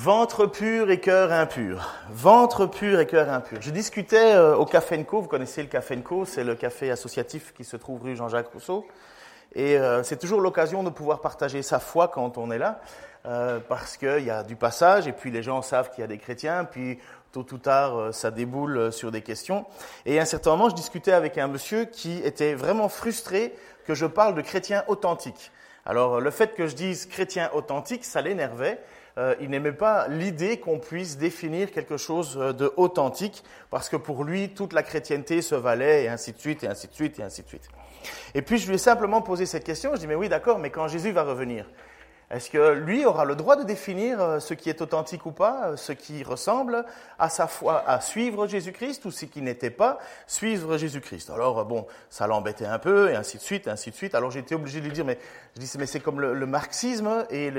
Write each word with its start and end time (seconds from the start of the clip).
Ventre 0.00 0.46
pur 0.46 0.92
et 0.92 1.00
cœur 1.00 1.32
impur. 1.32 1.92
Ventre 2.08 2.66
pur 2.66 3.00
et 3.00 3.06
cœur 3.06 3.28
impur. 3.32 3.58
Je 3.60 3.72
discutais 3.72 4.36
euh, 4.36 4.54
au 4.54 4.64
Café 4.64 5.02
Co. 5.02 5.20
Vous 5.20 5.26
connaissez 5.26 5.60
le 5.60 5.66
Café 5.66 5.98
Co. 5.98 6.24
C'est 6.24 6.44
le 6.44 6.54
café 6.54 6.92
associatif 6.92 7.52
qui 7.52 7.64
se 7.64 7.76
trouve 7.76 8.04
rue 8.04 8.14
Jean-Jacques 8.14 8.52
Rousseau. 8.52 8.86
Et 9.56 9.76
euh, 9.76 10.04
c'est 10.04 10.16
toujours 10.16 10.40
l'occasion 10.40 10.84
de 10.84 10.90
pouvoir 10.90 11.20
partager 11.20 11.62
sa 11.62 11.80
foi 11.80 12.06
quand 12.06 12.38
on 12.38 12.52
est 12.52 12.58
là, 12.58 12.80
euh, 13.26 13.58
parce 13.68 13.96
qu'il 13.96 14.20
y 14.20 14.30
a 14.30 14.44
du 14.44 14.54
passage, 14.54 15.08
et 15.08 15.12
puis 15.12 15.32
les 15.32 15.42
gens 15.42 15.62
savent 15.62 15.90
qu'il 15.90 16.02
y 16.02 16.04
a 16.04 16.06
des 16.06 16.18
chrétiens, 16.18 16.64
puis 16.64 17.00
tôt 17.32 17.44
ou 17.50 17.58
tard, 17.58 18.14
ça 18.14 18.30
déboule 18.30 18.92
sur 18.92 19.10
des 19.10 19.22
questions. 19.22 19.66
Et 20.06 20.20
à 20.20 20.22
un 20.22 20.26
certain 20.26 20.50
moment, 20.50 20.68
je 20.68 20.76
discutais 20.76 21.10
avec 21.10 21.38
un 21.38 21.48
monsieur 21.48 21.86
qui 21.86 22.18
était 22.18 22.54
vraiment 22.54 22.88
frustré 22.88 23.52
que 23.84 23.94
je 23.94 24.06
parle 24.06 24.36
de 24.36 24.42
chrétiens 24.42 24.84
authentiques. 24.86 25.50
Alors, 25.84 26.20
le 26.20 26.30
fait 26.30 26.54
que 26.54 26.68
je 26.68 26.76
dise 26.76 27.06
chrétien 27.06 27.50
authentique, 27.52 28.04
ça 28.04 28.20
l'énervait. 28.20 28.78
Euh, 29.18 29.34
il 29.40 29.50
n'aimait 29.50 29.72
pas 29.72 30.06
l'idée 30.06 30.58
qu'on 30.58 30.78
puisse 30.78 31.18
définir 31.18 31.72
quelque 31.72 31.96
chose 31.96 32.38
euh, 32.40 32.52
de 32.52 32.72
authentique, 32.76 33.42
parce 33.68 33.88
que 33.88 33.96
pour 33.96 34.22
lui, 34.22 34.50
toute 34.50 34.72
la 34.72 34.84
chrétienté 34.84 35.42
se 35.42 35.56
valait, 35.56 36.04
et 36.04 36.08
ainsi 36.08 36.32
de 36.32 36.38
suite, 36.38 36.62
et 36.62 36.68
ainsi 36.68 36.86
de 36.86 36.94
suite, 36.94 37.18
et 37.18 37.24
ainsi 37.24 37.42
de 37.42 37.48
suite. 37.48 37.68
Et 38.34 38.42
puis 38.42 38.58
je 38.58 38.68
lui 38.68 38.76
ai 38.76 38.78
simplement 38.78 39.20
posé 39.20 39.44
cette 39.44 39.64
question, 39.64 39.90
je 39.94 40.00
dis, 40.00 40.06
mais 40.06 40.14
oui, 40.14 40.28
d'accord, 40.28 40.60
mais 40.60 40.70
quand 40.70 40.86
Jésus 40.86 41.10
va 41.10 41.24
revenir, 41.24 41.66
est-ce 42.30 42.50
que 42.50 42.72
lui 42.72 43.06
aura 43.06 43.24
le 43.24 43.36
droit 43.36 43.56
de 43.56 43.62
définir 43.62 44.20
euh, 44.20 44.38
ce 44.38 44.52
qui 44.52 44.68
est 44.68 44.82
authentique 44.82 45.24
ou 45.24 45.32
pas, 45.32 45.76
ce 45.78 45.92
qui 45.92 46.22
ressemble 46.22 46.84
à 47.18 47.30
sa 47.30 47.46
foi, 47.46 47.82
à 47.86 48.00
suivre 48.02 48.46
Jésus-Christ 48.46 49.06
ou 49.06 49.10
ce 49.10 49.24
qui 49.24 49.40
n'était 49.40 49.70
pas 49.70 49.98
suivre 50.26 50.76
Jésus-Christ? 50.76 51.30
Alors 51.30 51.64
bon, 51.64 51.86
ça 52.10 52.26
l'embêtait 52.26 52.66
un 52.66 52.78
peu 52.78 53.10
et 53.10 53.16
ainsi 53.16 53.38
de 53.38 53.42
suite, 53.42 53.66
ainsi 53.66 53.90
de 53.90 53.96
suite. 53.96 54.14
Alors 54.14 54.30
j'étais 54.30 54.54
obligé 54.54 54.80
de 54.80 54.84
lui 54.84 54.92
dire, 54.92 55.06
mais 55.06 55.18
je 55.56 55.60
dis, 55.60 55.72
mais 55.78 55.86
c'est 55.86 56.00
comme 56.00 56.20
le, 56.20 56.46
marxisme 56.46 57.26
et 57.30 57.50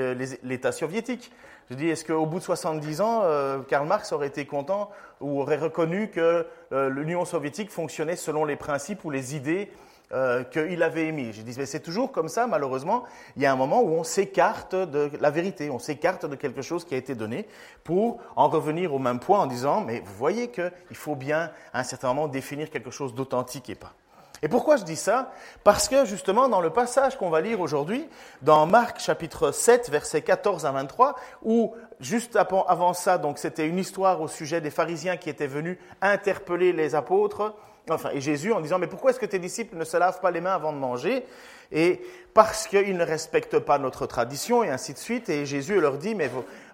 l'État 0.44 0.70
soviétique. 0.70 1.32
Je 1.68 1.74
dis, 1.74 1.88
est-ce 1.88 2.04
qu'au 2.04 2.26
bout 2.26 2.38
de 2.38 2.44
70 2.44 3.00
ans, 3.00 3.22
euh, 3.24 3.60
Karl 3.60 3.86
Marx 3.86 4.12
aurait 4.12 4.26
été 4.28 4.44
content 4.44 4.90
ou 5.20 5.40
aurait 5.40 5.56
reconnu 5.56 6.10
que 6.10 6.46
euh, 6.72 6.88
l'Union 6.90 7.24
soviétique 7.24 7.70
fonctionnait 7.70 8.16
selon 8.16 8.44
les 8.44 8.56
principes 8.56 9.04
ou 9.04 9.10
les 9.10 9.34
idées 9.34 9.70
euh, 10.12 10.42
qu'il 10.44 10.82
avait 10.82 11.06
émis 11.06 11.32
J'ai 11.32 11.42
dit, 11.42 11.54
mais 11.56 11.66
c'est 11.66 11.80
toujours 11.80 12.10
comme 12.10 12.28
ça, 12.28 12.46
malheureusement. 12.46 13.04
Il 13.36 13.42
y 13.42 13.46
a 13.46 13.52
un 13.52 13.56
moment 13.56 13.80
où 13.80 13.90
on 13.90 14.02
s'écarte 14.02 14.74
de 14.74 15.10
la 15.20 15.30
vérité, 15.30 15.70
on 15.70 15.78
s'écarte 15.78 16.26
de 16.26 16.34
quelque 16.34 16.62
chose 16.62 16.84
qui 16.84 16.94
a 16.94 16.98
été 16.98 17.14
donné 17.14 17.46
pour 17.84 18.18
en 18.34 18.48
revenir 18.48 18.92
au 18.92 18.98
même 18.98 19.20
point 19.20 19.38
en 19.38 19.46
disant, 19.46 19.80
mais 19.82 20.00
vous 20.00 20.14
voyez 20.14 20.48
qu'il 20.48 20.96
faut 20.96 21.14
bien, 21.14 21.50
à 21.72 21.80
un 21.80 21.84
certain 21.84 22.08
moment, 22.08 22.26
définir 22.26 22.70
quelque 22.70 22.90
chose 22.90 23.14
d'authentique 23.14 23.70
et 23.70 23.76
pas. 23.76 23.94
Et 24.42 24.48
pourquoi 24.48 24.76
je 24.76 24.84
dis 24.84 24.96
ça? 24.96 25.32
Parce 25.64 25.88
que 25.88 26.04
justement, 26.04 26.48
dans 26.48 26.60
le 26.60 26.70
passage 26.70 27.16
qu'on 27.16 27.30
va 27.30 27.40
lire 27.40 27.60
aujourd'hui, 27.60 28.08
dans 28.42 28.66
Marc 28.66 29.00
chapitre 29.00 29.52
7, 29.52 29.90
versets 29.90 30.22
14 30.22 30.64
à 30.64 30.72
23, 30.72 31.14
où 31.42 31.74
juste 32.00 32.36
avant 32.36 32.94
ça, 32.94 33.18
donc 33.18 33.38
c'était 33.38 33.68
une 33.68 33.78
histoire 33.78 34.20
au 34.20 34.28
sujet 34.28 34.60
des 34.60 34.70
pharisiens 34.70 35.18
qui 35.18 35.28
étaient 35.28 35.46
venus 35.46 35.78
interpeller 36.00 36.72
les 36.72 36.94
apôtres, 36.94 37.54
enfin, 37.94 38.10
et 38.12 38.20
Jésus 38.20 38.52
en 38.52 38.60
disant, 38.60 38.78
mais 38.78 38.86
pourquoi 38.86 39.10
est-ce 39.10 39.20
que 39.20 39.26
tes 39.26 39.38
disciples 39.38 39.76
ne 39.76 39.84
se 39.84 39.96
lavent 39.96 40.20
pas 40.20 40.30
les 40.30 40.40
mains 40.40 40.54
avant 40.54 40.72
de 40.72 40.78
manger? 40.78 41.24
Et 41.72 42.00
parce 42.34 42.66
qu'ils 42.66 42.96
ne 42.96 43.04
respectent 43.04 43.58
pas 43.58 43.78
notre 43.78 44.06
tradition, 44.06 44.64
et 44.64 44.70
ainsi 44.70 44.92
de 44.92 44.98
suite. 44.98 45.28
Et 45.28 45.46
Jésus 45.46 45.80
leur 45.80 45.98
dit, 45.98 46.14
mais 46.14 46.30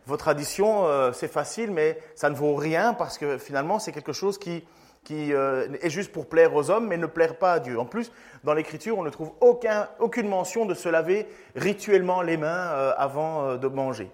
vos, 0.07 0.17
traditions, 0.17 0.87
euh, 0.87 1.13
c'est 1.13 1.31
facile, 1.31 1.71
mais 1.71 1.99
ça 2.15 2.31
ne 2.31 2.35
vaut 2.35 2.55
rien, 2.55 2.95
parce 2.95 3.19
que 3.19 3.39
finalement, 3.39 3.79
c'est 3.79 3.93
quelque 3.93 4.13
chose 4.13 4.39
qui 4.39 4.63
euh, 5.11 5.69
est 5.83 5.91
juste 5.91 6.13
pour 6.13 6.27
plaire 6.27 6.55
aux 6.55 6.71
hommes, 6.71 6.87
mais 6.87 6.97
ne 6.97 7.07
plaire 7.07 7.37
pas 7.37 7.55
à 7.55 7.61
Dieu. 7.61 7.79
En 7.79 7.85
plus, 7.85 8.11
dans 8.45 8.55
l'Écriture, 8.55 8.99
on 8.99 9.03
ne 9.03 9.11
trouve 9.11 9.33
aucun, 9.41 9.89
aucune 9.99 10.29
mention 10.29 10.65
de 10.67 10.75
se 10.75 10.89
laver 10.89 11.27
rituellement 11.55 12.23
les 12.23 12.37
mains 12.37 12.47
euh, 12.71 12.93
avant 12.97 13.57
de 13.57 13.69
manger. 13.69 14.11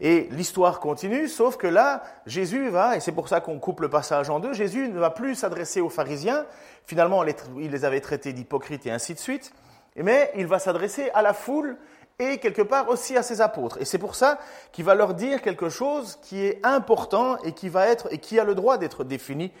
Et 0.00 0.28
l'histoire 0.30 0.80
continue, 0.80 1.28
sauf 1.28 1.56
que 1.56 1.66
là, 1.66 2.02
Jésus 2.26 2.68
va, 2.68 2.96
et 2.96 3.00
c'est 3.00 3.12
pour 3.12 3.28
ça 3.28 3.40
qu'on 3.40 3.58
coupe 3.58 3.80
le 3.80 3.88
passage 3.88 4.30
en 4.30 4.40
deux, 4.40 4.52
Jésus 4.52 4.88
ne 4.88 4.98
va 4.98 5.10
plus 5.10 5.34
s'adresser 5.34 5.80
aux 5.80 5.88
pharisiens, 5.88 6.46
finalement 6.86 7.22
il 7.24 7.70
les 7.70 7.84
avait 7.84 8.00
traités 8.00 8.32
d'hypocrites 8.32 8.86
et 8.86 8.90
ainsi 8.90 9.14
de 9.14 9.18
suite, 9.18 9.52
mais 9.96 10.30
il 10.36 10.46
va 10.46 10.58
s'adresser 10.58 11.10
à 11.14 11.22
la 11.22 11.32
foule 11.32 11.76
et 12.18 12.38
quelque 12.38 12.62
part 12.62 12.88
aussi 12.88 13.16
à 13.16 13.22
ses 13.22 13.40
apôtres. 13.40 13.80
Et 13.80 13.84
c'est 13.84 13.98
pour 13.98 14.14
ça 14.14 14.38
qu'il 14.72 14.84
va 14.84 14.94
leur 14.94 15.14
dire 15.14 15.42
quelque 15.42 15.68
chose 15.68 16.18
qui 16.22 16.44
est 16.44 16.64
important 16.64 17.38
et 17.38 17.52
qui 17.52 17.68
va 17.68 17.86
être, 17.86 18.12
et 18.12 18.18
qui 18.18 18.38
a 18.38 18.44
le 18.44 18.54
droit 18.54 18.78
d'être 18.78 19.04
défini 19.04 19.52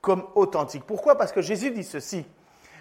comme 0.00 0.24
authentique. 0.34 0.84
Pourquoi? 0.86 1.16
Parce 1.16 1.32
que 1.32 1.42
Jésus 1.42 1.70
dit 1.70 1.84
ceci. 1.84 2.24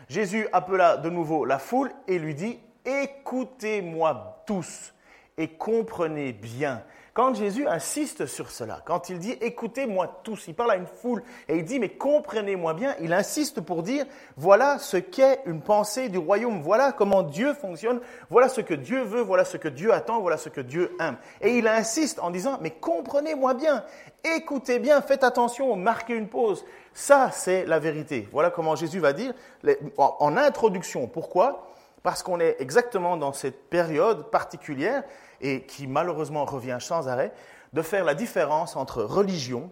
Jésus 0.09 0.47
appela 0.53 0.97
de 0.97 1.09
nouveau 1.09 1.43
la 1.43 1.59
foule 1.59 1.91
et 2.07 2.19
lui 2.19 2.35
dit, 2.35 2.59
écoutez-moi 2.85 4.43
tous 4.45 4.93
et 5.37 5.49
comprenez 5.49 6.31
bien. 6.31 6.83
Quand 7.17 7.33
Jésus 7.33 7.67
insiste 7.67 8.27
sur 8.27 8.51
cela, 8.51 8.83
quand 8.85 9.09
il 9.09 9.17
dit 9.17 9.31
écoutez-moi 9.41 10.21
tous, 10.21 10.47
il 10.47 10.53
parle 10.53 10.69
à 10.69 10.75
une 10.75 10.85
foule 10.85 11.23
et 11.47 11.57
il 11.57 11.65
dit 11.65 11.79
mais 11.79 11.89
comprenez-moi 11.89 12.75
bien, 12.75 12.93
il 13.01 13.11
insiste 13.11 13.59
pour 13.59 13.81
dire 13.81 14.05
voilà 14.35 14.77
ce 14.77 14.97
qu'est 14.97 15.41
une 15.47 15.61
pensée 15.61 16.09
du 16.09 16.19
royaume, 16.19 16.61
voilà 16.61 16.91
comment 16.91 17.23
Dieu 17.23 17.55
fonctionne, 17.55 18.01
voilà 18.29 18.49
ce 18.49 18.61
que 18.61 18.75
Dieu 18.75 19.01
veut, 19.01 19.21
voilà 19.21 19.45
ce 19.45 19.57
que 19.57 19.67
Dieu 19.67 19.91
attend, 19.91 20.21
voilà 20.21 20.37
ce 20.37 20.49
que 20.49 20.61
Dieu 20.61 20.95
aime. 20.99 21.17
Et 21.41 21.57
il 21.57 21.67
insiste 21.67 22.19
en 22.19 22.29
disant 22.29 22.59
mais 22.61 22.69
comprenez-moi 22.69 23.55
bien, 23.55 23.83
écoutez 24.35 24.77
bien, 24.77 25.01
faites 25.01 25.23
attention, 25.23 25.75
marquez 25.75 26.13
une 26.13 26.27
pause. 26.27 26.63
Ça, 26.93 27.31
c'est 27.31 27.65
la 27.65 27.79
vérité. 27.79 28.29
Voilà 28.31 28.51
comment 28.51 28.75
Jésus 28.75 28.99
va 28.99 29.13
dire 29.13 29.33
en 29.97 30.37
introduction. 30.37 31.07
Pourquoi? 31.07 31.67
Parce 32.07 32.23
qu'on 32.23 32.39
est 32.39 32.55
exactement 32.61 33.17
dans 33.17 33.33
cette 33.33 33.69
période 33.69 34.31
particulière 34.31 35.03
et 35.41 35.63
qui 35.65 35.87
malheureusement 35.87 36.45
revient 36.45 36.77
sans 36.79 37.09
arrêt, 37.09 37.33
de 37.73 37.81
faire 37.81 38.05
la 38.05 38.13
différence 38.13 38.77
entre 38.77 39.03
religion, 39.03 39.69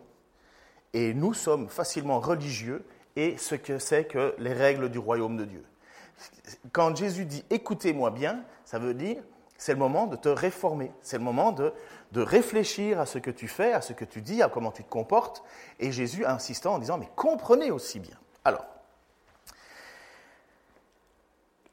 et 0.91 1.13
nous 1.13 1.33
sommes 1.33 1.69
facilement 1.69 2.19
religieux, 2.19 2.85
et 3.15 3.37
ce 3.37 3.55
que 3.55 3.79
c'est 3.79 4.03
que 4.03 4.35
les 4.37 4.51
règles 4.51 4.89
du 4.89 4.99
royaume 4.99 5.37
de 5.37 5.45
Dieu. 5.45 5.63
Quand 6.73 6.93
Jésus 6.93 7.23
dit 7.23 7.45
écoutez-moi 7.49 8.11
bien, 8.11 8.43
ça 8.65 8.79
veut 8.79 8.93
dire 8.93 9.23
c'est 9.57 9.71
le 9.71 9.79
moment 9.79 10.05
de 10.05 10.17
te 10.17 10.27
réformer, 10.27 10.91
c'est 11.01 11.17
le 11.17 11.23
moment 11.23 11.53
de, 11.53 11.71
de, 12.11 12.19
réfléchir 12.19 12.99
à 12.99 13.05
ce 13.05 13.17
que 13.17 13.31
tu 13.31 13.47
fais, 13.47 13.71
à 13.71 13.79
ce 13.79 13.93
que 13.93 14.03
tu 14.03 14.21
dis, 14.21 14.43
à 14.43 14.49
comment 14.49 14.71
tu 14.71 14.83
te 14.83 14.89
comportes. 14.89 15.41
Et 15.79 15.93
Jésus 15.93 16.25
insistant 16.25 16.73
en 16.73 16.79
disant 16.79 16.97
mais 16.97 17.09
comprenez 17.15 17.71
aussi 17.71 18.01
bien. 18.01 18.17
Alors, 18.43 18.65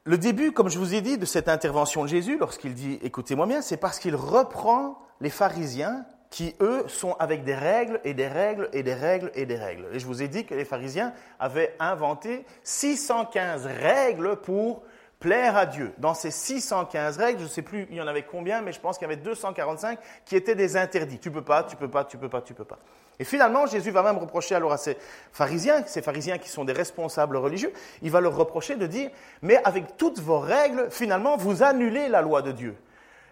le 0.05 0.17
début, 0.17 0.51
comme 0.51 0.69
je 0.69 0.77
vous 0.77 0.93
ai 0.93 1.01
dit, 1.01 1.17
de 1.17 1.25
cette 1.25 1.47
intervention 1.47 2.03
de 2.03 2.09
Jésus, 2.09 2.37
lorsqu'il 2.37 2.73
dit 2.73 2.99
écoutez-moi 3.03 3.45
bien, 3.45 3.61
c'est 3.61 3.77
parce 3.77 3.99
qu'il 3.99 4.15
reprend 4.15 4.99
les 5.21 5.29
pharisiens 5.29 6.05
qui, 6.29 6.55
eux, 6.61 6.83
sont 6.87 7.13
avec 7.19 7.43
des 7.43 7.55
règles 7.55 8.01
et 8.03 8.13
des 8.13 8.27
règles 8.27 8.67
et 8.73 8.83
des 8.83 8.95
règles 8.95 9.31
et 9.35 9.45
des 9.45 9.55
règles. 9.55 9.85
Et 9.93 9.99
je 9.99 10.05
vous 10.05 10.21
ai 10.21 10.27
dit 10.27 10.45
que 10.45 10.55
les 10.55 10.65
pharisiens 10.65 11.13
avaient 11.39 11.75
inventé 11.79 12.43
615 12.63 13.67
règles 13.67 14.35
pour 14.37 14.81
plaire 15.23 15.55
à 15.55 15.65
Dieu. 15.65 15.93
Dans 15.99 16.13
ces 16.13 16.31
615 16.31 17.17
règles, 17.17 17.39
je 17.39 17.45
ne 17.45 17.49
sais 17.49 17.61
plus 17.61 17.87
il 17.89 17.95
y 17.95 18.01
en 18.01 18.07
avait 18.07 18.23
combien, 18.23 18.61
mais 18.61 18.73
je 18.73 18.79
pense 18.81 18.97
qu'il 18.97 19.07
y 19.07 19.11
avait 19.11 19.21
245 19.21 19.97
qui 20.25 20.35
étaient 20.35 20.53
des 20.53 20.75
interdits. 20.75 21.17
Tu 21.17 21.31
peux 21.31 21.41
pas, 21.41 21.63
tu 21.63 21.77
peux 21.77 21.87
pas, 21.87 22.03
tu 22.03 22.17
peux 22.17 22.27
pas, 22.27 22.41
tu 22.41 22.53
peux 22.53 22.65
pas. 22.65 22.77
Et 23.19 23.23
finalement, 23.23 23.65
Jésus 23.65 23.91
va 23.91 24.03
même 24.03 24.17
reprocher 24.17 24.53
alors 24.53 24.73
à 24.73 24.77
ces 24.77 24.97
pharisiens, 25.31 25.81
ces 25.85 26.01
pharisiens 26.01 26.39
qui 26.39 26.49
sont 26.49 26.65
des 26.65 26.73
responsables 26.73 27.37
religieux, 27.37 27.71
il 28.01 28.11
va 28.11 28.19
leur 28.19 28.35
reprocher 28.35 28.75
de 28.75 28.85
dire, 28.85 29.11
mais 29.41 29.63
avec 29.63 29.95
toutes 29.95 30.19
vos 30.19 30.39
règles, 30.39 30.89
finalement, 30.91 31.37
vous 31.37 31.63
annulez 31.63 32.09
la 32.09 32.21
loi 32.21 32.41
de 32.41 32.51
Dieu. 32.51 32.75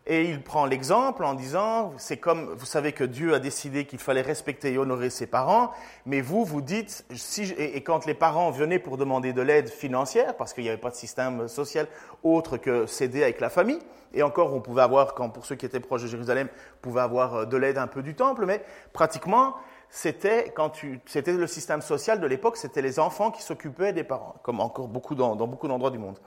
Et 0.08 0.24
il 0.24 0.42
prend 0.42 0.66
l'exemple 0.66 1.24
en 1.24 1.36
disant, 1.36 1.94
c'est 1.98 2.18
comme, 2.18 2.56
vous 2.56 2.66
savez 2.66 2.92
que 2.92 3.04
Dieu 3.04 3.36
a 3.36 3.40
décidé 3.40 3.86
qu'il 3.86 4.00
fallait 4.00 4.24
respecter 4.24 4.74
et 4.74 4.78
honorer 4.80 5.12
ses 5.12 5.28
parents, 5.28 5.72
mais 6.08 6.22
vous, 6.22 6.44
vous 6.44 6.62
dites, 6.62 7.06
si, 7.14 7.54
et, 7.56 7.84
quand 7.84 8.08
les 8.08 8.16
parents 8.16 8.50
venaient 8.50 8.80
pour 8.80 8.98
demander 8.98 9.32
de 9.32 9.44
l'aide 9.44 9.70
financière, 9.70 10.36
parce 10.38 10.54
qu'il 10.54 10.64
n'y 10.64 10.70
avait 10.70 10.80
pas 10.80 10.90
de 10.90 10.96
système 10.96 11.48
social 11.48 11.88
autre 12.24 12.58
que 12.58 12.88
céder 12.88 13.22
avec 13.22 13.40
la 13.40 13.52
famille, 13.52 13.80
et 14.16 14.24
encore, 14.24 14.56
on 14.56 14.60
pouvait 14.60 14.82
avoir, 14.82 15.14
quand 15.14 15.30
pour 15.30 15.46
ceux 15.46 15.56
qui 15.56 15.68
étaient 15.68 15.80
proches 15.80 16.02
de 16.02 16.08
Jérusalem, 16.08 16.50
pouvaient 16.82 17.02
avoir 17.02 17.36
euh, 17.36 17.46
de 17.46 17.56
l'aide 17.56 17.78
un 17.78 17.88
peu 17.88 18.02
du 18.02 18.16
temple, 18.16 18.46
mais 18.48 18.64
pratiquement, 18.94 19.56
c'était 19.92 20.52
quand 20.56 20.72
c'était 21.06 21.34
le 21.34 21.48
système 21.48 21.82
social 21.82 22.20
de 22.20 22.26
l'époque, 22.26 22.58
c'était 22.58 22.82
les 22.82 22.98
enfants 22.98 23.30
qui 23.30 23.44
s'occupaient 23.44 23.94
des 23.94 24.04
parents, 24.04 24.36
comme 24.42 24.62
encore 24.62 24.88
beaucoup 24.88 25.14
dans, 25.14 25.36
dans 25.36 25.48
beaucoup 25.48 25.68
d'endroits 25.68 25.92
du 25.92 26.00
monde. 26.00 26.18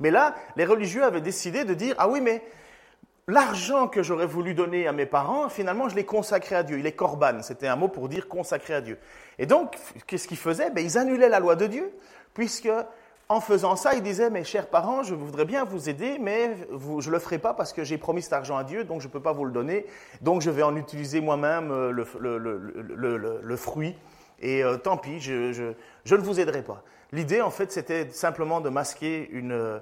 Mais 0.00 0.10
là, 0.10 0.34
les 0.56 0.64
religieux 0.64 1.04
avaient 1.04 1.20
décidé 1.20 1.64
de 1.64 1.72
dire, 1.74 1.94
ah 1.98 2.08
oui, 2.08 2.20
mais 2.20 2.42
l'argent 3.28 3.88
que 3.88 4.02
j'aurais 4.02 4.26
voulu 4.26 4.54
donner 4.54 4.86
à 4.86 4.92
mes 4.92 5.06
parents, 5.06 5.48
finalement, 5.48 5.88
je 5.88 5.96
l'ai 5.96 6.04
consacré 6.04 6.56
à 6.56 6.62
Dieu. 6.62 6.78
Il 6.78 6.86
est 6.86 6.92
corban, 6.92 7.42
c'était 7.42 7.68
un 7.68 7.76
mot 7.76 7.88
pour 7.88 8.08
dire 8.08 8.28
consacré 8.28 8.74
à 8.74 8.80
Dieu. 8.80 8.98
Et 9.38 9.46
donc, 9.46 9.76
qu'est-ce 10.06 10.28
qu'ils 10.28 10.36
faisaient? 10.36 10.70
Ben, 10.70 10.84
Ils 10.84 10.98
annulaient 10.98 11.28
la 11.28 11.40
loi 11.40 11.56
de 11.56 11.66
Dieu, 11.66 11.92
puisque 12.34 12.70
en 13.28 13.40
faisant 13.40 13.76
ça, 13.76 13.94
ils 13.94 14.02
disaient, 14.02 14.28
mes 14.28 14.44
chers 14.44 14.68
parents, 14.68 15.02
je 15.02 15.14
voudrais 15.14 15.44
bien 15.44 15.64
vous 15.64 15.88
aider, 15.88 16.18
mais 16.20 16.56
je 16.70 17.08
ne 17.08 17.12
le 17.12 17.18
ferai 17.18 17.38
pas 17.38 17.54
parce 17.54 17.72
que 17.72 17.84
j'ai 17.84 17.96
promis 17.96 18.20
cet 18.20 18.34
argent 18.34 18.56
à 18.56 18.64
Dieu, 18.64 18.84
donc 18.84 19.00
je 19.00 19.06
ne 19.06 19.12
peux 19.12 19.20
pas 19.20 19.32
vous 19.32 19.44
le 19.44 19.52
donner, 19.52 19.86
donc 20.20 20.42
je 20.42 20.50
vais 20.50 20.62
en 20.62 20.76
utiliser 20.76 21.20
moi-même 21.20 21.70
euh, 21.70 21.92
le, 21.92 23.56
fruit, 23.56 23.96
et 24.40 24.62
euh, 24.62 24.76
tant 24.76 24.98
pis, 24.98 25.20
je, 25.20 25.52
je, 26.04 26.14
ne 26.14 26.20
vous 26.20 26.40
aiderai 26.40 26.62
pas. 26.62 26.82
L'idée, 27.12 27.40
en 27.40 27.50
fait, 27.50 27.72
c'était 27.72 28.10
simplement 28.10 28.60
de 28.60 28.68
masquer 28.68 29.28
une 29.30 29.80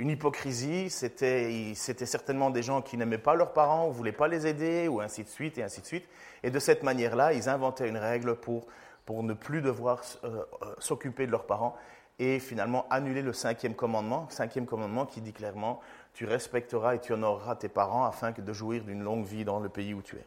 une 0.00 0.08
hypocrisie, 0.08 0.88
c'était 0.88 1.74
certainement 2.06 2.48
des 2.48 2.62
gens 2.62 2.80
qui 2.80 2.96
n'aimaient 2.96 3.18
pas 3.18 3.34
leurs 3.34 3.52
parents, 3.52 3.86
ou 3.86 3.92
voulaient 3.92 4.12
pas 4.12 4.28
les 4.28 4.46
aider, 4.46 4.88
ou 4.88 5.02
ainsi 5.02 5.22
de 5.24 5.28
suite, 5.28 5.58
et 5.58 5.62
ainsi 5.62 5.82
de 5.82 5.86
suite. 5.86 6.08
Et 6.42 6.50
de 6.50 6.58
cette 6.58 6.82
manière-là, 6.82 7.34
ils 7.34 7.50
inventaient 7.50 7.86
une 7.86 7.98
règle 7.98 8.36
pour, 8.36 8.64
ne 9.10 9.34
plus 9.34 9.60
devoir 9.60 10.00
euh, 10.24 10.42
euh, 10.62 10.74
s'occuper 10.78 11.26
de 11.26 11.30
leurs 11.30 11.44
parents, 11.44 11.76
et 12.18 12.38
finalement 12.38 12.86
annuler 12.88 13.20
le 13.20 13.34
cinquième 13.34 13.74
commandement, 13.74 14.26
cinquième 14.30 14.64
commandement 14.64 15.04
qui 15.04 15.20
dit 15.20 15.34
clairement, 15.34 15.80
tu 16.14 16.24
respecteras 16.24 16.94
et 16.94 17.00
tu 17.00 17.12
honoreras 17.12 17.56
tes 17.56 17.68
parents 17.68 18.06
afin 18.06 18.30
de 18.30 18.52
jouir 18.54 18.84
d'une 18.84 19.02
longue 19.02 19.26
vie 19.26 19.44
dans 19.44 19.60
le 19.60 19.68
pays 19.68 19.92
où 19.92 20.00
tu 20.00 20.16
es. 20.16 20.26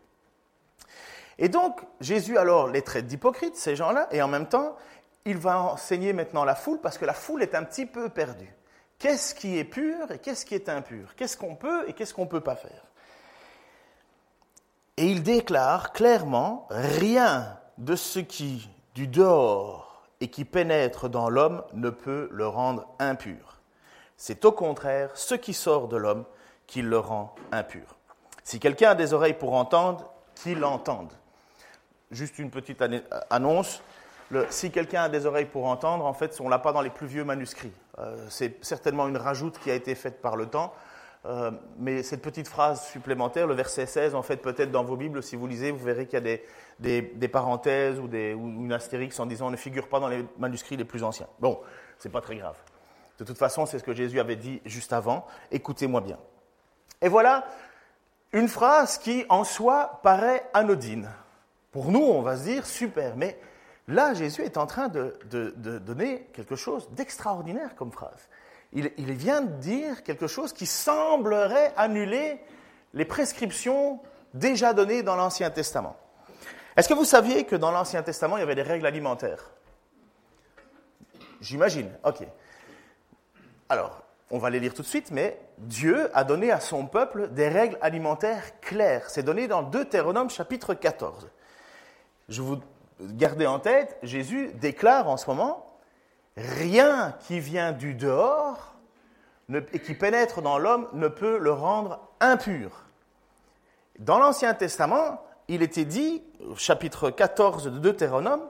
Et 1.40 1.50
donc, 1.50 1.82
Jésus 2.00 2.38
alors 2.38 2.68
les 2.68 2.84
traite 2.84 3.08
d'hypocrites, 3.08 3.56
ces 3.56 3.76
gens-là, 3.76 4.08
et 4.12 4.22
en 4.22 4.28
même 4.28 4.48
temps, 4.48 4.76
il 5.26 5.38
va 5.38 5.60
enseigner 5.60 6.14
maintenant 6.14 6.44
la 6.44 6.54
foule, 6.54 6.80
parce 6.80 7.00
que 7.00 7.06
la 7.06 7.14
foule 7.14 7.42
est 7.42 7.56
un 7.56 7.64
petit 7.64 7.88
peu 7.88 8.10
perdue 8.10 8.54
qu'est-ce 9.00 9.36
qui 9.36 9.58
est 9.58 9.64
pur 9.64 10.12
et 10.12 10.20
qu'est-ce 10.20 10.46
qui 10.46 10.56
est 10.56 10.70
impur, 10.70 11.16
qu'est-ce 11.16 11.38
qu'on 11.38 11.56
peut 11.56 11.88
et 11.88 11.94
qu'est-ce 11.94 12.14
qu'on 12.14 12.26
ne 12.26 12.30
peut 12.30 12.42
pas 12.42 12.56
faire? 12.56 12.84
Et 14.98 15.08
il 15.08 15.24
déclare 15.24 15.92
clairement, 15.92 16.68
rien 16.70 17.58
de 17.78 17.96
ce 17.96 18.20
qui, 18.20 18.70
du 18.94 19.08
dehors 19.08 20.04
et 20.22 20.28
qui 20.30 20.46
pénètre 20.46 21.10
dans 21.10 21.30
l'homme 21.30 21.64
ne 21.74 21.90
peut 21.90 22.30
le 22.32 22.48
rendre 22.48 22.88
impur. 23.00 23.60
C'est 24.18 24.46
au 24.46 24.52
contraire 24.52 25.10
ce 25.16 25.36
qui 25.36 25.54
sort 25.54 25.88
de 25.88 25.98
l'homme 25.98 26.26
qui 26.68 26.82
le 26.82 27.00
rend 27.00 27.36
impur. 27.52 27.98
Si 28.44 28.60
quelqu'un 28.60 28.92
a 28.92 28.96
des 28.96 29.14
oreilles 29.14 29.34
pour 29.34 29.54
entendre, 29.54 30.10
qu'il 30.36 30.64
entende. 30.64 31.12
Juste 32.12 32.38
une 32.40 32.52
petite 32.52 32.84
annonce, 33.30 33.82
si 34.50 34.72
quelqu'un 34.72 35.04
a 35.04 35.10
des 35.10 35.26
oreilles 35.26 35.46
pour 35.46 35.66
entendre, 35.66 36.06
en 36.06 36.14
fait, 36.14 36.40
on 36.40 36.50
l'a 36.50 36.60
pas 36.60 36.72
dans 36.72 36.82
les 36.82 36.90
plus 36.90 37.08
vieux 37.08 37.24
manuscrits. 37.24 37.74
Euh, 38.00 38.16
c'est 38.30 38.64
certainement 38.64 39.08
une 39.08 39.18
rajoute 39.18 39.60
qui 39.60 39.72
a 39.72 39.76
été 39.76 39.96
faite 39.96 40.22
par 40.22 40.36
le 40.36 40.48
temps. 40.48 40.74
Euh, 41.26 41.52
mais 41.78 42.04
cette 42.04 42.22
petite 42.22 42.48
phrase 42.48 42.86
supplémentaire, 42.88 43.48
le 43.48 43.54
verset 43.54 43.86
16, 43.86 44.14
en 44.14 44.24
fait, 44.24 44.38
peut-être 44.38 44.72
dans 44.72 44.84
vos 44.84 44.98
Bibles, 44.98 45.24
si 45.24 45.36
vous 45.36 45.48
lisez, 45.48 45.72
vous 45.72 45.84
verrez 45.84 46.06
qu'il 46.06 46.26
y 46.26 46.34
a 46.34 46.38
des, 46.80 47.28
parenthèses 47.30 48.00
ou, 48.00 48.10
une 48.12 48.74
astérix 48.74 49.20
en 49.20 49.26
disant 49.26 49.50
ne 49.50 49.56
figure 49.56 49.88
pas 49.88 50.00
dans 50.00 50.10
les 50.10 50.26
manuscrits 50.38 50.76
les 50.76 50.86
plus 50.86 51.04
anciens. 51.04 51.28
Bon, 51.40 51.62
c'est 51.98 52.12
pas 52.12 52.22
très 52.22 52.36
grave. 52.36 52.58
De 53.20 53.24
toute 53.24 53.38
façon, 53.38 53.66
c'est 53.66 53.80
ce 53.80 53.84
que 53.84 53.94
Jésus 53.94 54.20
avait 54.20 54.36
dit 54.36 54.62
juste 54.66 54.92
avant. 54.92 55.26
Écoutez-moi 55.52 56.02
bien. 56.02 56.18
Et 57.02 57.08
voilà 57.08 57.46
une 58.34 58.48
phrase 58.48 58.98
qui, 58.98 59.26
en 59.30 59.44
soi, 59.44 60.00
paraît 60.02 60.44
anodine. 60.54 61.10
Pour 61.72 61.92
nous, 61.92 62.02
on 62.02 62.22
va 62.24 62.36
se 62.36 62.44
dire 62.44 62.66
super, 62.66 63.16
mais 63.16 63.40
Là, 63.88 64.14
Jésus 64.14 64.42
est 64.42 64.58
en 64.58 64.66
train 64.66 64.88
de, 64.88 65.18
donner 65.80 66.30
quelque 66.34 66.56
chose 66.56 66.90
d'extraordinaire 66.92 67.76
comme 67.76 67.92
phrase. 67.92 68.30
Il, 68.72 68.90
vient 69.14 69.42
de 69.42 69.52
dire 69.58 70.04
quelque 70.04 70.28
chose 70.28 70.54
qui 70.54 70.66
semblerait 70.66 71.74
annuler 71.78 72.42
les 72.94 73.06
prescriptions 73.06 74.00
déjà 74.34 74.74
données 74.74 75.04
dans 75.04 75.16
l'Ancien 75.16 75.52
Testament. 75.52 75.96
Est-ce 76.76 76.90
que 76.90 76.94
vous 76.94 77.06
saviez 77.06 77.44
que 77.44 77.56
dans 77.56 77.72
l'Ancien 77.72 78.02
Testament, 78.02 78.38
il 78.38 78.40
y 78.40 78.44
avait 78.44 78.56
des 78.56 78.64
règles 78.64 78.86
alimentaires? 78.86 79.52
J'imagine. 81.40 81.92
OK. 82.04 82.26
Alors, 83.70 84.02
on 84.32 84.40
va 84.40 84.50
les 84.50 84.60
lire 84.60 84.74
tout 84.74 84.82
de 84.82 84.88
suite, 84.88 85.12
mais 85.12 85.40
Dieu 85.60 86.10
a 86.16 86.24
donné 86.24 86.52
à 86.52 86.60
son 86.60 86.88
peuple 86.88 87.28
des 87.30 87.50
règles 87.50 87.78
alimentaires 87.82 88.60
claires. 88.62 89.10
C'est 89.10 89.24
donné 89.24 89.48
dans 89.48 89.62
Deutéronome 89.62 90.32
chapitre 90.32 90.74
14. 90.74 91.30
Je 92.30 92.42
vous 92.42 92.60
gardez 93.02 93.48
en 93.48 93.60
tête, 93.60 93.98
Jésus 94.04 94.52
déclare 94.56 95.10
en 95.10 95.18
ce 95.18 95.30
moment, 95.30 95.66
rien 96.38 97.16
qui 97.28 97.40
vient 97.40 97.72
du 97.72 97.94
dehors 97.94 98.76
et 99.74 99.80
qui 99.80 99.94
pénètre 99.94 100.42
dans 100.42 100.58
l'homme 100.58 100.88
ne 100.94 101.08
peut 101.08 101.38
le 101.38 101.52
rendre 101.52 102.00
impur. 102.20 102.86
Dans 104.00 104.18
l'Ancien 104.18 104.54
Testament, 104.54 105.24
il 105.48 105.62
était 105.62 105.86
dit, 105.86 106.24
chapitre 106.56 107.10
14 107.10 107.66
de 107.66 107.80
Deutéronome, 107.80 108.42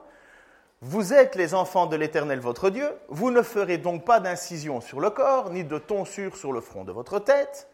vous 0.80 1.12
êtes 1.12 1.34
les 1.34 1.54
enfants 1.54 1.86
de 1.86 1.96
l'Éternel 1.96 2.40
votre 2.40 2.70
Dieu, 2.70 2.88
vous 3.08 3.30
ne 3.30 3.42
ferez 3.42 3.78
donc 3.78 4.04
pas 4.04 4.20
d'incision 4.20 4.80
sur 4.80 5.00
le 5.00 5.10
corps, 5.10 5.50
ni 5.50 5.64
de 5.64 5.78
tonsure 5.78 6.36
sur 6.36 6.52
le 6.52 6.60
front 6.60 6.84
de 6.84 6.92
votre 6.92 7.18
tête. 7.18 7.68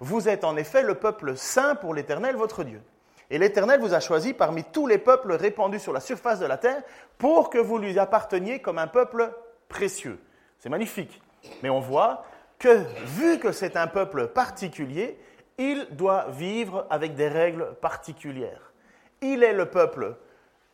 Vous 0.00 0.28
êtes 0.28 0.44
en 0.44 0.56
effet 0.56 0.82
le 0.82 0.96
peuple 0.96 1.36
saint 1.36 1.76
pour 1.76 1.94
l'Éternel 1.94 2.36
votre 2.36 2.64
Dieu. 2.64 2.82
Et 3.30 3.38
l'Éternel 3.38 3.80
vous 3.80 3.94
a 3.94 4.00
choisi 4.00 4.34
parmi 4.34 4.64
tous 4.64 4.86
les 4.86 4.98
peuples 4.98 5.32
répandus 5.32 5.80
sur 5.80 5.92
la 5.92 6.00
surface 6.00 6.38
de 6.38 6.46
la 6.46 6.58
terre 6.58 6.82
pour 7.18 7.50
que 7.50 7.58
vous 7.58 7.78
lui 7.78 7.98
apparteniez 7.98 8.60
comme 8.60 8.78
un 8.78 8.86
peuple 8.86 9.32
précieux. 9.68 10.20
C'est 10.58 10.68
magnifique. 10.68 11.20
Mais 11.62 11.70
on 11.70 11.80
voit 11.80 12.24
que, 12.58 12.82
vu 13.04 13.38
que 13.38 13.52
c'est 13.52 13.76
un 13.76 13.86
peuple 13.86 14.28
particulier, 14.28 15.18
il 15.58 15.86
doit 15.90 16.26
vivre 16.30 16.86
avec 16.90 17.14
des 17.14 17.28
règles 17.28 17.74
particulières. 17.80 18.72
Il 19.22 19.42
est 19.42 19.52
le 19.52 19.66
peuple 19.66 20.16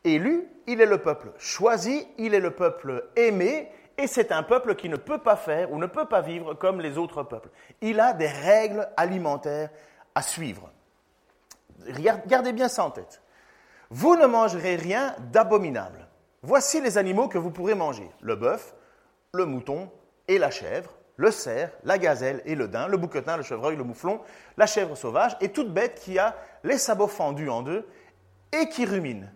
élu, 0.05 0.49
il 0.67 0.81
est 0.81 0.87
le 0.87 0.99
peuple 0.99 1.29
choisi, 1.39 2.07
il 2.19 2.35
est 2.35 2.41
le 2.41 2.51
peuple 2.51 3.09
aimé, 3.17 3.71
et 3.99 4.07
c'est 4.07 4.33
un 4.33 4.43
peuple 4.43 4.75
qui 4.75 4.89
ne 4.89 4.97
peut 4.97 5.19
pas 5.19 5.37
faire 5.37 5.73
ou 5.73 5.79
ne 5.79 5.87
peut 5.87 6.07
pas 6.07 6.21
vivre 6.21 6.55
comme 6.55 6.81
les 6.81 6.99
autres 6.99 7.23
peuples. 7.23 7.51
Il 7.81 8.01
a 8.01 8.13
des 8.13 8.27
règles 8.27 8.89
alimentaires 8.97 9.71
à 10.15 10.23
suivre. 10.23 10.71
Gardez 12.27 12.53
bien 12.53 12.69
ça 12.69 12.85
en 12.85 12.91
tête. 12.91 13.21
Vous 13.91 14.17
ne 14.17 14.27
mangerez 14.27 14.77
rien 14.77 15.15
d'abominable. 15.33 16.09
Voici 16.43 16.81
les 16.81 16.99
animaux 16.99 17.29
que 17.29 17.39
vous 17.39 17.51
pourrez 17.51 17.75
manger. 17.75 18.11
Le 18.21 18.37
bœuf, 18.37 18.75
le 19.35 19.45
mouton 19.45 19.91
et 20.29 20.39
la 20.39 20.51
chèvre, 20.51 20.91
le 21.17 21.31
cerf, 21.31 21.71
la 21.85 21.99
gazelle 21.99 22.43
et 22.45 22.55
le 22.55 22.69
daim, 22.69 22.89
le 22.89 22.97
bouquetin, 22.97 23.37
le 23.37 23.43
chevreuil, 23.43 23.77
le 23.77 23.85
mouflon, 23.85 24.21
la 24.57 24.67
chèvre 24.67 24.97
sauvage 24.97 25.37
et 25.41 25.51
toute 25.51 25.73
bête 25.73 26.01
qui 26.01 26.19
a 26.19 26.35
les 26.65 26.79
sabots 26.79 27.07
fendus 27.07 27.51
en 27.51 27.63
deux 27.63 27.87
et 28.53 28.69
qui 28.69 28.85
rumine. 28.85 29.33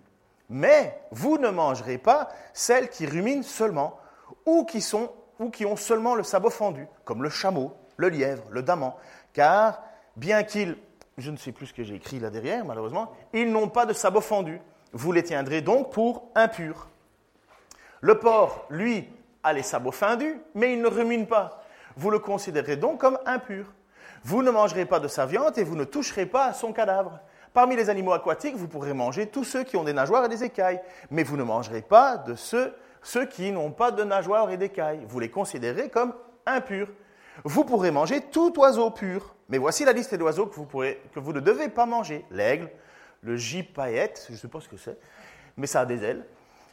Mais 0.49 1.01
vous 1.11 1.39
ne 1.39 1.49
mangerez 1.49 1.99
pas 1.99 2.29
celles 2.53 2.89
qui 2.89 3.07
ruminent 3.07 3.43
seulement 3.43 3.99
ou 4.45 4.65
qui, 4.65 4.81
sont, 4.81 5.13
ou 5.39 5.51
qui 5.51 5.67
ont 5.67 5.77
seulement 5.77 6.15
le 6.15 6.23
sabot 6.23 6.51
fendu, 6.51 6.87
comme 7.05 7.23
le 7.23 7.31
chameau, 7.31 7.73
le 7.97 8.09
lièvre, 8.09 8.45
le 8.51 8.63
daman, 8.63 8.95
car 9.33 9.83
bien 10.17 10.45
qu'ils 10.45 10.77
je 11.19 11.31
ne 11.31 11.37
sais 11.37 11.53
plus 11.53 11.67
ce 11.67 11.75
que 11.75 11.83
j'ai 11.83 11.95
écrit 11.95 12.21
là 12.21 12.31
derrière, 12.31 12.65
malheureusement, 12.65 13.13
ils 13.33 13.51
n'ont 13.51 13.69
pas 13.69 13.87
de 13.87 13.93
sabot 13.93 14.21
fendu. 14.21 14.61
Vous 14.93 15.13
les 15.13 15.23
tiendrez 15.23 15.63
donc 15.63 15.93
pour 15.93 16.31
impurs. 16.35 16.89
Le 18.01 18.19
porc, 18.19 18.67
lui, 18.71 19.09
a 19.43 19.53
les 19.53 19.63
sabots 19.63 19.93
fendus, 19.93 20.41
mais 20.55 20.73
il 20.73 20.83
ne 20.83 20.89
rumine 20.89 21.27
pas. 21.27 21.63
Vous 21.97 22.11
le 22.11 22.19
considérez 22.19 22.77
donc 22.77 23.01
comme 23.01 23.19
impur. 23.25 23.73
Vous 24.25 24.43
ne 24.43 24.51
mangerez 24.51 24.85
pas 24.85 25.01
de 25.01 25.09
sa 25.09 25.25
viande 25.25 25.57
et 25.57 25.65
vous 25.65 25.77
ne 25.77 25.85
toucherez 25.85 26.27
pas 26.27 26.47
à 26.47 26.53
son 26.53 26.73
cadavre. 26.73 27.21
Parmi 27.55 27.77
les 27.77 27.89
animaux 27.89 28.13
aquatiques, 28.13 28.57
vous 28.57 28.69
pourrez 28.69 28.93
manger 28.93 29.29
tous 29.29 29.45
ceux 29.45 29.63
qui 29.63 29.77
ont 29.77 29.85
des 29.85 29.93
nageoires 29.93 30.25
et 30.25 30.29
des 30.29 30.45
écailles, 30.45 30.81
mais 31.11 31.23
vous 31.23 31.37
ne 31.37 31.45
mangerez 31.45 31.81
pas 31.81 32.17
de 32.19 32.35
ceux, 32.35 32.75
ceux 33.03 33.25
qui 33.25 33.53
n'ont 33.53 33.71
pas 33.71 33.93
de 33.93 34.03
nageoires 34.03 34.51
et 34.51 34.57
d'écailles. 34.57 35.07
Vous 35.09 35.21
les 35.21 35.31
considérez 35.31 35.89
comme 35.89 36.13
impurs. 36.45 36.89
Vous 37.45 37.65
pourrez 37.65 37.91
manger 37.91 38.21
tout 38.21 38.59
oiseau 38.59 38.91
pur. 38.91 39.36
Mais 39.49 39.59
voici 39.59 39.85
la 39.85 39.93
liste 39.93 40.15
d'oiseaux 40.15 40.47
que 40.47 40.57
vous, 40.57 40.67
que 40.67 41.21
vous 41.21 41.33
ne 41.33 41.41
devez 41.41 41.69
pas 41.69 41.87
manger. 41.87 42.25
L'aigle, 42.31 42.71
le 43.23 43.37
gypaète, 43.37 44.25
je 44.29 44.33
ne 44.33 44.39
sais 44.39 44.49
pas 44.49 44.61
ce 44.61 44.69
que 44.69 44.77
c'est, 44.77 44.99
mais 45.57 45.67
ça 45.67 45.81
a 45.81 45.87
des 45.87 46.03
ailes. 46.03 46.25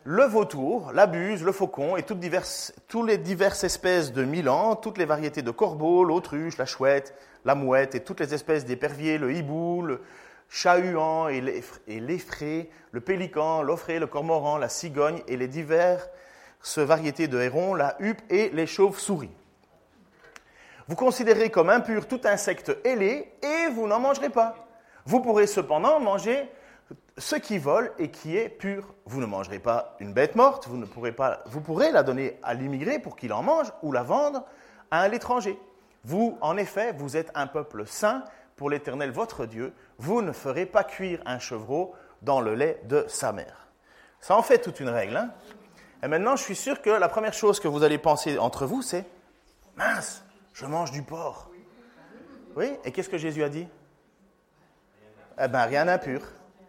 Le 0.05 0.25
vautour, 0.25 0.91
la 0.91 1.07
buse, 1.07 1.43
le 1.43 1.53
faucon 1.53 1.95
et 1.95 2.03
toutes, 2.03 2.21
les 2.21 3.17
diverses 3.17 3.63
espèces 3.63 4.11
de 4.11 4.25
milan, 4.25 4.75
toutes 4.75 4.97
les 4.97 5.05
variétés 5.05 5.41
de 5.41 5.51
corbeaux, 5.51 6.03
l'autruche, 6.03 6.57
la 6.57 6.65
chouette, 6.65 7.15
la 7.45 7.55
mouette 7.55 7.95
et 7.95 8.01
toutes 8.01 8.19
les 8.19 8.33
espèces 8.33 8.65
d'éperviers, 8.65 9.17
le 9.17 9.31
hibou, 9.33 9.81
le 9.81 10.01
chat-huant 10.49 11.29
et 11.29 11.39
l'effré, 11.39 12.69
le 12.91 12.99
pélican, 12.99 13.61
l'offré, 13.61 13.97
le 13.97 14.07
cormoran, 14.07 14.57
la 14.57 14.67
cigogne 14.67 15.21
et 15.29 15.37
les 15.37 15.47
diverses 15.47 16.09
variétés 16.77 17.29
de 17.29 17.39
hérons, 17.39 17.73
la 17.73 17.95
huppe 17.99 18.21
et 18.29 18.49
les 18.49 18.67
chauves-souris. 18.67 19.31
Vous 20.87 20.95
considérez 20.95 21.49
comme 21.49 21.69
impur 21.69 22.07
tout 22.07 22.21
insecte 22.25 22.75
ailé 22.83 23.31
et 23.41 23.69
vous 23.71 23.87
n'en 23.87 23.99
mangerez 23.99 24.29
pas. 24.29 24.55
Vous 25.05 25.21
pourrez 25.21 25.47
cependant 25.47 25.99
manger 25.99 26.49
ce 27.17 27.35
qui 27.35 27.57
vole 27.57 27.91
et 27.99 28.09
qui 28.09 28.37
est 28.37 28.49
pur. 28.49 28.93
Vous 29.05 29.21
ne 29.21 29.25
mangerez 29.25 29.59
pas 29.59 29.95
une 29.99 30.13
bête 30.13 30.35
morte, 30.35 30.67
vous, 30.67 30.77
ne 30.77 30.85
pourrez, 30.85 31.11
pas, 31.11 31.43
vous 31.45 31.61
pourrez 31.61 31.91
la 31.91 32.03
donner 32.03 32.39
à 32.43 32.53
l'immigré 32.53 32.99
pour 32.99 33.15
qu'il 33.15 33.33
en 33.33 33.43
mange 33.43 33.71
ou 33.81 33.91
la 33.91 34.03
vendre 34.03 34.45
à 34.91 35.07
l'étranger. 35.07 35.57
Vous, 36.03 36.37
en 36.41 36.57
effet, 36.57 36.93
vous 36.93 37.15
êtes 37.15 37.31
un 37.35 37.47
peuple 37.47 37.85
saint 37.85 38.23
pour 38.55 38.69
l'Éternel 38.69 39.11
votre 39.11 39.45
Dieu, 39.45 39.73
vous 39.97 40.21
ne 40.21 40.31
ferez 40.31 40.65
pas 40.65 40.83
cuire 40.83 41.21
un 41.25 41.39
chevreau 41.39 41.95
dans 42.21 42.39
le 42.39 42.55
lait 42.55 42.81
de 42.85 43.05
sa 43.07 43.31
mère. 43.31 43.67
Ça 44.19 44.37
en 44.37 44.41
fait 44.41 44.59
toute 44.59 44.79
une 44.79 44.89
règle. 44.89 45.17
Hein 45.17 45.31
et 46.01 46.07
maintenant, 46.07 46.35
je 46.35 46.43
suis 46.43 46.55
sûr 46.55 46.81
que 46.81 46.89
la 46.89 47.09
première 47.09 47.33
chose 47.33 47.59
que 47.59 47.67
vous 47.67 47.83
allez 47.83 47.97
penser 47.97 48.37
entre 48.37 48.65
vous, 48.65 48.81
c'est 48.81 49.05
mince, 49.75 50.23
je 50.53 50.65
mange 50.65 50.91
du 50.91 51.01
porc. 51.01 51.49
Oui, 52.55 52.71
et 52.85 52.91
qu'est-ce 52.91 53.09
que 53.09 53.17
Jésus 53.17 53.43
a 53.43 53.49
dit? 53.49 53.67
Eh 55.41 55.47
bien, 55.47 55.63
rien 55.63 55.85
d'impur. 55.85 56.21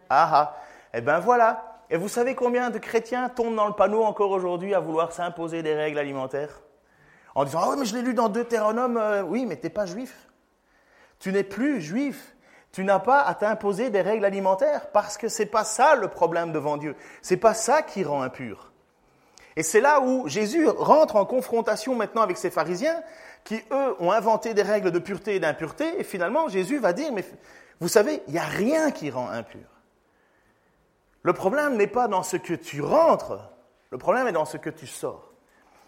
Ah 0.09 0.29
ah. 0.33 0.57
Eh 0.93 1.01
bien, 1.01 1.19
voilà. 1.19 1.81
Et 1.89 1.97
vous 1.97 2.07
savez 2.07 2.33
combien 2.33 2.71
de 2.71 2.79
chrétiens 2.79 3.29
tombent 3.29 3.55
dans 3.55 3.67
le 3.67 3.73
panneau 3.73 4.03
encore 4.03 4.31
aujourd'hui 4.31 4.73
à 4.73 4.79
vouloir 4.79 5.11
s'imposer 5.11 5.61
des 5.61 5.75
règles 5.75 5.99
alimentaires? 5.99 6.61
En 7.35 7.43
disant 7.45 7.59
Ah 7.61 7.69
oui, 7.69 7.75
mais 7.77 7.85
je 7.85 7.95
l'ai 7.95 8.01
lu 8.01 8.15
dans 8.15 8.29
Deutéronome. 8.29 8.97
Euh, 8.97 9.21
oui, 9.21 9.45
mais 9.45 9.57
tu 9.57 9.63
n'es 9.63 9.69
pas 9.69 9.85
juif. 9.85 10.29
Tu 11.19 11.31
n'es 11.31 11.43
plus 11.43 11.81
juif. 11.81 12.35
Tu 12.71 12.83
n'as 12.83 12.99
pas 12.99 13.21
à 13.21 13.35
t'imposer 13.35 13.89
des 13.89 14.01
règles 14.01 14.25
alimentaires 14.25 14.89
parce 14.91 15.17
que 15.17 15.29
c'est 15.29 15.45
pas 15.45 15.63
ça 15.63 15.95
le 15.95 16.07
problème 16.07 16.51
devant 16.51 16.77
Dieu. 16.77 16.95
C'est 17.21 17.37
pas 17.37 17.53
ça 17.53 17.83
qui 17.83 18.03
rend 18.03 18.21
impur. 18.21 18.71
Et 19.55 19.63
c'est 19.63 19.79
là 19.79 20.01
où 20.01 20.27
Jésus 20.27 20.67
rentre 20.67 21.15
en 21.15 21.25
confrontation 21.25 21.95
maintenant 21.95 22.21
avec 22.21 22.37
ces 22.37 22.49
pharisiens 22.49 23.01
qui, 23.45 23.61
eux, 23.71 23.95
ont 23.99 24.11
inventé 24.11 24.53
des 24.53 24.63
règles 24.63 24.91
de 24.91 24.99
pureté 24.99 25.35
et 25.35 25.39
d'impureté. 25.39 25.99
Et 25.99 26.03
finalement, 26.03 26.49
Jésus 26.49 26.79
va 26.79 26.91
dire, 26.91 27.13
mais 27.13 27.23
vous 27.79 27.87
savez, 27.87 28.21
il 28.27 28.33
n'y 28.33 28.39
a 28.39 28.43
rien 28.43 28.91
qui 28.91 29.09
rend 29.09 29.29
impur. 29.29 29.61
Le 31.21 31.31
problème 31.31 31.77
n'est 31.77 31.87
pas 31.87 32.07
dans 32.07 32.23
ce 32.23 32.35
que 32.35 32.53
tu 32.53 32.81
rentres, 32.81 33.39
le 33.91 33.97
problème 33.97 34.27
est 34.27 34.33
dans 34.33 34.45
ce 34.45 34.57
que 34.57 34.69
tu 34.69 34.85
sors. 34.87 35.31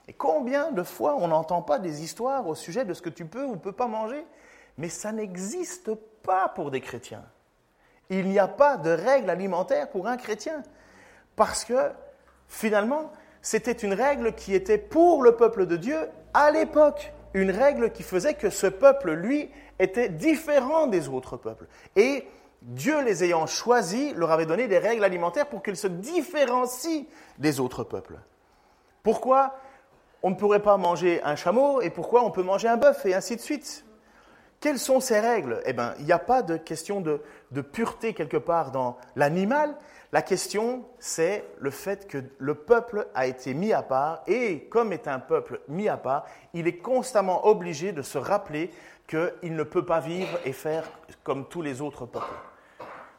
Et 0.07 0.13
combien 0.13 0.71
de 0.71 0.83
fois 0.83 1.15
on 1.15 1.27
n'entend 1.27 1.61
pas 1.61 1.79
des 1.79 2.03
histoires 2.03 2.47
au 2.47 2.55
sujet 2.55 2.85
de 2.85 2.93
ce 2.93 3.01
que 3.01 3.09
tu 3.09 3.25
peux 3.25 3.43
ou 3.43 3.57
peux 3.57 3.73
pas 3.73 3.87
manger 3.87 4.25
Mais 4.77 4.87
ça 4.87 5.11
n'existe 5.11 5.93
pas 6.23 6.47
pour 6.49 6.71
des 6.71 6.79
chrétiens. 6.79 7.25
Il 8.09 8.29
n'y 8.29 8.39
a 8.39 8.47
pas 8.47 8.77
de 8.77 8.89
règle 8.89 9.29
alimentaire 9.29 9.89
pour 9.89 10.07
un 10.07 10.15
chrétien. 10.15 10.63
Parce 11.35 11.65
que 11.65 11.91
finalement, 12.47 13.11
c'était 13.41 13.73
une 13.73 13.93
règle 13.93 14.33
qui 14.33 14.53
était 14.55 14.77
pour 14.77 15.23
le 15.23 15.35
peuple 15.35 15.65
de 15.65 15.75
Dieu 15.75 16.09
à 16.33 16.51
l'époque. 16.51 17.13
Une 17.33 17.51
règle 17.51 17.91
qui 17.91 18.03
faisait 18.03 18.33
que 18.33 18.49
ce 18.49 18.67
peuple, 18.67 19.11
lui, 19.11 19.49
était 19.79 20.09
différent 20.09 20.87
des 20.87 21.07
autres 21.07 21.37
peuples. 21.37 21.67
Et 21.95 22.27
Dieu, 22.61 23.01
les 23.03 23.23
ayant 23.23 23.45
choisis, 23.45 24.13
leur 24.15 24.31
avait 24.31 24.45
donné 24.45 24.67
des 24.67 24.79
règles 24.79 25.03
alimentaires 25.03 25.47
pour 25.47 25.61
qu'ils 25.61 25.77
se 25.77 25.87
différencient 25.87 27.05
des 27.37 27.59
autres 27.59 27.83
peuples. 27.83 28.17
Pourquoi 29.03 29.55
on 30.23 30.31
ne 30.31 30.35
pourrait 30.35 30.61
pas 30.61 30.77
manger 30.77 31.21
un 31.23 31.35
chameau 31.35 31.81
et 31.81 31.89
pourquoi 31.89 32.23
on 32.23 32.31
peut 32.31 32.43
manger 32.43 32.67
un 32.67 32.77
bœuf 32.77 33.05
et 33.05 33.13
ainsi 33.13 33.35
de 33.35 33.41
suite? 33.41 33.85
Quelles 34.59 34.79
sont 34.79 34.99
ces 34.99 35.19
règles? 35.19 35.61
Eh 35.65 35.73
bien, 35.73 35.93
il 35.99 36.05
n'y 36.05 36.11
a 36.11 36.19
pas 36.19 36.41
de 36.41 36.57
question 36.57 36.99
de, 36.99 37.21
de 37.51 37.61
pureté 37.61 38.13
quelque 38.13 38.37
part 38.37 38.71
dans 38.71 38.97
l'animal, 39.15 39.75
la 40.13 40.21
question, 40.21 40.85
c'est 40.99 41.43
le 41.59 41.69
fait 41.69 42.07
que 42.07 42.23
le 42.37 42.55
peuple 42.55 43.07
a 43.13 43.27
été 43.27 43.53
mis 43.53 43.73
à 43.73 43.81
part 43.81 44.23
et 44.25 44.61
comme 44.69 44.93
est 44.93 45.07
un 45.07 45.19
peuple 45.19 45.59
mis 45.67 45.89
à 45.89 45.97
part, 45.97 46.25
il 46.53 46.65
est 46.67 46.77
constamment 46.77 47.45
obligé 47.45 47.91
de 47.91 48.01
se 48.01 48.17
rappeler 48.17 48.71
qu'il 49.07 49.55
ne 49.55 49.63
peut 49.63 49.85
pas 49.85 49.99
vivre 49.99 50.39
et 50.45 50.53
faire 50.53 50.89
comme 51.23 51.47
tous 51.49 51.61
les 51.61 51.81
autres 51.81 52.05
peuples. 52.05 52.25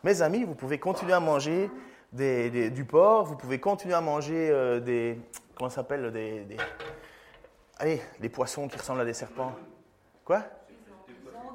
Mes 0.03 0.23
amis, 0.23 0.45
vous 0.45 0.55
pouvez 0.55 0.79
continuer 0.79 1.13
à 1.13 1.21
manger 1.21 1.71
du 2.13 2.85
porc, 2.89 3.27
vous 3.27 3.37
pouvez 3.37 3.61
continuer 3.61 3.95
à 3.95 4.01
manger 4.01 4.49
euh, 4.51 4.81
des... 4.81 5.21
Comment 5.57 5.69
s'appelle 5.69 6.11
des, 6.11 6.57
Allez, 7.79 8.01
des 8.19 8.29
poissons 8.31 8.67
qui 8.67 8.79
ressemblent 8.79 9.03
à 9.03 9.05
des 9.05 9.13
serpents. 9.13 9.53
Quoi? 10.25 10.43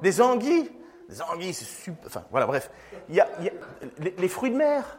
Des 0.00 0.20
anguilles? 0.20 0.70
Des 1.08 1.20
anguilles, 1.22 1.54
c'est 1.54 1.64
super... 1.64 2.06
Enfin, 2.06 2.24
voilà, 2.30 2.46
bref. 2.46 2.70
Il 3.08 3.16
y 3.16 3.20
a, 3.20 3.28
les 3.98 4.28
fruits 4.28 4.50
de 4.50 4.56
mer. 4.56 4.98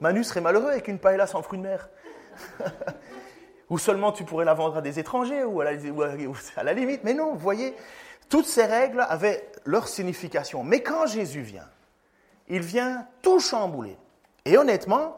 Manu 0.00 0.24
serait 0.24 0.40
malheureux 0.40 0.70
avec 0.70 0.88
une 0.88 0.98
paella 0.98 1.26
sans 1.26 1.42
fruits 1.42 1.58
de 1.58 1.64
mer. 1.64 1.88
ou 3.70 3.78
seulement 3.78 4.12
tu 4.12 4.24
pourrais 4.24 4.44
la 4.44 4.54
vendre 4.54 4.76
à 4.76 4.82
des 4.82 4.98
étrangers, 4.98 5.44
ou 5.44 5.60
à, 5.60 5.64
la, 5.64 6.72
limite. 6.72 7.04
Mais 7.04 7.14
non, 7.14 7.32
vous 7.32 7.38
voyez, 7.38 7.74
toutes 8.28 8.46
ces 8.46 8.64
règles 8.64 9.04
avaient 9.08 9.50
leur 9.64 9.88
signification. 9.88 10.64
Mais 10.64 10.82
quand 10.82 11.06
Jésus 11.06 11.42
vient, 11.42 11.68
il 12.48 12.60
vient 12.60 13.06
tout 13.22 13.40
chambouler. 13.40 13.96
Et 14.44 14.58
honnêtement, 14.58 15.16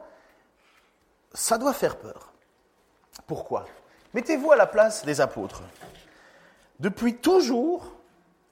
ça 1.34 1.58
doit 1.58 1.72
faire 1.72 1.96
peur. 1.96 2.32
Pourquoi? 3.26 3.66
Mettez-vous 4.14 4.52
à 4.52 4.56
la 4.56 4.66
place 4.66 5.04
des 5.04 5.20
apôtres. 5.20 5.62
Depuis 6.78 7.16
toujours, 7.16 7.95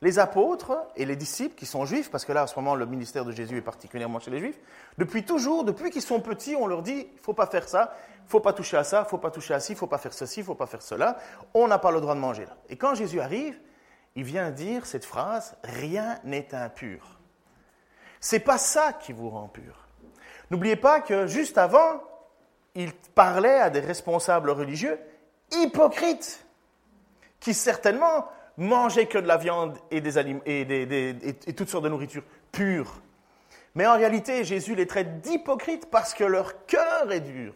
les 0.04 0.18
apôtres 0.18 0.76
et 0.96 1.06
les 1.06 1.16
disciples 1.16 1.54
qui 1.54 1.64
sont 1.64 1.86
juifs, 1.86 2.10
parce 2.10 2.26
que 2.26 2.32
là, 2.32 2.42
à 2.42 2.46
ce 2.46 2.54
moment, 2.56 2.74
le 2.74 2.84
ministère 2.84 3.24
de 3.24 3.32
Jésus 3.32 3.56
est 3.56 3.62
particulièrement 3.62 4.20
chez 4.20 4.30
les 4.30 4.38
juifs, 4.38 4.58
depuis 4.98 5.24
toujours, 5.24 5.64
depuis 5.64 5.88
qu'ils 5.88 6.02
sont 6.02 6.20
petits, 6.20 6.54
on 6.54 6.66
leur 6.66 6.82
dit, 6.82 7.08
il 7.10 7.20
faut 7.22 7.32
pas 7.32 7.46
faire 7.46 7.66
ça, 7.66 7.96
il 8.26 8.28
faut 8.30 8.40
pas 8.40 8.52
toucher 8.52 8.76
à 8.76 8.84
ça, 8.84 9.04
il 9.06 9.08
faut 9.08 9.16
pas 9.16 9.30
toucher 9.30 9.54
à 9.54 9.60
ci, 9.60 9.74
faut 9.74 9.86
pas 9.86 9.96
faire 9.96 10.12
ceci, 10.12 10.42
faut 10.42 10.54
pas 10.54 10.66
faire 10.66 10.82
cela, 10.82 11.16
on 11.54 11.66
n'a 11.68 11.78
pas 11.78 11.90
le 11.90 12.02
droit 12.02 12.14
de 12.14 12.20
manger 12.20 12.44
là. 12.44 12.54
Et 12.68 12.76
quand 12.76 12.94
Jésus 12.94 13.18
arrive, 13.18 13.58
il 14.14 14.24
vient 14.24 14.50
dire 14.50 14.84
cette 14.84 15.06
phrase, 15.06 15.56
rien 15.64 16.20
n'est 16.22 16.54
impur. 16.54 17.18
C'est 18.20 18.40
pas 18.40 18.58
ça 18.58 18.92
qui 18.92 19.14
vous 19.14 19.30
rend 19.30 19.48
pur. 19.48 19.88
N'oubliez 20.50 20.76
pas 20.76 21.00
que 21.00 21.26
juste 21.26 21.56
avant, 21.56 22.02
il 22.74 22.92
parlait 22.92 23.58
à 23.58 23.70
des 23.70 23.80
responsables 23.80 24.50
religieux 24.50 25.00
hypocrites, 25.50 26.44
qui 27.40 27.54
certainement 27.54 28.28
manger 28.56 29.06
que 29.06 29.18
de 29.18 29.26
la 29.26 29.36
viande 29.36 29.78
et, 29.90 30.00
des 30.00 30.18
et, 31.46 31.52
toutes 31.54 31.68
sortes 31.68 31.84
de 31.84 31.88
nourriture 31.88 32.22
pure. 32.52 33.00
Mais 33.74 33.86
en 33.86 33.94
réalité, 33.94 34.44
Jésus 34.44 34.74
les 34.74 34.86
traite 34.86 35.20
d'hypocrites 35.20 35.86
parce 35.86 36.14
que 36.14 36.24
leur 36.24 36.64
cœur 36.66 37.10
est 37.10 37.20
dur. 37.20 37.54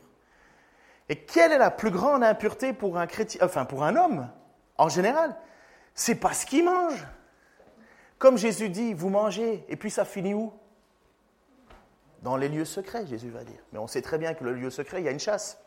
Et 1.09 1.17
quelle 1.17 1.53
est 1.53 1.59
la 1.59 1.71
plus 1.71 1.91
grande 1.91 2.25
impureté 2.25 2.73
pour 2.73 2.99
un 2.99 3.07
chrétien, 3.07 3.41
enfin 3.45 3.65
pour 3.65 3.85
un 3.85 3.97
homme 3.97 4.29
en 4.77 4.89
général? 4.89 5.37
C'est 5.95 6.17
pas 6.17 6.33
ce 6.33 6.45
qu'il 6.45 6.65
mange. 6.65 7.07
Comme 8.19 8.37
Jésus 8.37 8.69
dit, 8.69 8.95
vous 8.95 9.11
mangez, 9.11 9.65
et 9.69 9.77
puis 9.77 9.91
ça 9.91 10.05
finit 10.05 10.35
où? 10.35 10.53
Dans 12.23 12.37
les 12.37 12.49
lieux 12.49 12.65
secrets, 12.65 13.07
Jésus 13.07 13.31
va 13.31 13.45
dire. 13.45 13.61
Mais 13.73 13.79
on 13.79 13.87
sait 13.87 14.03
très 14.03 14.19
bien 14.19 14.35
que 14.35 14.43
le 14.43 14.53
lieu 14.53 14.71
secret, 14.71 15.01
il 15.01 15.05
y 15.05 15.09
a 15.09 15.13
une 15.13 15.21
chasse. 15.21 15.59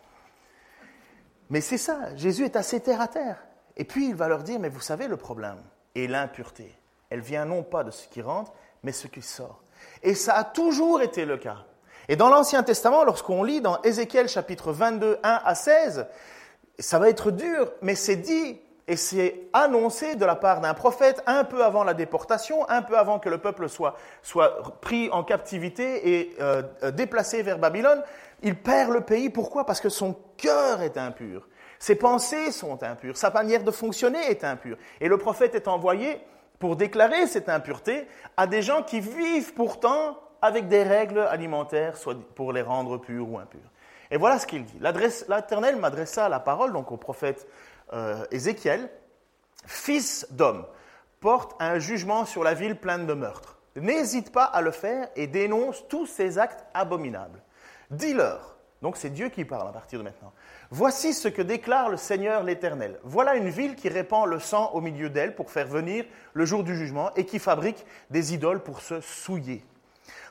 Mais 1.49 1.61
c'est 1.61 1.77
ça, 1.77 2.13
Jésus 2.15 2.43
est 2.43 2.57
assez 2.57 2.81
terre 2.81 2.99
à 3.01 3.07
terre. 3.07 3.41
Et 3.81 3.83
puis 3.83 4.09
il 4.09 4.13
va 4.13 4.27
leur 4.27 4.43
dire, 4.43 4.59
mais 4.59 4.69
vous 4.69 4.79
savez 4.79 5.07
le 5.07 5.17
problème 5.17 5.57
et 5.95 6.07
l'impureté, 6.07 6.71
elle 7.09 7.21
vient 7.21 7.45
non 7.45 7.63
pas 7.63 7.83
de 7.83 7.89
ce 7.89 8.07
qui 8.07 8.21
rentre, 8.21 8.53
mais 8.83 8.91
ce 8.91 9.07
qui 9.07 9.23
sort. 9.23 9.63
Et 10.03 10.13
ça 10.13 10.35
a 10.35 10.43
toujours 10.43 11.01
été 11.01 11.25
le 11.25 11.37
cas. 11.37 11.65
Et 12.07 12.15
dans 12.15 12.29
l'Ancien 12.29 12.61
Testament, 12.61 13.03
lorsqu'on 13.03 13.41
lit 13.41 13.59
dans 13.59 13.81
Ézéchiel 13.81 14.29
chapitre 14.29 14.71
22, 14.71 15.17
1 15.23 15.41
à 15.43 15.55
16, 15.55 16.05
ça 16.77 16.99
va 16.99 17.09
être 17.09 17.31
dur, 17.31 17.71
mais 17.81 17.95
c'est 17.95 18.17
dit 18.17 18.61
et 18.87 18.97
c'est 18.97 19.47
annoncé 19.51 20.13
de 20.13 20.25
la 20.25 20.35
part 20.35 20.61
d'un 20.61 20.75
prophète 20.75 21.23
un 21.25 21.43
peu 21.43 21.63
avant 21.63 21.83
la 21.83 21.95
déportation, 21.95 22.69
un 22.69 22.83
peu 22.83 22.99
avant 22.99 23.17
que 23.17 23.29
le 23.29 23.39
peuple 23.39 23.67
soit, 23.67 23.95
pris 24.81 25.09
en 25.09 25.23
captivité 25.23 26.19
et 26.19 26.35
euh, 26.39 26.61
euh, 26.83 26.91
déplacé 26.91 27.41
vers 27.41 27.57
Babylone. 27.57 28.03
Il 28.43 28.55
perd 28.59 28.91
le 28.91 29.01
pays. 29.01 29.31
Pourquoi? 29.31 29.65
Parce 29.65 29.81
que 29.81 29.89
son 29.89 30.15
cœur 30.37 30.83
est 30.83 30.97
impur. 30.97 31.47
Ses 31.81 31.95
pensées 31.95 32.51
sont 32.51 32.83
impures, 32.83 33.17
sa 33.17 33.31
manière 33.31 33.63
de 33.63 33.71
fonctionner 33.71 34.19
est 34.29 34.43
impure. 34.43 34.77
Et 34.99 35.07
le 35.07 35.17
prophète 35.17 35.55
est 35.55 35.67
envoyé 35.67 36.21
pour 36.59 36.75
déclarer 36.75 37.25
cette 37.25 37.49
impureté 37.49 38.07
à 38.37 38.45
des 38.45 38.61
gens 38.61 38.83
qui 38.83 38.99
vivent 38.99 39.55
pourtant 39.55 40.15
avec 40.43 40.67
des 40.67 40.83
règles 40.83 41.21
alimentaires, 41.21 41.97
soit 41.97 42.15
pour 42.35 42.53
les 42.53 42.61
rendre 42.61 42.99
purs 42.99 43.27
ou 43.27 43.39
impurs. 43.39 43.71
Et 44.11 44.17
voilà 44.17 44.37
ce 44.37 44.45
qu'il 44.45 44.63
dit. 44.63 44.77
L'Éternel 44.79 45.75
m'adressa 45.77 46.29
la 46.29 46.39
parole 46.39 46.71
donc 46.71 46.91
au 46.91 46.97
prophète 46.97 47.47
euh, 47.93 48.23
Ézéchiel, 48.29 48.87
Fils 49.65 50.27
d'homme, 50.29 50.67
porte 51.19 51.55
un 51.59 51.79
jugement 51.79 52.25
sur 52.25 52.43
la 52.43 52.53
ville 52.53 52.75
pleine 52.75 53.07
de 53.07 53.15
meurtres. 53.15 53.57
N'hésite 53.75 54.31
pas 54.31 54.45
à 54.45 54.61
le 54.61 54.69
faire 54.69 55.09
et 55.15 55.25
dénonce 55.25 55.87
tous 55.87 56.05
ces 56.05 56.37
actes 56.37 56.63
abominables. 56.75 57.41
Dis-leur, 57.89 58.55
donc 58.83 58.97
c'est 58.97 59.09
Dieu 59.09 59.29
qui 59.29 59.45
parle 59.45 59.67
à 59.67 59.71
partir 59.71 59.97
de 59.97 60.03
maintenant. 60.03 60.31
Voici 60.73 61.13
ce 61.13 61.27
que 61.27 61.41
déclare 61.41 61.89
le 61.89 61.97
Seigneur 61.97 62.43
l'Éternel. 62.43 62.97
Voilà 63.03 63.35
une 63.35 63.49
ville 63.49 63.75
qui 63.75 63.89
répand 63.89 64.25
le 64.25 64.39
sang 64.39 64.71
au 64.73 64.79
milieu 64.79 65.09
d'elle 65.09 65.35
pour 65.35 65.51
faire 65.51 65.67
venir 65.67 66.05
le 66.31 66.45
jour 66.45 66.63
du 66.63 66.77
jugement 66.77 67.11
et 67.17 67.25
qui 67.25 67.39
fabrique 67.39 67.85
des 68.09 68.33
idoles 68.33 68.63
pour 68.63 68.79
se 68.79 69.01
souiller. 69.01 69.65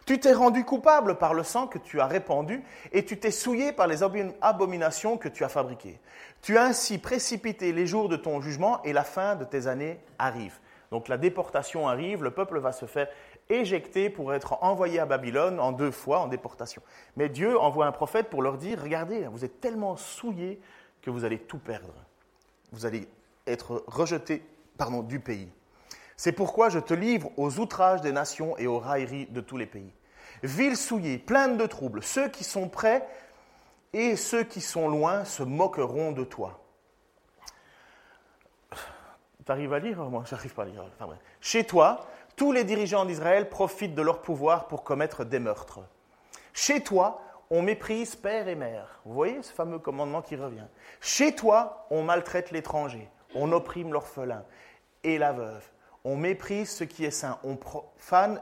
Tu 0.06 0.18
t'es 0.18 0.32
rendu 0.32 0.64
coupable 0.64 1.18
par 1.18 1.34
le 1.34 1.42
sang 1.42 1.66
que 1.66 1.76
tu 1.76 2.00
as 2.00 2.06
répandu 2.06 2.64
et 2.90 3.04
tu 3.04 3.18
t'es 3.18 3.30
souillé 3.30 3.72
par 3.72 3.86
les 3.86 4.02
abominations 4.02 5.18
que 5.18 5.28
tu 5.28 5.44
as 5.44 5.50
fabriquées. 5.50 6.00
Tu 6.40 6.56
as 6.56 6.64
ainsi 6.64 6.96
précipité 6.96 7.74
les 7.74 7.86
jours 7.86 8.08
de 8.08 8.16
ton 8.16 8.40
jugement 8.40 8.82
et 8.82 8.94
la 8.94 9.04
fin 9.04 9.36
de 9.36 9.44
tes 9.44 9.66
années 9.66 10.00
arrive. 10.18 10.54
Donc 10.90 11.08
la 11.08 11.18
déportation 11.18 11.86
arrive, 11.86 12.24
le 12.24 12.30
peuple 12.30 12.58
va 12.58 12.72
se 12.72 12.86
faire 12.86 13.08
éjectés 13.50 14.10
pour 14.10 14.32
être 14.32 14.62
envoyés 14.62 15.00
à 15.00 15.06
Babylone 15.06 15.60
en 15.60 15.72
deux 15.72 15.90
fois 15.90 16.20
en 16.20 16.28
déportation. 16.28 16.82
Mais 17.16 17.28
Dieu 17.28 17.58
envoie 17.58 17.86
un 17.86 17.92
prophète 17.92 18.28
pour 18.30 18.42
leur 18.42 18.56
dire, 18.56 18.80
regardez, 18.82 19.26
vous 19.26 19.44
êtes 19.44 19.60
tellement 19.60 19.96
souillés 19.96 20.60
que 21.02 21.10
vous 21.10 21.24
allez 21.24 21.38
tout 21.38 21.58
perdre. 21.58 21.94
Vous 22.72 22.86
allez 22.86 23.08
être 23.46 23.84
rejetés 23.86 24.42
pardon, 24.80 25.02
du 25.02 25.20
pays. 25.20 25.50
C'est 26.16 26.32
pourquoi 26.32 26.70
je 26.70 26.78
te 26.78 26.94
livre 26.94 27.30
aux 27.36 27.58
outrages 27.58 28.00
des 28.00 28.12
nations 28.12 28.56
et 28.56 28.66
aux 28.66 28.78
railleries 28.78 29.26
de 29.26 29.42
tous 29.42 29.58
les 29.58 29.66
pays. 29.66 29.92
Ville 30.42 30.76
souillée, 30.76 31.18
pleine 31.18 31.58
de 31.58 31.66
troubles, 31.66 32.02
ceux 32.02 32.30
qui 32.30 32.44
sont 32.44 32.68
près 32.68 33.06
et 33.92 34.16
ceux 34.16 34.42
qui 34.42 34.62
sont 34.62 34.88
loin 34.88 35.26
se 35.26 35.42
moqueront 35.42 36.12
de 36.12 36.24
toi. 36.24 36.60
T'arrives 39.44 39.74
à 39.74 39.78
lire 39.78 39.98
Moi, 40.04 40.24
j'arrive 40.26 40.54
pas 40.54 40.62
à 40.62 40.66
lire. 40.66 40.82
Chez 41.42 41.64
toi, 41.64 42.06
tous 42.40 42.52
les 42.52 42.64
dirigeants 42.64 43.04
d'Israël 43.04 43.50
profitent 43.50 43.94
de 43.94 44.00
leur 44.00 44.22
pouvoir 44.22 44.66
pour 44.66 44.82
commettre 44.82 45.26
des 45.26 45.38
meurtres. 45.38 45.80
Chez 46.54 46.80
toi, 46.80 47.20
on 47.50 47.60
méprise 47.60 48.16
père 48.16 48.48
et 48.48 48.54
mère. 48.54 49.02
Vous 49.04 49.12
voyez 49.12 49.42
ce 49.42 49.52
fameux 49.52 49.78
commandement 49.78 50.22
qui 50.22 50.36
revient. 50.36 50.64
Chez 51.02 51.34
toi, 51.34 51.86
on 51.90 52.02
maltraite 52.02 52.50
l'étranger, 52.50 53.10
on 53.34 53.52
opprime 53.52 53.92
l'orphelin 53.92 54.42
et 55.04 55.18
la 55.18 55.32
veuve. 55.32 55.62
On 56.02 56.16
méprise 56.16 56.70
ce 56.70 56.84
qui 56.84 57.04
est 57.04 57.10
saint, 57.10 57.38
on 57.44 57.56
profane 57.56 58.40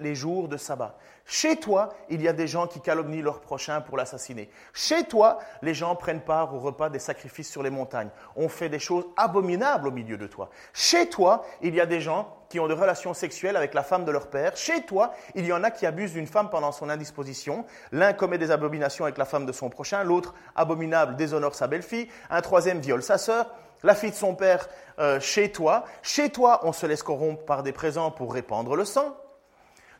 les 0.00 0.14
jours 0.14 0.48
de 0.48 0.56
sabbat. 0.56 0.96
Chez 1.26 1.56
toi, 1.56 1.90
il 2.08 2.22
y 2.22 2.28
a 2.28 2.32
des 2.32 2.46
gens 2.46 2.66
qui 2.66 2.80
calomnient 2.80 3.22
leur 3.22 3.42
prochain 3.42 3.82
pour 3.82 3.98
l'assassiner. 3.98 4.50
Chez 4.72 5.04
toi, 5.04 5.38
les 5.60 5.74
gens 5.74 5.96
prennent 5.96 6.22
part 6.22 6.54
au 6.54 6.60
repas 6.60 6.88
des 6.88 6.98
sacrifices 6.98 7.50
sur 7.50 7.62
les 7.62 7.68
montagnes. 7.68 8.08
On 8.36 8.48
fait 8.48 8.70
des 8.70 8.78
choses 8.78 9.04
abominables 9.18 9.88
au 9.88 9.90
milieu 9.90 10.16
de 10.16 10.26
toi. 10.26 10.48
Chez 10.72 11.10
toi, 11.10 11.44
il 11.60 11.74
y 11.74 11.80
a 11.82 11.84
des 11.84 12.00
gens 12.00 12.38
qui 12.54 12.60
ont 12.60 12.68
des 12.68 12.74
relations 12.74 13.14
sexuelles 13.14 13.56
avec 13.56 13.74
la 13.74 13.82
femme 13.82 14.04
de 14.04 14.12
leur 14.12 14.28
père. 14.28 14.56
Chez 14.56 14.82
toi, 14.82 15.12
il 15.34 15.44
y 15.44 15.52
en 15.52 15.64
a 15.64 15.72
qui 15.72 15.86
abusent 15.86 16.12
d'une 16.12 16.28
femme 16.28 16.50
pendant 16.50 16.70
son 16.70 16.88
indisposition. 16.88 17.64
L'un 17.90 18.12
commet 18.12 18.38
des 18.38 18.52
abominations 18.52 19.06
avec 19.06 19.18
la 19.18 19.24
femme 19.24 19.44
de 19.44 19.50
son 19.50 19.70
prochain, 19.70 20.04
l'autre, 20.04 20.34
abominable, 20.54 21.16
déshonore 21.16 21.56
sa 21.56 21.66
belle-fille, 21.66 22.06
un 22.30 22.40
troisième 22.42 22.78
viole 22.78 23.02
sa 23.02 23.18
sœur 23.18 23.50
la 23.82 23.96
fille 23.96 24.12
de 24.12 24.16
son 24.16 24.36
père 24.36 24.68
euh, 25.00 25.18
chez 25.18 25.50
toi. 25.50 25.84
Chez 26.00 26.30
toi, 26.30 26.60
on 26.62 26.72
se 26.72 26.86
laisse 26.86 27.02
corrompre 27.02 27.44
par 27.44 27.64
des 27.64 27.72
présents 27.72 28.12
pour 28.12 28.32
répandre 28.32 28.76
le 28.76 28.84
sang. 28.84 29.16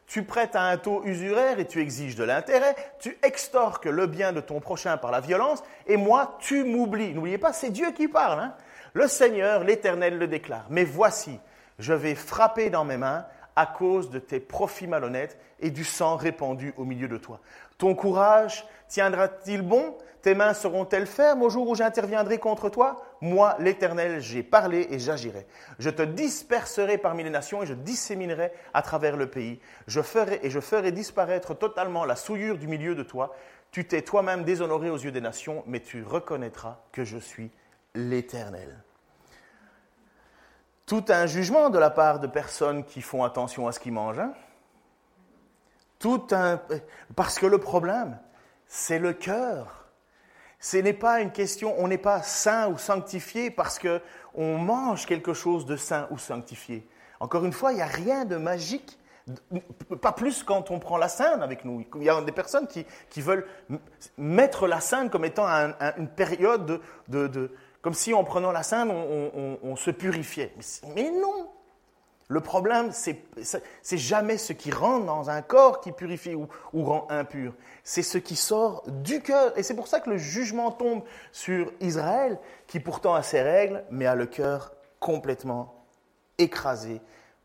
Tu 0.06 0.22
prêtes 0.22 0.54
à 0.54 0.62
un 0.62 0.76
taux 0.76 1.02
usuraire 1.04 1.58
et 1.58 1.66
tu 1.66 1.80
exiges 1.80 2.14
de 2.14 2.22
l'intérêt. 2.22 2.76
Tu 3.00 3.18
extorques 3.24 3.86
le 3.86 4.06
bien 4.06 4.32
de 4.32 4.40
ton 4.40 4.60
prochain 4.60 4.96
par 4.96 5.10
la 5.10 5.20
violence. 5.20 5.64
Et 5.88 5.96
moi, 5.96 6.38
tu 6.38 6.62
m'oublies. 6.62 7.14
N'oubliez 7.14 7.38
pas, 7.38 7.52
c'est 7.52 7.70
Dieu 7.70 7.90
qui 7.90 8.06
parle. 8.06 8.38
Hein. 8.38 8.54
le 8.92 9.08
Seigneur, 9.08 9.64
l'Éternel, 9.64 10.18
le 10.18 10.28
déclare. 10.28 10.66
Mais 10.70 10.84
voici, 10.84 11.40
je 11.78 11.92
vais 11.92 12.14
frapper 12.14 12.70
dans 12.70 12.84
mes 12.84 12.96
mains 12.96 13.26
à 13.56 13.66
cause 13.66 14.10
de 14.10 14.18
tes 14.18 14.40
profits 14.40 14.86
malhonnêtes 14.86 15.38
et 15.60 15.70
du 15.70 15.84
sang 15.84 16.16
répandu 16.16 16.74
au 16.76 16.84
milieu 16.84 17.08
de 17.08 17.16
toi. 17.16 17.40
Ton 17.78 17.94
courage 17.94 18.66
tiendra-t-il 18.88 19.62
bon? 19.62 19.96
Tes 20.22 20.34
mains 20.34 20.54
seront-elles 20.54 21.06
fermes 21.06 21.42
au 21.42 21.50
jour 21.50 21.68
où 21.68 21.74
j'interviendrai 21.74 22.38
contre 22.38 22.70
toi? 22.70 23.02
Moi, 23.20 23.56
l'Éternel, 23.58 24.20
j'ai 24.20 24.42
parlé 24.42 24.86
et 24.90 24.98
j'agirai. 24.98 25.46
Je 25.78 25.90
te 25.90 26.02
disperserai 26.02 26.96
parmi 26.96 27.24
les 27.24 27.30
nations 27.30 27.62
et 27.62 27.66
je 27.66 27.74
disséminerai 27.74 28.50
à 28.72 28.80
travers 28.80 29.16
le 29.16 29.28
pays. 29.28 29.60
Je 29.86 30.00
ferai 30.00 30.40
et 30.42 30.50
je 30.50 30.60
ferai 30.60 30.92
disparaître 30.92 31.54
totalement 31.54 32.06
la 32.06 32.16
souillure 32.16 32.56
du 32.56 32.68
milieu 32.68 32.94
de 32.94 33.02
toi. 33.02 33.34
Tu 33.70 33.86
t'es 33.86 34.02
toi-même 34.02 34.44
déshonoré 34.44 34.88
aux 34.88 34.96
yeux 34.96 35.12
des 35.12 35.20
nations, 35.20 35.62
mais 35.66 35.80
tu 35.80 36.02
reconnaîtras 36.02 36.78
que 36.92 37.04
je 37.04 37.18
suis 37.18 37.50
l'Éternel 37.94 38.83
tout 40.86 41.04
un 41.08 41.26
jugement 41.26 41.70
de 41.70 41.78
la 41.78 41.90
part 41.90 42.20
de 42.20 42.26
personnes 42.26 42.84
qui 42.84 43.00
font 43.00 43.24
attention 43.24 43.66
à 43.66 43.72
ce 43.72 43.80
qu'ils 43.80 43.92
mangent. 43.92 44.18
Hein. 44.18 44.34
Tout 45.98 46.26
un... 46.32 46.60
Parce 47.16 47.38
que 47.38 47.46
le 47.46 47.58
problème, 47.58 48.18
c'est 48.66 48.98
le 48.98 49.12
cœur. 49.12 49.86
Ce 50.60 50.76
n'est 50.76 50.92
pas 50.92 51.20
une 51.20 51.30
question, 51.30 51.74
on 51.78 51.88
n'est 51.88 51.98
pas 51.98 52.22
saint 52.22 52.68
ou 52.68 52.78
sanctifié 52.78 53.50
parce 53.50 53.78
qu'on 53.78 54.58
mange 54.58 55.06
quelque 55.06 55.34
chose 55.34 55.66
de 55.66 55.76
saint 55.76 56.06
ou 56.10 56.18
sanctifié. 56.18 56.86
Encore 57.20 57.44
une 57.44 57.52
fois, 57.52 57.72
il 57.72 57.76
n'y 57.76 57.82
a 57.82 57.86
rien 57.86 58.24
de 58.24 58.36
magique, 58.36 58.98
pas 60.02 60.12
plus 60.12 60.42
quand 60.42 60.70
on 60.70 60.78
prend 60.78 60.98
la 60.98 61.08
sainte 61.08 61.42
avec 61.42 61.64
nous. 61.64 61.84
Il 61.96 62.02
y 62.02 62.10
a 62.10 62.20
des 62.20 62.32
personnes 62.32 62.66
qui, 62.66 63.20
veulent 63.20 63.46
mettre 64.18 64.66
la 64.66 64.80
sainte 64.80 65.10
comme 65.10 65.24
étant 65.24 65.46
une 65.96 66.08
période 66.08 66.80
de 67.08 67.50
comme 67.84 67.92
si 67.92 68.14
en 68.14 68.24
prenant 68.24 68.50
la 68.50 68.62
Sainte, 68.62 68.90
on, 68.90 69.76
se 69.76 69.90
purifiait. 69.90 70.54
Mais, 70.96 71.10
non 71.10 71.50
Le 72.28 72.40
problème, 72.40 72.92
c'est 72.92 73.98
jamais 73.98 74.38
ce 74.38 74.54
qui 74.54 74.70
rentre 74.70 75.04
dans 75.04 75.28
un 75.28 75.42
corps 75.42 75.82
qui 75.82 75.92
purifie 75.92 76.34
ou, 76.34 76.48
rend 76.72 77.06
impur. 77.10 77.52
C'est 77.82 78.02
ce 78.02 78.16
qui 78.16 78.36
sort 78.36 78.84
du 78.86 79.20
cœur. 79.20 79.52
Et 79.58 79.62
c'est 79.62 79.76
pour 79.76 79.86
ça 79.86 80.00
que 80.00 80.08
le 80.08 80.16
jugement 80.16 80.72
tombe 80.72 81.02
sur 81.30 81.70
Israël, 81.80 82.38
qui 82.68 82.80
pourtant 82.80 83.12
a 83.12 83.22
ses 83.22 83.42
règles, 83.42 83.84
mais 83.90 84.06
a 84.06 84.14
le 84.14 84.24
cœur 84.24 84.72
complètement 84.98 85.84
écrasé 86.38 87.02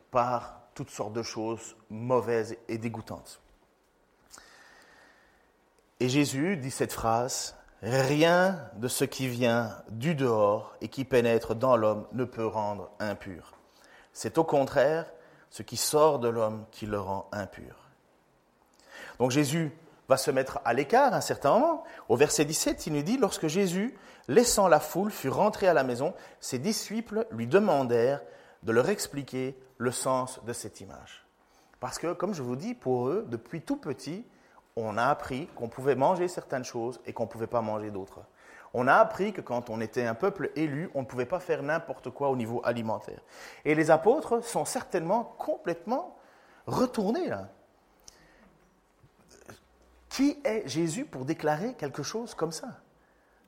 par 0.10 0.62
toutes 0.74 0.90
sortes 0.90 1.12
de 1.12 1.22
choses 1.22 1.76
mauvaises 1.90 2.56
et 2.70 2.78
dégoûtantes. 2.78 3.42
Et 6.00 6.08
Jésus 6.08 6.56
dit 6.56 6.72
cette 6.72 6.94
phrase, 6.94 7.59
Rien 7.82 8.60
de 8.76 8.88
ce 8.88 9.06
qui 9.06 9.28
vient 9.28 9.78
du 9.90 10.14
dehors 10.14 10.76
et 10.82 10.90
qui 10.90 11.06
pénètre 11.06 11.56
dans 11.56 11.78
l'homme 11.78 12.06
ne 12.12 12.26
peut 12.26 12.46
rendre 12.46 12.92
impur. 13.00 13.54
C'est 14.12 14.38
au 14.38 14.44
contraire 14.44 15.06
ce 15.50 15.64
qui 15.64 15.78
sort 15.78 16.20
de 16.20 16.28
l'homme 16.28 16.66
qui 16.72 16.86
le 16.86 17.00
rend 17.00 17.30
impur. 17.32 17.88
Donc 19.18 19.32
Jésus 19.32 19.72
va 20.10 20.18
se 20.18 20.32
mettre 20.32 20.60
à 20.66 20.74
l'écart 20.74 21.14
un 21.14 21.22
certain 21.22 21.54
moment. 21.54 21.84
Au 22.10 22.18
verset 22.18 22.44
17, 22.44 22.88
il 22.88 22.94
nous 22.94 23.02
dit, 23.02 23.18
lorsque 23.18 23.48
Jésus, 23.48 23.98
laissant 24.28 24.68
la 24.68 24.80
foule, 24.80 25.12
fut 25.12 25.30
rentré 25.30 25.68
à 25.68 25.74
la 25.74 25.84
maison, 25.84 26.14
ses 26.42 26.60
disciples 26.60 27.28
lui 27.32 27.48
demandèrent 27.48 28.22
de 28.64 28.72
leur 28.72 28.90
expliquer 28.90 29.58
le 29.78 29.92
sens 29.92 30.44
de 30.46 30.52
cette 30.52 30.82
image. 30.82 31.26
Parce 31.80 31.98
que, 31.98 32.12
comme 32.12 32.34
je 32.34 32.44
vous 32.44 32.56
dis, 32.56 32.74
pour 32.74 33.08
eux, 33.08 33.26
depuis 33.30 33.62
tout 33.62 33.78
petit, 33.78 34.26
on 34.76 34.98
a 34.98 35.06
appris 35.06 35.48
qu'on 35.56 35.68
pouvait 35.68 35.96
manger 35.96 36.28
certaines 36.28 36.64
choses 36.64 37.00
et 37.06 37.14
qu'on 37.14 37.24
ne 37.24 37.30
pouvait 37.30 37.48
pas 37.48 37.62
manger 37.62 37.92
d'autres. 37.92 38.22
On 38.74 38.88
a 38.88 38.96
appris 38.96 39.34
que 39.34 39.42
quand 39.42 39.70
on 39.70 39.82
était 39.82 40.06
un 40.06 40.14
peuple 40.14 40.52
élu, 40.56 40.90
on 40.94 41.02
ne 41.02 41.06
pouvait 41.06 41.26
pas 41.26 41.40
faire 41.40 41.64
n'importe 41.64 42.12
quoi 42.12 42.30
au 42.30 42.36
niveau 42.36 42.62
alimentaire. 42.64 43.20
Et 43.66 43.74
les 43.74 43.90
apôtres 43.90 44.44
sont 44.44 44.66
certainement 44.66 45.36
complètement 45.38 46.16
retournés 46.68 47.28
là. 47.28 47.50
Qui 50.10 50.38
est 50.44 50.68
Jésus 50.68 51.06
pour 51.06 51.26
déclarer 51.26 51.74
quelque 51.76 52.04
chose 52.04 52.34
comme 52.34 52.52
ça? 52.52 52.68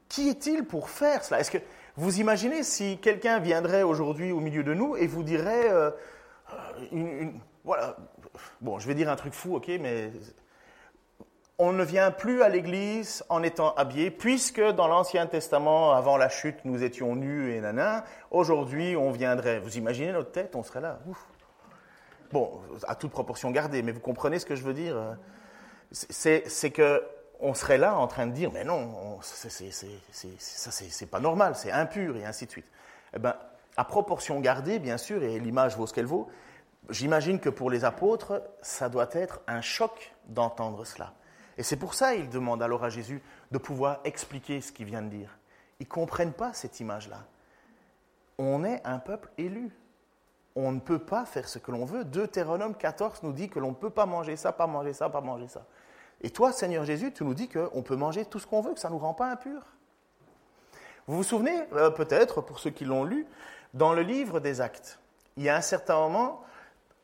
Qui 0.09 0.29
est-il 0.29 0.65
pour 0.65 0.89
faire 0.89 1.23
cela? 1.23 1.39
Est-ce 1.39 1.51
que 1.51 1.57
vous 1.95 2.19
imaginez 2.19 2.63
si 2.63 2.97
quelqu'un 2.99 3.39
viendrait 3.39 3.83
aujourd'hui 3.83 4.31
au 4.31 4.39
milieu 4.39 4.63
de 4.63 4.73
nous 4.73 4.95
et 4.95 5.07
vous 5.07 5.23
dirait, 5.23 5.69
euh, 5.69 5.91
euh, 6.93 7.29
voilà, 7.63 7.97
bon, 8.61 8.79
je 8.79 8.87
vais 8.87 8.95
dire 8.95 9.09
un 9.09 9.15
truc 9.15 9.33
fou, 9.33 9.55
ok, 9.55 9.67
mais 9.79 10.11
on 11.57 11.73
ne 11.73 11.83
vient 11.83 12.11
plus 12.11 12.41
à 12.41 12.49
l'église 12.49 13.23
en 13.29 13.43
étant 13.43 13.73
habillé, 13.75 14.09
puisque 14.09 14.61
dans 14.61 14.87
l'Ancien 14.87 15.27
Testament, 15.27 15.91
avant 15.91 16.17
la 16.17 16.29
chute, 16.29 16.65
nous 16.65 16.83
étions 16.83 17.15
nus 17.15 17.53
et 17.53 17.61
nana. 17.61 18.03
Aujourd'hui, 18.31 18.95
on 18.95 19.11
viendrait. 19.11 19.59
Vous 19.59 19.77
imaginez 19.77 20.11
notre 20.11 20.31
tête, 20.31 20.55
on 20.55 20.63
serait 20.63 20.81
là. 20.81 20.99
Bon, 22.31 22.61
à 22.87 22.95
toute 22.95 23.11
proportion 23.11 23.51
gardée, 23.51 23.83
mais 23.83 23.91
vous 23.91 23.99
comprenez 23.99 24.39
ce 24.39 24.45
que 24.45 24.55
je 24.55 24.63
veux 24.63 24.73
dire 24.73 24.95
C'est 25.91 26.71
que 26.71 27.03
on 27.41 27.53
serait 27.53 27.77
là 27.77 27.95
en 27.97 28.07
train 28.07 28.27
de 28.27 28.31
dire, 28.31 28.51
mais 28.51 28.63
non, 28.63 29.19
c'est 29.21 31.09
pas 31.09 31.19
normal, 31.19 31.55
c'est 31.55 31.71
impur 31.71 32.15
et 32.15 32.25
ainsi 32.25 32.45
de 32.45 32.51
suite. 32.51 32.67
Eh 33.15 33.19
ben, 33.19 33.35
à 33.77 33.83
proportion 33.83 34.39
gardée, 34.39 34.79
bien 34.79 34.97
sûr, 34.97 35.23
et 35.23 35.39
l'image 35.39 35.75
vaut 35.75 35.87
ce 35.87 35.93
qu'elle 35.93 36.05
vaut. 36.05 36.29
J'imagine 36.89 37.39
que 37.39 37.49
pour 37.49 37.69
les 37.69 37.83
apôtres, 37.83 38.41
ça 38.61 38.89
doit 38.89 39.09
être 39.13 39.41
un 39.47 39.61
choc 39.61 40.13
d'entendre 40.27 40.85
cela. 40.85 41.13
Et 41.61 41.63
c'est 41.63 41.77
pour 41.77 41.93
ça 41.93 42.15
qu'il 42.15 42.27
demande 42.27 42.63
alors 42.63 42.83
à 42.83 42.89
Jésus 42.89 43.21
de 43.51 43.59
pouvoir 43.59 43.99
expliquer 44.03 44.61
ce 44.61 44.71
qu'il 44.71 44.87
vient 44.87 45.03
de 45.03 45.09
dire. 45.09 45.37
Ils 45.79 45.85
ne 45.85 45.91
comprennent 45.91 46.33
pas 46.33 46.53
cette 46.53 46.79
image-là. 46.79 47.19
On 48.39 48.63
est 48.63 48.81
un 48.83 48.97
peuple 48.97 49.29
élu. 49.37 49.69
On 50.55 50.71
ne 50.71 50.79
peut 50.79 50.97
pas 50.97 51.23
faire 51.23 51.47
ce 51.47 51.59
que 51.59 51.69
l'on 51.69 51.85
veut. 51.85 52.03
Deutéronome 52.03 52.73
14 52.73 53.21
nous 53.21 53.31
dit 53.31 53.47
que 53.47 53.59
l'on 53.59 53.69
ne 53.69 53.75
peut 53.75 53.91
pas 53.91 54.07
manger 54.07 54.37
ça, 54.37 54.51
pas 54.51 54.65
manger 54.65 54.91
ça, 54.91 55.07
pas 55.09 55.21
manger 55.21 55.47
ça. 55.47 55.67
Et 56.21 56.31
toi, 56.31 56.51
Seigneur 56.51 56.83
Jésus, 56.83 57.13
tu 57.13 57.23
nous 57.23 57.35
dis 57.35 57.47
qu'on 57.47 57.83
peut 57.83 57.95
manger 57.95 58.25
tout 58.25 58.39
ce 58.39 58.47
qu'on 58.47 58.61
veut, 58.61 58.73
que 58.73 58.79
ça 58.79 58.89
ne 58.89 58.95
nous 58.95 58.99
rend 58.99 59.13
pas 59.13 59.29
impurs. 59.29 59.67
Vous 61.05 61.17
vous 61.17 61.23
souvenez, 61.23 61.61
euh, 61.73 61.91
peut-être, 61.91 62.41
pour 62.41 62.57
ceux 62.57 62.71
qui 62.71 62.85
l'ont 62.85 63.03
lu, 63.03 63.27
dans 63.75 63.93
le 63.93 64.01
livre 64.01 64.39
des 64.39 64.61
Actes, 64.61 64.97
il 65.37 65.43
y 65.43 65.49
a 65.49 65.55
un 65.55 65.61
certain 65.61 65.99
moment 65.99 66.41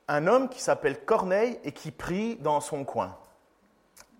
un 0.07 0.25
homme 0.25 0.49
qui 0.49 0.61
s'appelle 0.61 1.05
Corneille 1.05 1.59
et 1.63 1.73
qui 1.73 1.91
prie 1.91 2.37
dans 2.37 2.59
son 2.59 2.85
coin. 2.85 3.15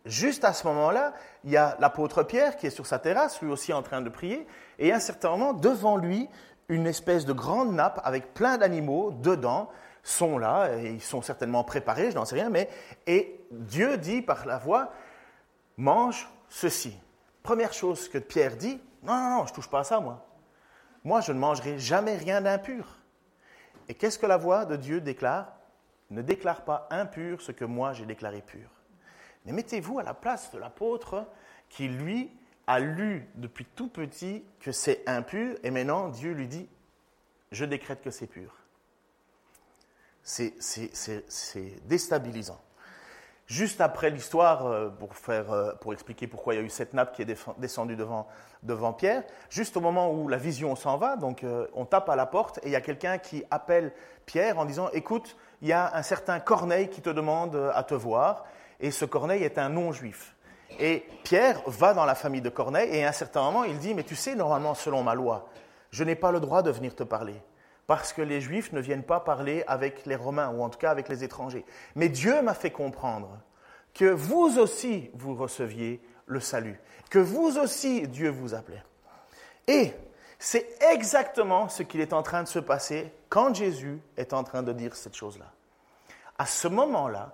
Juste 0.08 0.44
à 0.44 0.54
ce 0.54 0.66
moment-là, 0.68 1.14
il 1.44 1.52
y 1.52 1.58
a 1.58 1.76
l'apôtre 1.80 2.24
Pierre 2.24 2.56
qui 2.58 2.68
est 2.68 2.72
sur 2.72 2.86
sa 2.86 3.00
terrasse, 3.00 3.42
lui 3.42 3.52
aussi 3.52 3.74
en 3.74 3.84
train 3.84 4.02
de 4.02 4.10
prier, 4.10 4.48
et 4.80 4.92
à 4.92 4.96
un 4.96 5.00
certain 5.00 5.30
moment, 5.30 5.54
devant 5.54 5.98
lui, 5.98 6.30
une 6.70 6.88
espèce 6.88 7.26
de 7.26 7.34
grande 7.34 7.74
nappe 7.74 8.00
avec 8.04 8.34
plein 8.34 8.58
d'animaux 8.58 9.12
dedans 9.12 9.70
sont 10.04 10.38
là, 10.38 10.70
et 10.78 10.92
ils 10.92 11.02
sont 11.02 11.22
certainement 11.22 11.64
préparés, 11.64 12.12
je 12.12 12.16
n'en 12.16 12.26
sais 12.26 12.36
rien, 12.36 12.50
mais 12.50 12.70
et 13.06 13.42
Dieu 13.52 13.98
dit 13.98 14.22
par 14.22 14.46
la 14.46 14.58
voix, 14.58 14.92
mange 15.76 16.30
ceci. 16.50 16.98
Première 17.44 17.74
chose 17.74 18.08
que 18.10 18.18
Pierre 18.18 18.56
dit, 18.56 18.82
non, 19.04 19.16
non, 19.16 19.30
non, 19.38 19.46
je 19.46 19.52
ne 19.52 19.56
touche 19.56 19.70
pas 19.70 19.80
à 19.80 19.84
ça, 19.84 20.00
moi. 20.00 20.26
Moi, 21.04 21.22
je 21.22 21.32
ne 21.32 21.40
mangerai 21.40 21.80
jamais 21.80 22.16
rien 22.16 22.42
d'impur. 22.42 22.98
Et 23.88 23.94
qu'est-ce 23.94 24.20
que 24.20 24.26
la 24.26 24.38
voix 24.38 24.66
de 24.66 24.76
Dieu 24.76 25.00
déclare 25.02 25.54
Ne 26.10 26.22
déclare 26.22 26.64
pas 26.64 26.88
impur 26.92 27.42
ce 27.42 27.52
que 27.52 27.66
moi 27.66 27.94
j'ai 27.94 28.06
déclaré 28.06 28.42
pur. 28.42 28.70
Mais 29.48 29.54
mettez-vous 29.54 29.98
à 29.98 30.04
la 30.04 30.14
place 30.14 30.52
de 30.52 30.60
l'apôtre 30.60 31.26
qui, 31.70 31.88
lui, 31.88 32.30
a 32.68 32.80
lu 32.80 33.28
depuis 33.36 33.64
tout 33.64 33.88
petit 33.88 34.44
que 34.60 34.74
c'est 34.74 35.08
impur, 35.08 35.56
et 35.64 35.72
maintenant 35.72 36.10
Dieu 36.10 36.34
lui 36.34 36.48
dit, 36.48 36.68
je 37.54 37.64
décrète 37.64 38.02
que 38.02 38.12
c'est 38.12 38.28
pur. 38.28 38.54
C'est 40.22 40.54
déstabilisant. 41.86 42.60
Juste 43.48 43.80
après 43.80 44.10
l'histoire, 44.10 44.66
euh, 44.66 44.90
pour, 44.90 45.12
euh, 45.30 45.72
pour 45.76 45.94
expliquer 45.94 46.28
pourquoi 46.28 46.54
il 46.54 46.58
y 46.58 46.60
a 46.60 46.64
eu 46.66 46.70
cette 46.70 46.94
nappe 46.94 47.16
qui 47.16 47.22
est 47.22 47.38
descendue 47.58 47.96
devant, 47.96 48.28
devant 48.64 48.92
Pierre, 48.92 49.24
juste 49.50 49.78
au 49.78 49.80
moment 49.80 50.12
où 50.12 50.28
la 50.28 50.36
vision 50.36 50.76
s'en 50.76 50.98
va, 50.98 51.16
donc 51.16 51.46
euh, 51.46 51.66
on 51.74 51.86
tape 51.86 52.10
à 52.10 52.18
la 52.18 52.26
porte 52.26 52.58
et 52.64 52.68
il 52.68 52.72
y 52.72 52.76
a 52.76 52.82
quelqu'un 52.82 53.18
qui 53.20 53.46
appelle 53.50 53.94
Pierre 54.26 54.60
en 54.60 54.66
disant 54.66 54.90
Écoute, 54.92 55.38
il 55.62 55.70
y 55.70 55.74
a 55.74 55.96
un 55.96 56.02
certain 56.02 56.42
Corneille 56.42 56.90
qui 56.90 57.02
te 57.02 57.10
demande 57.10 57.56
à 57.74 57.84
te 57.84 57.94
voir, 57.94 58.44
et 58.80 58.92
ce 58.92 59.06
Corneille 59.06 59.44
est 59.44 59.58
un 59.58 59.70
non-juif. 59.70 60.36
Et 60.80 61.06
Pierre 61.24 61.62
va 61.66 61.94
dans 61.94 62.06
la 62.06 62.16
famille 62.16 62.42
de 62.42 62.50
Corneille 62.50 62.90
et 62.92 63.06
à 63.06 63.10
un 63.10 63.14
certain 63.14 63.42
moment, 63.42 63.64
il 63.64 63.80
dit, 63.80 63.94
mais 63.94 64.04
tu 64.04 64.16
sais, 64.16 64.36
normalement, 64.36 64.76
selon 64.76 65.04
ma 65.04 65.16
loi, 65.16 65.50
je 65.92 66.04
n'ai 66.04 66.16
pas 66.16 66.32
le 66.32 66.40
droit 66.40 66.62
de 66.62 66.72
venir 66.72 66.96
te 66.96 67.04
parler. 67.04 67.42
Parce 67.88 68.12
que 68.12 68.22
les 68.22 68.42
Juifs 68.42 68.74
ne 68.74 68.82
viennent 68.82 69.04
pas 69.04 69.22
parler 69.22 69.64
avec 69.66 70.06
les 70.06 70.18
Romains, 70.18 70.50
ou 70.50 70.62
en 70.62 70.70
tout 70.70 70.78
cas 70.78 70.92
avec 70.92 71.08
les 71.08 71.24
étrangers. 71.24 71.66
Mais 71.96 72.10
Dieu 72.10 72.42
m'a 72.42 72.54
fait 72.54 72.72
comprendre 72.72 73.40
que 73.94 74.06
vous 74.06 74.60
aussi, 74.60 75.10
vous 75.14 75.36
receviez 75.36 76.02
le 76.26 76.40
salut. 76.42 76.80
Que 77.10 77.20
vous 77.20 77.58
aussi, 77.58 78.08
Dieu 78.08 78.30
vous 78.30 78.54
appelait. 78.54 78.84
Et 79.68 79.94
c'est 80.38 80.68
exactement 80.92 81.70
ce 81.70 81.82
qu'il 81.82 82.02
est 82.02 82.14
en 82.14 82.24
train 82.24 82.44
de 82.44 82.48
se 82.48 82.60
passer 82.60 83.12
quand 83.30 83.56
Jésus 83.56 84.00
est 84.18 84.34
en 84.34 84.44
train 84.44 84.64
de 84.64 84.74
dire 84.74 84.96
cette 84.96 85.16
chose-là. 85.16 85.52
À 86.38 86.46
ce 86.46 86.68
moment-là, 86.68 87.34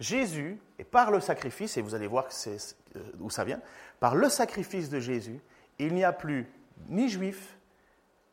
Jésus, 0.00 0.58
et 0.78 0.84
par 0.84 1.10
le 1.10 1.20
sacrifice, 1.20 1.76
et 1.76 1.82
vous 1.82 1.94
allez 1.94 2.06
voir 2.06 2.28
euh, 2.46 3.00
où 3.20 3.30
ça 3.30 3.44
vient, 3.44 3.60
par 4.00 4.14
le 4.14 4.28
sacrifice 4.28 4.88
de 4.88 5.00
Jésus, 5.00 5.40
il 5.78 5.94
n'y 5.94 6.04
a 6.04 6.12
plus 6.12 6.48
ni 6.88 7.08
juif, 7.08 7.56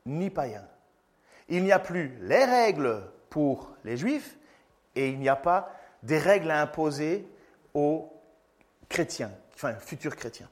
ni 0.06 0.30
païen. 0.30 0.66
Il 1.50 1.64
n'y 1.64 1.72
a 1.72 1.80
plus 1.80 2.18
les 2.22 2.46
règles 2.46 3.04
pour 3.30 3.72
les 3.84 3.98
juifs, 3.98 4.38
et 4.96 5.10
il 5.10 5.20
n'y 5.20 5.30
a 5.30 5.36
pas 5.36 5.74
des 6.04 6.18
règles 6.18 6.52
à 6.52 6.62
imposer 6.62 7.28
aux 7.74 8.12
chrétiens, 8.90 9.32
enfin 9.54 9.76
futurs 9.76 10.16
chrétiens. 10.16 10.50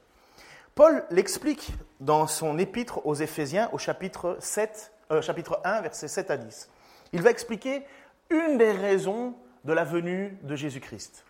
Paul 0.74 1.04
l'explique 1.10 1.72
dans 1.98 2.26
son 2.26 2.58
épître 2.58 3.04
aux 3.04 3.14
Éphésiens 3.14 3.68
au 3.72 3.78
chapitre, 3.78 4.36
7, 4.40 4.92
euh, 5.10 5.20
chapitre 5.20 5.60
1, 5.64 5.82
versets 5.82 6.08
7 6.08 6.30
à 6.30 6.36
10. 6.36 6.70
Il 7.12 7.22
va 7.22 7.30
expliquer 7.30 7.82
une 8.30 8.56
des 8.56 8.72
raisons 8.72 9.34
de 9.64 9.72
la 9.72 9.84
venue 9.84 10.38
de 10.42 10.56
Jésus-Christ. 10.56 11.24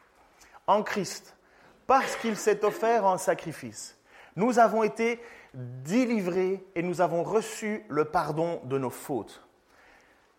En 0.66 0.82
Christ, 0.82 1.36
parce 1.86 2.16
qu'il 2.16 2.36
s'est 2.36 2.64
offert 2.64 3.04
en 3.04 3.18
sacrifice, 3.18 3.98
nous 4.36 4.58
avons 4.58 4.82
été 4.82 5.20
délivrés 5.54 6.64
et 6.74 6.82
nous 6.82 7.00
avons 7.00 7.22
reçu 7.22 7.84
le 7.88 8.04
pardon 8.04 8.60
de 8.64 8.78
nos 8.78 8.90
fautes. 8.90 9.46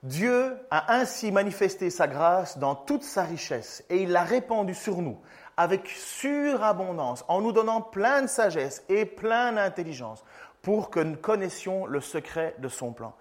Dieu 0.03 0.57
a 0.71 0.95
ainsi 0.95 1.31
manifesté 1.31 1.89
sa 1.89 2.07
grâce 2.07 2.57
dans 2.57 2.73
toute 2.73 3.03
sa 3.03 3.23
richesse 3.23 3.83
et 3.89 4.01
il 4.01 4.09
l'a 4.09 4.23
répandue 4.23 4.73
sur 4.73 5.01
nous 5.01 5.19
avec 5.57 5.87
surabondance 5.87 7.23
en 7.27 7.41
nous 7.41 7.51
donnant 7.51 7.81
plein 7.81 8.23
de 8.23 8.27
sagesse 8.27 8.83
et 8.89 9.05
plein 9.05 9.51
d'intelligence 9.51 10.23
pour 10.63 10.89
que 10.89 10.99
nous 10.99 11.17
connaissions 11.17 11.85
le 11.85 12.01
secret 12.01 12.55
de 12.59 12.67
son 12.67 12.93
plan. 12.93 13.13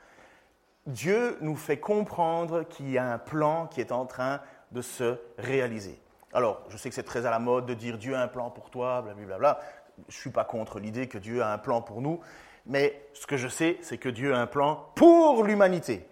Dieu 0.87 1.37
nous 1.42 1.56
fait 1.56 1.78
comprendre 1.78 2.62
qu'il 2.62 2.90
y 2.90 2.96
a 2.96 3.12
un 3.12 3.18
plan 3.18 3.66
qui 3.66 3.80
est 3.80 3.92
en 3.92 4.06
train 4.06 4.40
de 4.72 4.83
se 4.83 5.16
réaliser. 5.38 5.98
Alors, 6.33 6.62
je 6.68 6.76
sais 6.76 6.88
que 6.88 6.94
c'est 6.94 7.02
très 7.02 7.26
à 7.26 7.30
la 7.30 7.38
mode 7.38 7.66
de 7.66 7.74
dire 7.74 7.98
Dieu 7.98 8.14
a 8.14 8.22
un 8.22 8.28
plan 8.28 8.50
pour 8.50 8.70
toi, 8.70 9.02
blablabla. 9.02 9.61
Je 10.09 10.16
ne 10.16 10.20
suis 10.20 10.30
pas 10.30 10.44
contre 10.44 10.78
l'idée 10.78 11.09
que 11.09 11.18
Dieu 11.18 11.42
a 11.42 11.52
un 11.52 11.59
plan 11.59 11.83
pour 11.83 12.00
nous, 12.00 12.20
mais 12.66 13.09
ce 13.12 13.26
que 13.26 13.37
je 13.37 13.48
sais, 13.48 13.78
c'est 13.83 13.98
que 13.98 14.09
Dieu 14.09 14.35
a 14.35 14.38
un 14.38 14.46
plan 14.46 14.87
pour 14.94 15.42
l'humanité. 15.44 16.06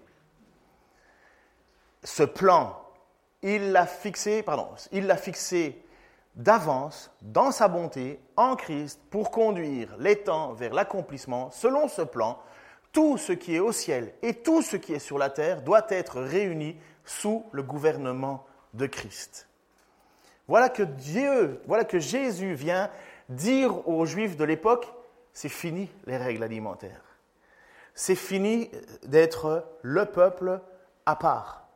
Ce 2.02 2.22
plan, 2.22 2.80
il 3.42 3.72
l'a 3.72 3.86
fixé, 3.86 4.42
pardon, 4.42 4.68
il 4.92 5.06
l'a 5.06 5.16
fixé 5.16 5.82
d'avance 6.34 7.10
dans 7.22 7.50
sa 7.50 7.68
bonté 7.68 8.20
en 8.36 8.56
Christ 8.56 9.00
pour 9.10 9.30
conduire 9.30 9.96
les 9.98 10.16
temps 10.16 10.52
vers 10.52 10.72
l'accomplissement. 10.72 11.50
Selon 11.50 11.88
ce 11.88 12.02
plan, 12.02 12.38
tout 12.92 13.18
ce 13.18 13.32
qui 13.32 13.56
est 13.56 13.60
au 13.60 13.72
ciel 13.72 14.12
et 14.22 14.34
tout 14.34 14.62
ce 14.62 14.76
qui 14.76 14.94
est 14.94 14.98
sur 14.98 15.18
la 15.18 15.30
terre 15.30 15.62
doit 15.62 15.86
être 15.88 16.20
réuni 16.20 16.76
sous 17.08 17.46
le 17.52 17.62
gouvernement 17.62 18.46
de 18.74 18.86
Christ. 18.86 19.48
Voilà 20.46 20.68
que 20.68 20.82
Dieu, 20.82 21.60
voilà 21.66 21.84
que 21.84 21.98
Jésus 21.98 22.54
vient 22.54 22.90
dire 23.30 23.88
aux 23.88 24.04
Juifs 24.04 24.36
de 24.36 24.44
l'époque, 24.44 24.92
c'est 25.32 25.48
fini 25.48 25.90
les 26.06 26.16
règles 26.16 26.42
alimentaires. 26.42 27.02
C'est 27.94 28.14
fini 28.14 28.70
d'être 29.04 29.66
le 29.82 30.04
peuple 30.04 30.60
à 31.06 31.16
part. 31.16 31.66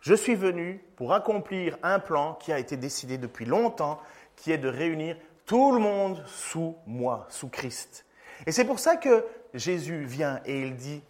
Je 0.00 0.14
suis 0.14 0.36
venu 0.36 0.82
pour 0.96 1.12
accomplir 1.12 1.76
un 1.82 1.98
plan 1.98 2.34
qui 2.34 2.52
a 2.52 2.58
été 2.58 2.76
décidé 2.76 3.18
depuis 3.18 3.44
longtemps, 3.44 4.00
qui 4.36 4.52
est 4.52 4.58
de 4.58 4.68
réunir 4.68 5.16
tout 5.46 5.72
le 5.72 5.80
monde 5.80 6.22
sous 6.26 6.76
moi, 6.86 7.26
sous 7.28 7.48
Christ. 7.48 8.06
Et 8.46 8.52
c'est 8.52 8.64
pour 8.64 8.78
ça 8.78 8.96
que 8.96 9.24
Jésus 9.52 10.04
vient 10.04 10.40
et 10.44 10.60
il 10.60 10.76
dit, 10.76 11.02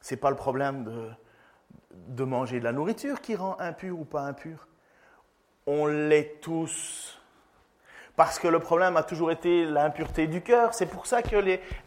c'est 0.00 0.16
pas 0.16 0.30
le 0.30 0.36
problème 0.36 0.84
de, 0.84 1.10
de 1.92 2.24
manger 2.24 2.58
de 2.60 2.64
la 2.64 2.72
nourriture 2.72 3.20
qui 3.20 3.36
rend 3.36 3.56
impur 3.58 3.98
ou 3.98 4.04
pas 4.04 4.22
impur. 4.22 4.68
On 5.66 5.86
l'est 5.86 6.40
tous. 6.40 7.20
Parce 8.16 8.38
que 8.38 8.48
le 8.48 8.58
problème 8.58 8.96
a 8.96 9.02
toujours 9.02 9.30
été 9.30 9.64
l'impureté 9.64 10.26
du 10.26 10.42
cœur. 10.42 10.74
C'est 10.74 10.86
pour 10.86 11.06
ça 11.06 11.22
que 11.22 11.36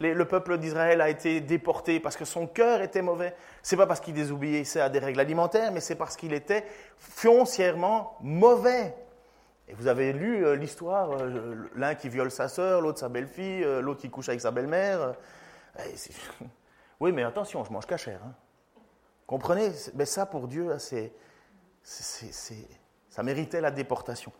le 0.00 0.24
peuple 0.24 0.58
d'Israël 0.58 1.00
a 1.00 1.08
été 1.08 1.40
déporté, 1.40 2.00
parce 2.00 2.16
que 2.16 2.24
son 2.24 2.46
cœur 2.46 2.80
était 2.80 3.02
mauvais. 3.02 3.36
C'est 3.62 3.76
pas 3.76 3.86
parce 3.86 4.00
qu'il 4.00 4.14
désobéissait 4.14 4.80
à 4.80 4.88
des 4.88 4.98
règles 4.98 5.20
alimentaires, 5.20 5.70
mais 5.70 5.80
c'est 5.80 5.94
parce 5.94 6.16
qu'il 6.16 6.32
était 6.32 6.64
foncièrement 6.98 8.16
mauvais. 8.20 8.96
Et 9.68 9.74
vous 9.74 9.86
avez 9.86 10.12
lu 10.12 10.44
euh, 10.44 10.56
l'histoire, 10.56 11.12
euh, 11.12 11.54
l'un 11.74 11.94
qui 11.94 12.08
viole 12.08 12.30
sa 12.30 12.48
sœur, 12.48 12.80
l'autre 12.80 12.98
sa 12.98 13.08
belle-fille, 13.08 13.64
euh, 13.64 13.80
l'autre 13.80 14.00
qui 14.00 14.10
couche 14.10 14.28
avec 14.28 14.40
sa 14.40 14.50
belle-mère. 14.50 15.14
oui, 17.00 17.12
mais 17.12 17.22
attention, 17.22 17.64
je 17.64 17.72
mange 17.72 17.86
cachère. 17.86 18.20
Hein. 18.24 18.34
Comprenez 19.26 19.72
Mais 19.94 20.06
ça, 20.06 20.26
pour 20.26 20.48
Dieu, 20.48 20.76
c'est, 20.78 21.12
ça 21.82 23.22
méritait 23.22 23.60
la 23.60 23.70
déportation. 23.70 24.32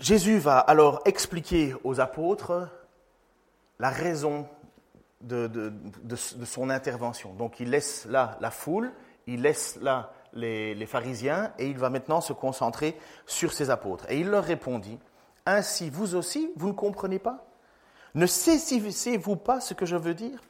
Jésus 0.00 0.38
va 0.38 0.58
alors 0.58 1.02
expliquer 1.06 1.74
aux 1.82 2.00
apôtres 2.00 2.68
la 3.80 3.90
raison 3.90 4.48
de, 5.20 5.72
son 6.44 6.70
intervention. 6.70 7.34
Donc 7.34 7.58
il 7.60 7.70
laisse 7.70 8.04
là 8.06 8.38
la 8.40 8.50
foule, 8.50 8.92
il 9.26 9.42
laisse 9.42 9.76
là 9.82 10.12
les, 10.32 10.74
les, 10.74 10.86
pharisiens 10.86 11.52
et 11.58 11.66
il 11.66 11.78
va 11.78 11.90
maintenant 11.90 12.20
se 12.20 12.32
concentrer 12.32 12.96
sur 13.26 13.52
ses 13.52 13.70
apôtres. 13.70 14.06
Et 14.08 14.20
il 14.20 14.28
leur 14.28 14.44
répondit, 14.44 14.98
Ainsi 15.46 15.90
vous 15.90 16.14
aussi, 16.14 16.52
vous 16.56 16.68
ne 16.68 16.74
comprenez 16.74 17.18
pas? 17.18 17.47
Ne 18.14 18.26
saisissez-vous 18.26 19.36
pas 19.36 19.60
ce 19.60 19.74
que 19.74 19.86
je 19.86 19.96
veux 19.96 20.14
dire? 20.14 20.40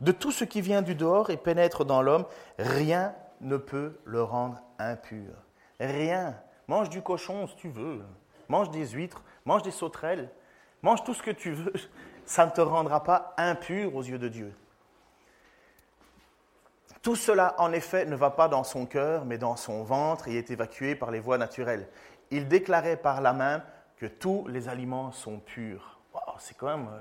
De 0.00 0.12
tout 0.12 0.32
ce 0.32 0.44
qui 0.44 0.60
vient 0.60 0.82
du 0.82 0.94
dehors 0.94 1.30
et 1.30 1.36
pénètre 1.36 1.84
dans 1.84 2.02
l'homme, 2.02 2.24
rien 2.58 3.14
ne 3.40 3.56
peut 3.56 3.98
le 4.04 4.22
rendre 4.22 4.62
impur. 4.78 5.32
Rien. 5.78 6.36
Mange 6.68 6.88
du 6.88 7.02
cochon 7.02 7.46
si 7.46 7.56
tu 7.56 7.68
veux. 7.68 8.02
Mange 8.48 8.70
des 8.70 8.88
huîtres, 8.88 9.22
mange 9.44 9.62
des 9.62 9.70
sauterelles. 9.70 10.30
Mange 10.82 11.04
tout 11.04 11.14
ce 11.14 11.22
que 11.22 11.30
tu 11.30 11.52
veux. 11.52 11.72
Ça 12.24 12.46
ne 12.46 12.50
te 12.50 12.60
rendra 12.60 13.02
pas 13.02 13.34
impur 13.36 13.94
aux 13.96 14.02
yeux 14.02 14.18
de 14.18 14.28
Dieu. 14.28 14.54
Tout 17.02 17.16
cela, 17.16 17.54
en 17.58 17.72
effet, 17.72 18.04
ne 18.04 18.14
va 18.14 18.30
pas 18.30 18.46
dans 18.46 18.62
son 18.62 18.86
cœur, 18.86 19.24
mais 19.24 19.38
dans 19.38 19.56
son 19.56 19.82
ventre 19.82 20.28
et 20.28 20.36
est 20.36 20.50
évacué 20.50 20.94
par 20.94 21.10
les 21.10 21.18
voies 21.18 21.38
naturelles. 21.38 21.88
Il 22.30 22.46
déclarait 22.46 22.96
par 22.96 23.20
la 23.20 23.32
main 23.32 23.64
que 23.96 24.06
tous 24.06 24.46
les 24.48 24.68
aliments 24.68 25.10
sont 25.10 25.40
purs 25.40 25.99
c'est 26.40 26.56
quand. 26.56 26.78
Euh, 26.78 27.00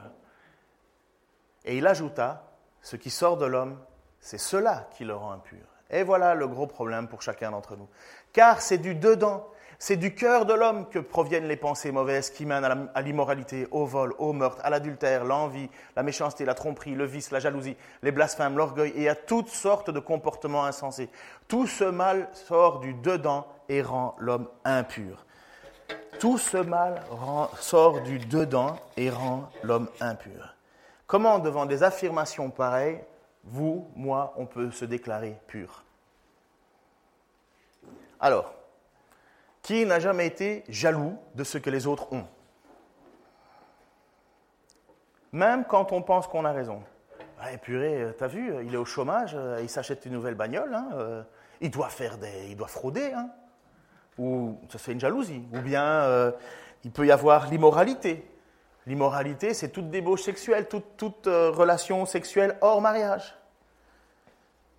et 1.66 1.78
il 1.78 1.88
ajouta 1.88 2.44
Ce 2.82 2.96
qui 2.96 3.10
sort 3.10 3.38
de 3.38 3.46
l'homme, 3.46 3.78
c'est 4.20 4.38
cela 4.38 4.88
qui 4.96 5.06
le 5.06 5.16
rend 5.16 5.32
impur. 5.32 5.66
Et 5.90 6.04
voilà 6.04 6.36
le 6.36 6.48
gros 6.48 6.68
problème 6.68 7.08
pour 7.08 7.22
chacun 7.22 7.52
d'entre 7.52 7.76
nous. 7.76 7.88
Car 8.32 8.62
c'est 8.62 8.78
du 8.78 8.96
dedans, 8.96 9.48
c'est 9.80 9.96
du 9.96 10.14
cœur 10.14 10.46
de 10.46 10.54
l'homme 10.54 10.88
que 10.90 11.00
proviennent 11.00 11.48
les 11.48 11.56
pensées 11.56 11.92
mauvaises 11.92 12.30
qui 12.30 12.46
mènent 12.46 12.90
à 12.94 13.02
l'immoralité, 13.02 13.68
au 13.72 13.86
vol, 13.86 14.14
au 14.20 14.34
meurtre, 14.34 14.62
à 14.64 14.70
l'adultère, 14.70 15.24
l'envie, 15.24 15.70
la 15.96 16.04
méchanceté, 16.04 16.46
la 16.46 16.54
tromperie, 16.54 16.96
le 16.96 17.06
vice, 17.06 17.32
la 17.32 17.40
jalousie, 17.40 17.78
les 18.04 18.12
blasphèmes, 18.12 18.58
l'orgueil 18.58 18.92
et 18.96 19.10
à 19.10 19.16
toutes 19.16 19.50
sortes 19.50 19.90
de 19.90 20.00
comportements 20.00 20.66
insensés. 20.66 21.10
Tout 21.48 21.66
ce 21.66 21.86
mal 21.86 22.30
sort 22.34 22.82
du 22.82 22.94
dedans 22.94 23.48
et 23.70 23.82
rend 23.82 24.16
l'homme 24.20 24.50
impur. 24.66 25.26
Tout 26.20 26.38
ce 26.38 26.58
mal 26.58 27.02
sort 27.60 28.02
du 28.02 28.20
dedans 28.20 28.76
et 28.98 29.10
rend 29.10 29.50
l'homme 29.64 29.90
impur. 30.02 30.56
Comment, 31.08 31.40
devant 31.40 31.66
des 31.66 31.82
affirmations 31.84 32.50
pareilles, 32.50 33.02
vous, 33.46 33.90
moi, 33.96 34.34
on 34.36 34.46
peut 34.46 34.70
se 34.72 34.86
déclarer 34.86 35.40
pur? 35.48 35.84
Alors, 38.20 38.54
qui 39.62 39.86
n'a 39.86 40.00
jamais 40.00 40.28
été 40.28 40.64
jaloux 40.68 41.18
de 41.36 41.44
ce 41.44 41.58
que 41.58 41.70
les 41.70 41.88
autres 41.88 42.12
ont? 42.12 42.26
Même 45.32 45.64
quand 45.66 45.92
on 45.92 46.02
pense 46.02 46.28
qu'on 46.28 46.44
a 46.44 46.52
raison. 46.52 46.84
Ouais, 47.42 47.58
purée, 47.58 48.02
euh, 48.02 48.12
t'as 48.12 48.28
vu, 48.28 48.52
euh, 48.54 48.64
il 48.64 48.74
est 48.74 48.78
au 48.78 48.86
chômage, 48.86 49.32
euh, 49.36 49.60
il 49.62 49.70
s'achète 49.70 50.06
une 50.06 50.14
nouvelle 50.14 50.36
bagnole, 50.36 50.74
hein, 50.74 51.24
il 51.62 51.72
doit 51.72 51.90
faire 51.90 52.18
des, 52.18 52.48
il 52.50 52.58
doit 52.58 52.68
frauder, 52.68 53.14
hein, 53.14 53.30
ou 54.20 54.60
ça 54.70 54.78
c'est 54.78 54.92
une 54.92 55.00
jalousie, 55.00 55.42
ou 55.54 55.62
bien 55.62 56.34
il 56.84 56.92
peut 56.92 57.06
y 57.06 57.12
avoir 57.12 57.50
l'immoralité. 57.50 58.26
L'immoralité, 58.86 59.54
c'est 59.54 59.70
toute 59.70 59.90
débauche 59.90 60.24
sexuelle, 60.24 60.68
toute, 60.68 60.98
toute 60.98 61.26
relation 61.26 62.06
sexuelle 62.06 62.58
hors 62.62 62.82
mariage. 62.82 63.36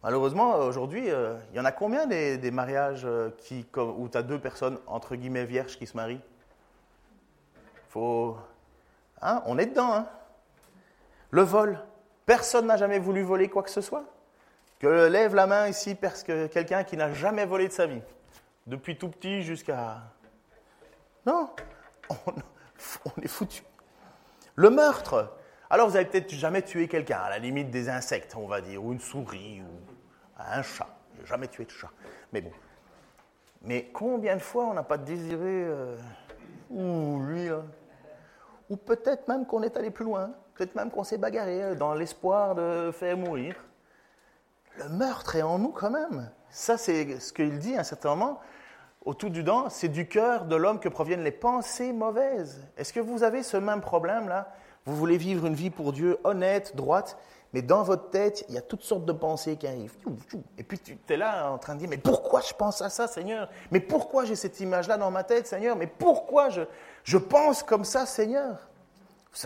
Malheureusement, 0.03 0.57
aujourd'hui, 0.57 1.09
il 1.09 1.57
y 1.57 1.61
en 1.61 1.65
a 1.65 1.73
combien 1.73 2.07
des, 2.07 2.51
mariages 2.51 3.07
qui, 3.39 3.67
où 3.77 4.09
tu 4.09 4.19
as 4.19 4.23
deux 4.23 4.39
personnes, 4.39 4.79
entre 4.87 5.15
guillemets, 5.15 5.45
vierges 5.45 5.77
qui 5.77 5.87
se 5.87 5.97
marient? 5.97 6.23
Faut... 7.91 8.37
Hein, 9.21 9.43
on 9.47 9.59
est 9.59 9.67
dedans. 9.67 9.93
Hein. 9.93 10.07
Le 11.31 11.43
vol. 11.43 11.79
Personne 12.25 12.67
n'a 12.67 12.77
jamais 12.77 12.99
voulu 12.99 13.23
voler 13.23 13.49
quoi 13.49 13.63
que 13.63 13.71
ce 13.71 13.81
soit 13.81 14.05
Que 14.79 15.09
lève 15.09 15.35
la 15.35 15.47
main 15.47 15.69
ici 15.69 15.95
parce 15.95 16.23
que 16.23 16.47
quelqu'un 16.47 16.85
qui 16.85 16.97
n'a 16.97 17.13
jamais 17.13 17.45
volé 17.45 17.69
de 17.69 17.73
sa 17.73 17.87
vie. 17.87 18.03
Depuis 18.67 18.97
tout 18.97 19.09
petit 19.09 19.43
jusqu'à... 19.43 20.03
Non, 21.27 21.51
on, 22.11 23.21
est 23.23 23.29
foutu. 23.29 23.63
Le 24.55 24.71
meurtre. 24.71 25.37
Alors 25.69 25.89
vous 25.89 25.97
avez 25.97 26.07
peut-être 26.07 26.31
jamais 26.31 26.63
tué 26.63 26.89
quelqu'un, 26.89 27.19
à 27.19 27.31
la 27.31 27.39
limite 27.39 27.71
des 27.71 27.89
insectes, 27.89 28.35
on 28.37 28.47
va 28.47 28.61
dire, 28.61 28.83
ou 28.85 28.93
une 28.93 29.01
souris, 29.01 29.61
ou 29.61 29.71
un 30.39 30.63
chat. 30.63 30.89
n'ai 31.19 31.27
jamais 31.27 31.49
tué 31.49 31.65
de 31.65 31.71
chat. 31.71 31.91
Mais 32.33 32.41
bon. 32.41 32.53
Mais 33.63 33.91
combien 33.93 34.37
de 34.37 34.43
fois 34.43 34.67
on 34.67 34.75
n'a 34.75 34.83
pas 34.83 34.99
désiré... 34.99 35.65
Euh, 35.65 35.97
ou 36.71 37.21
lui, 37.25 37.51
ou 38.71 38.77
peut-être 38.77 39.27
même 39.29 39.45
qu'on 39.45 39.63
est 39.63 39.77
allé 39.77 39.91
plus 39.91 40.05
loin. 40.05 40.31
Peut-être 40.55 40.75
même 40.77 40.91
qu'on 40.91 41.05
s'est 41.05 41.19
bagarré 41.19 41.63
euh, 41.63 41.75
dans 41.75 41.95
l'espoir 41.95 42.55
de 42.55 42.91
faire 42.93 43.17
mourir. 43.17 43.57
Le 44.83 44.89
meurtre 44.89 45.37
est 45.37 45.43
en 45.43 45.59
nous 45.59 45.73
quand 45.73 45.91
même. 45.91 46.31
Ça, 46.49 46.79
c'est 46.79 47.21
ce 47.21 47.33
qu'il 47.35 47.59
dit 47.59 47.77
à 47.77 47.81
un 47.81 47.85
certain 47.85 48.15
moment. 48.17 48.41
Au 49.05 49.13
tout 49.15 49.29
du 49.29 49.43
dent, 49.43 49.69
c'est 49.69 49.89
du 49.89 50.09
cœur 50.09 50.47
de 50.47 50.57
l'homme 50.57 50.81
que 50.81 50.89
proviennent 50.89 51.23
les 51.23 51.31
pensées 51.31 51.93
mauvaises. 51.93 52.67
Est-ce 52.77 52.93
que 52.93 53.01
vous 53.01 53.23
avez 53.23 53.43
ce 53.43 53.57
même 53.59 53.83
problème-là? 53.83 54.53
Vous 54.87 54.97
voulez 54.97 55.19
vivre 55.19 55.47
une 55.47 55.55
vie 55.55 55.69
pour 55.71 55.93
Dieu 55.93 56.19
honnête, 56.25 56.75
droite, 56.77 57.19
mais 57.53 57.61
dans 57.61 57.83
votre 57.83 58.09
tête, 58.09 58.45
il 58.49 58.55
y 58.55 58.59
a 58.59 58.63
toutes 58.63 58.83
sortes 58.83 59.05
de 59.05 59.13
pensées 59.13 59.57
qui 59.57 59.67
arrivent. 59.67 59.95
Et 60.57 60.63
puis 60.63 60.79
tu 60.79 60.99
es 61.09 61.17
là 61.17 61.51
en 61.51 61.59
train 61.59 61.75
de 61.75 61.81
dire, 61.81 61.89
mais 61.89 61.99
pourquoi 61.99 62.41
je 62.41 62.55
pense 62.55 62.81
à 62.81 62.89
ça, 62.89 63.07
Seigneur? 63.07 63.51
Mais 63.71 63.81
pourquoi 63.81 64.25
j'ai 64.25 64.37
cette 64.37 64.61
image-là 64.61 64.97
dans 64.97 65.11
ma 65.11 65.25
tête, 65.25 65.47
Seigneur? 65.47 65.77
Mais 65.77 65.87
pourquoi 65.87 66.49
je, 66.49 66.63
je 67.05 67.19
pense 67.19 67.63
comme 67.63 67.85
ça, 67.85 68.07
Seigneur? 68.07 68.69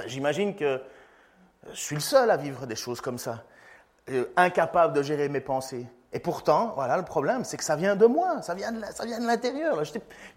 J'imagine 0.06 0.54
que 0.54 0.80
je 1.72 1.80
suis 1.80 1.96
le 1.96 2.00
seul 2.00 2.30
à 2.30 2.36
vivre 2.36 2.66
des 2.66 2.76
choses 2.76 3.00
comme 3.00 3.18
ça, 3.18 3.42
euh, 4.10 4.24
incapable 4.36 4.92
de 4.92 5.02
gérer 5.02 5.28
mes 5.28 5.40
pensées. 5.40 5.86
Et 6.12 6.18
pourtant, 6.18 6.72
voilà, 6.76 6.96
le 6.96 7.04
problème, 7.04 7.44
c'est 7.44 7.56
que 7.56 7.64
ça 7.64 7.74
vient 7.74 7.96
de 7.96 8.06
moi, 8.06 8.40
ça 8.42 8.54
vient 8.54 8.70
de, 8.70 8.80
l'intérieur. 9.26 9.82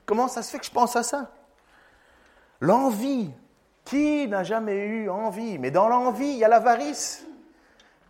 Comment 0.05 0.27
ça 0.27 0.41
se 0.41 0.51
fait 0.51 0.59
que 0.59 0.65
je 0.65 0.71
pense 0.71 0.95
à 0.95 1.03
ça? 1.03 1.31
L'envie. 2.59 3.31
Qui 3.85 4.27
n'a 4.27 4.43
jamais 4.43 4.85
eu 4.85 5.09
envie? 5.09 5.59
Mais 5.59 5.71
dans 5.71 5.87
l'envie, 5.87 6.27
il 6.27 6.37
y 6.37 6.43
a 6.43 6.49
l'avarice. 6.49 7.25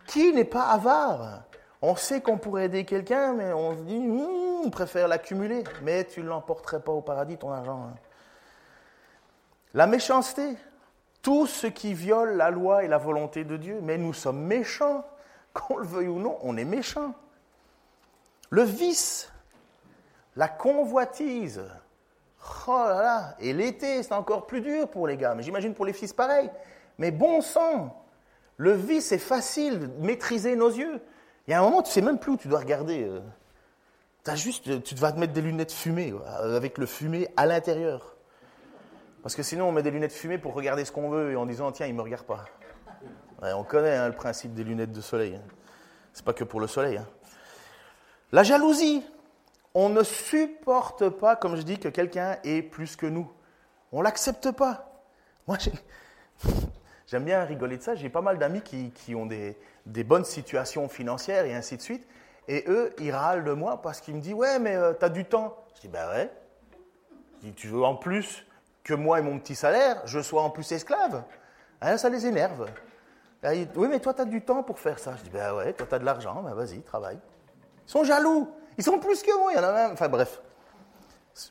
Qui 0.06 0.32
n'est 0.32 0.44
pas 0.44 0.70
avare? 0.70 1.42
On 1.82 1.94
sait 1.94 2.20
qu'on 2.20 2.38
pourrait 2.38 2.64
aider 2.64 2.84
quelqu'un, 2.84 3.34
mais 3.34 3.52
on 3.52 3.76
se 3.76 3.82
dit, 3.82 3.98
hmm, 3.98 4.64
on 4.64 4.70
préfère 4.70 5.06
l'accumuler. 5.06 5.62
Mais 5.82 6.04
tu 6.04 6.22
ne 6.22 6.28
l'emporterais 6.28 6.80
pas 6.80 6.90
au 6.90 7.00
paradis, 7.00 7.36
ton 7.36 7.52
argent. 7.52 7.84
Hein. 7.90 7.94
La 9.74 9.86
méchanceté 9.86 10.56
tout 11.22 11.46
ce 11.46 11.66
qui 11.66 11.94
viole 11.94 12.36
la 12.36 12.50
loi 12.50 12.84
et 12.84 12.88
la 12.88 12.98
volonté 12.98 13.44
de 13.44 13.56
Dieu. 13.56 13.80
Mais 13.82 13.98
nous 13.98 14.14
sommes 14.14 14.40
méchants. 14.40 15.04
Qu'on 15.52 15.78
le 15.78 15.86
veuille 15.86 16.08
ou 16.08 16.18
non, 16.18 16.38
on 16.42 16.56
est 16.56 16.64
méchants. 16.64 17.14
Le 18.50 18.62
vice, 18.62 19.30
la 20.36 20.48
convoitise. 20.48 21.62
Oh 22.66 22.84
là 22.86 23.02
là, 23.02 23.36
et 23.40 23.52
l'été, 23.52 24.02
c'est 24.02 24.12
encore 24.12 24.46
plus 24.46 24.60
dur 24.60 24.88
pour 24.88 25.06
les 25.06 25.16
gars, 25.16 25.34
mais 25.34 25.42
j'imagine 25.42 25.74
pour 25.74 25.84
les 25.84 25.92
fils 25.92 26.12
pareil. 26.12 26.50
Mais 26.98 27.10
bon 27.10 27.40
sang, 27.40 28.04
le 28.56 28.72
vice 28.72 29.12
est 29.12 29.18
facile 29.18 29.80
de 29.80 29.86
maîtriser 30.06 30.56
nos 30.56 30.68
yeux. 30.68 31.00
Il 31.46 31.50
y 31.50 31.54
a 31.54 31.60
un 31.60 31.62
moment, 31.62 31.82
tu 31.82 31.90
sais 31.90 32.02
même 32.02 32.18
plus 32.18 32.32
où 32.32 32.36
tu 32.36 32.48
dois 32.48 32.60
regarder. 32.60 33.04
Euh. 33.04 33.20
As 34.26 34.36
juste, 34.36 34.82
tu 34.82 34.94
vas 34.94 35.10
te 35.10 35.18
mettre 35.18 35.32
des 35.32 35.40
lunettes 35.40 35.72
fumées, 35.72 36.12
avec 36.26 36.76
le 36.76 36.84
fumé 36.84 37.28
à 37.38 37.46
l'intérieur. 37.46 38.14
Parce 39.22 39.34
que 39.34 39.42
sinon, 39.42 39.68
on 39.68 39.72
met 39.72 39.82
des 39.82 39.90
lunettes 39.90 40.12
fumées 40.12 40.36
pour 40.36 40.52
regarder 40.52 40.84
ce 40.84 40.92
qu'on 40.92 41.08
veut 41.08 41.32
et 41.32 41.36
en 41.36 41.46
disant 41.46 41.72
tiens, 41.72 41.86
il 41.86 41.92
ne 41.92 41.96
me 41.96 42.02
regarde 42.02 42.26
pas. 42.26 42.44
On 43.42 43.64
connaît 43.64 43.96
hein, 43.96 44.08
le 44.08 44.14
principe 44.14 44.54
des 44.54 44.64
lunettes 44.64 44.92
de 44.92 45.00
soleil. 45.00 45.36
Hein. 45.36 45.42
Ce 46.12 46.20
n'est 46.20 46.24
pas 46.24 46.32
que 46.32 46.44
pour 46.44 46.60
le 46.60 46.66
soleil. 46.66 46.96
Hein. 46.96 47.06
La 48.32 48.42
jalousie. 48.42 49.04
On 49.74 49.90
ne 49.90 50.02
supporte 50.02 51.08
pas, 51.08 51.36
comme 51.36 51.54
je 51.54 51.62
dis, 51.62 51.78
que 51.78 51.88
quelqu'un 51.88 52.38
ait 52.42 52.62
plus 52.62 52.96
que 52.96 53.06
nous. 53.06 53.30
On 53.92 54.02
l'accepte 54.02 54.50
pas. 54.50 55.02
Moi, 55.46 55.56
j'aime 57.06 57.24
bien 57.24 57.44
rigoler 57.44 57.76
de 57.78 57.82
ça. 57.82 57.94
J'ai 57.94 58.08
pas 58.08 58.20
mal 58.20 58.38
d'amis 58.38 58.62
qui, 58.62 59.14
ont 59.14 59.26
des, 59.26 59.56
bonnes 60.04 60.24
situations 60.24 60.88
financières 60.88 61.44
et 61.44 61.54
ainsi 61.54 61.76
de 61.76 61.82
suite. 61.82 62.08
Et 62.48 62.64
eux, 62.66 62.94
ils 62.98 63.12
râlent 63.12 63.44
de 63.44 63.52
moi 63.52 63.80
parce 63.82 64.00
qu'ils 64.00 64.14
me 64.14 64.20
disent 64.20 64.34
Ouais, 64.34 64.58
mais 64.58 64.74
euh, 64.74 64.94
tu 64.98 65.04
as 65.04 65.10
du 65.10 65.24
temps. 65.26 65.56
Je 65.76 65.82
dis 65.82 65.88
Ben 65.88 66.08
ouais. 66.08 66.30
Je 67.36 67.48
dis, 67.48 67.52
tu 67.52 67.68
veux 67.68 67.84
en 67.84 67.94
plus 67.94 68.44
que 68.82 68.94
moi 68.94 69.20
et 69.20 69.22
mon 69.22 69.38
petit 69.38 69.54
salaire, 69.54 70.00
je 70.06 70.18
sois 70.18 70.42
en 70.42 70.50
plus 70.50 70.72
esclave. 70.72 71.22
Ça 71.80 72.08
les 72.08 72.26
énerve. 72.26 72.68
Oui, 73.44 73.86
mais 73.88 74.00
toi, 74.00 74.14
tu 74.14 74.22
as 74.22 74.24
du 74.24 74.42
temps 74.42 74.62
pour 74.62 74.78
faire 74.78 74.98
ça. 74.98 75.14
Je 75.16 75.22
dis, 75.22 75.30
ben 75.30 75.54
ouais, 75.54 75.72
toi, 75.72 75.86
tu 75.88 75.94
as 75.94 75.98
de 75.98 76.04
l'argent, 76.04 76.42
ben 76.42 76.54
vas-y, 76.54 76.80
travaille. 76.80 77.18
Ils 77.86 77.90
sont 77.90 78.04
jaloux. 78.04 78.48
Ils 78.76 78.84
sont 78.84 78.98
plus 78.98 79.22
que 79.22 79.36
moi, 79.38 79.52
il 79.52 79.56
y 79.56 79.58
en 79.58 79.64
a 79.64 79.72
même. 79.72 79.92
Enfin, 79.92 80.08
bref. 80.08 80.40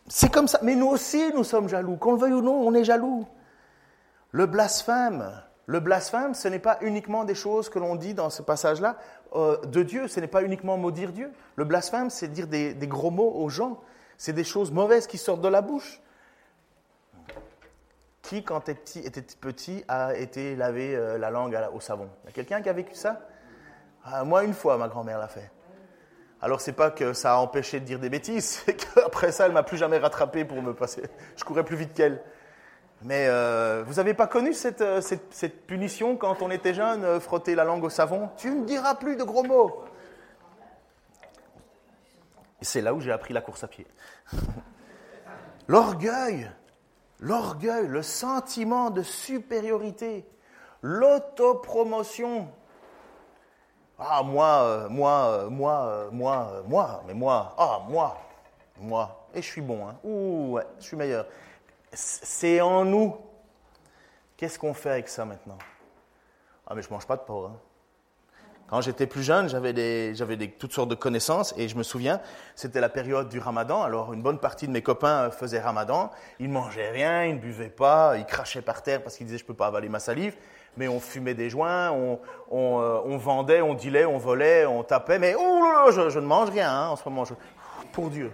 C'est 0.08 0.32
comme 0.32 0.48
ça. 0.48 0.60
Mais 0.64 0.76
nous 0.76 0.88
aussi, 0.88 1.32
nous 1.34 1.44
sommes 1.44 1.70
jaloux. 1.70 1.96
Qu'on 1.96 2.14
le 2.14 2.20
veuille 2.20 2.34
ou 2.34 2.42
non, 2.42 2.56
on 2.56 2.74
est 2.74 2.84
jaloux. 2.84 3.26
Le 4.32 4.46
blasphème. 4.46 5.32
Le 5.66 5.80
blasphème, 5.80 6.34
ce 6.34 6.48
n'est 6.48 6.60
pas 6.60 6.78
uniquement 6.82 7.26
des 7.26 7.36
choses 7.36 7.70
que 7.70 7.80
l'on 7.80 7.96
dit 7.96 8.14
dans 8.14 8.30
ce 8.30 8.42
passage-là 8.42 8.98
euh, 9.36 9.58
de 9.66 9.84
Dieu. 9.84 10.08
Ce 10.08 10.20
n'est 10.20 10.28
pas 10.28 10.44
uniquement 10.44 10.78
maudire 10.78 11.12
Dieu. 11.12 11.32
Le 11.56 11.66
blasphème, 11.66 12.10
c'est 12.10 12.30
dire 12.30 12.48
des 12.48 12.76
gros 12.88 13.12
mots 13.12 13.34
aux 13.36 13.50
gens. 13.50 13.80
C'est 14.18 14.34
des 14.34 14.44
choses 14.44 14.72
mauvaises 14.72 15.08
qui 15.08 15.18
sortent 15.18 15.42
de 15.42 15.48
la 15.48 15.62
bouche. 15.62 16.02
Qui, 18.28 18.44
quand 18.44 18.68
était 18.68 18.74
petit, 18.74 19.00
était 19.00 19.22
petit 19.22 19.86
a 19.88 20.14
été 20.14 20.58
lavé 20.58 20.94
euh, 20.94 21.18
la 21.18 21.30
langue 21.30 21.58
au 21.74 21.80
savon 21.80 22.10
Il 22.24 22.28
y 22.28 22.30
a 22.30 22.34
quelqu'un 22.34 22.62
qui 22.62 22.68
a 22.68 22.74
vécu 22.74 22.94
ça? 22.94 23.22
Ah, 24.04 24.26
Moi, 24.26 24.44
une 24.44 24.54
fois, 24.54 24.78
ma 24.78 24.90
grand-mère 24.90 25.18
l'a 25.18 25.30
fait. 25.30 25.50
Alors, 26.42 26.60
c'est 26.60 26.74
pas 26.74 26.92
que 26.92 27.14
ça 27.14 27.36
a 27.36 27.38
empêché 27.38 27.80
de 27.80 27.86
dire 27.86 28.00
des 28.00 28.10
bêtises, 28.10 28.64
c'est 28.66 28.76
qu'après 28.76 29.32
ça, 29.32 29.46
elle 29.46 29.54
m'a 29.54 29.64
plus 29.64 29.78
jamais 29.78 29.98
rattrapé 29.98 30.44
pour 30.44 30.62
me 30.62 30.74
passer. 30.74 31.04
Je 31.38 31.46
courais 31.46 31.64
plus 31.64 31.78
vite 31.78 31.94
qu'elle. 31.94 32.22
Mais 33.02 33.28
euh, 33.30 33.86
vous 33.88 33.94
n'avez 33.94 34.14
pas 34.14 34.28
connu 34.28 34.50
euh, 34.50 35.00
cette, 35.00 35.34
cette, 35.34 35.66
punition 35.66 36.18
quand 36.18 36.42
on 36.42 36.52
était 36.52 36.74
jeune, 36.74 37.22
frotter 37.22 37.56
la 37.56 37.64
langue 37.64 37.86
au 37.86 37.90
savon? 37.90 38.30
Tu 38.36 38.52
ne 38.52 38.66
diras 38.66 38.96
plus 38.96 39.16
de 39.16 39.24
gros 39.24 39.44
mots. 39.44 39.86
Et 42.62 42.66
c'est 42.66 42.82
là 42.82 42.94
où 42.94 43.00
j'ai 43.00 43.14
appris 43.14 43.34
la 43.34 43.40
course 43.40 43.64
à 43.64 43.70
pied. 43.70 43.88
L'orgueil 45.70 46.52
l'orgueil, 47.20 47.88
le 47.88 48.02
sentiment 48.02 48.90
de 48.90 49.04
supériorité, 49.04 50.26
l'autopromotion. 50.82 52.50
Ah, 54.00 54.22
moi, 54.24 54.62
euh, 54.64 54.90
moi, 54.90 55.12
euh, 55.26 55.50
moi, 55.50 55.88
euh, 55.88 56.10
moi, 56.12 56.64
moi, 56.68 57.04
mais 57.08 57.14
moi, 57.14 57.56
ah, 57.58 57.82
moi, 57.88 58.18
moi, 58.80 59.28
et 59.34 59.42
je 59.42 59.48
suis 59.48 59.62
bon, 59.62 59.88
hein. 59.88 59.96
Je 60.80 60.84
suis 60.84 60.98
meilleur. 60.98 61.26
C'est 61.94 62.62
en 62.62 62.86
nous. 62.86 63.18
Qu'est-ce 64.36 64.60
qu'on 64.60 64.74
fait 64.74 64.92
avec 64.92 65.10
ça 65.10 65.26
maintenant? 65.26 65.58
Ah, 66.68 66.76
mais 66.76 66.84
je 66.84 66.90
mange 66.90 67.08
pas 67.08 67.18
de 67.18 67.22
porc. 67.22 67.48
Hein. 67.48 67.60
Quand 68.70 68.82
j'étais 68.82 69.08
plus 69.08 69.24
jeune, 69.24 69.48
j'avais 69.48 70.48
toutes 70.60 70.74
sortes 70.74 70.90
de 70.90 70.96
connaissances 70.96 71.54
et 71.58 71.70
je 71.70 71.78
me 71.78 71.84
souviens, 71.84 72.20
c'était 72.54 72.82
la 72.82 72.90
période 72.90 73.30
du 73.30 73.40
ramadan. 73.40 73.82
Alors 73.82 74.12
une 74.12 74.22
bonne 74.22 74.40
partie 74.40 74.68
de 74.68 74.74
mes 74.74 74.82
copains 74.82 75.32
faisaient 75.32 75.62
ramadan. 75.62 76.12
Ils 76.40 76.50
mangeaient 76.50 76.90
rien, 76.90 77.24
ils 77.24 77.36
ne 77.36 77.40
buvaient 77.40 77.70
pas, 77.70 78.18
ils 78.18 78.26
crachaient 78.26 78.62
par 78.62 78.84
terre 78.84 79.04
parce 79.04 79.16
qu'ils 79.16 79.26
disaient 79.26 79.38
je 79.38 79.46
peux 79.46 79.54
pas 79.54 79.68
avaler 79.68 79.88
ma 79.88 80.00
salive. 80.00 80.36
Mais 80.76 80.90
on 80.90 81.00
fumait 81.00 81.34
des 81.34 81.50
joints, 81.50 81.92
on, 81.92 82.20
euh, 82.52 83.18
vendait, 83.18 83.62
on 83.62 83.74
dilait, 83.74 84.06
on 84.06 84.18
volait, 84.18 84.66
on 84.66 84.84
tapait. 84.84 85.18
Mais 85.18 85.34
oh 85.40 85.90
je, 85.92 86.10
je, 86.10 86.20
ne 86.20 86.28
mange 86.28 86.50
rien 86.50 86.70
hein, 86.70 86.88
en 86.90 86.98
ce 86.98 87.08
moment. 87.08 87.24
Pour 87.94 88.10
Dieu. 88.10 88.32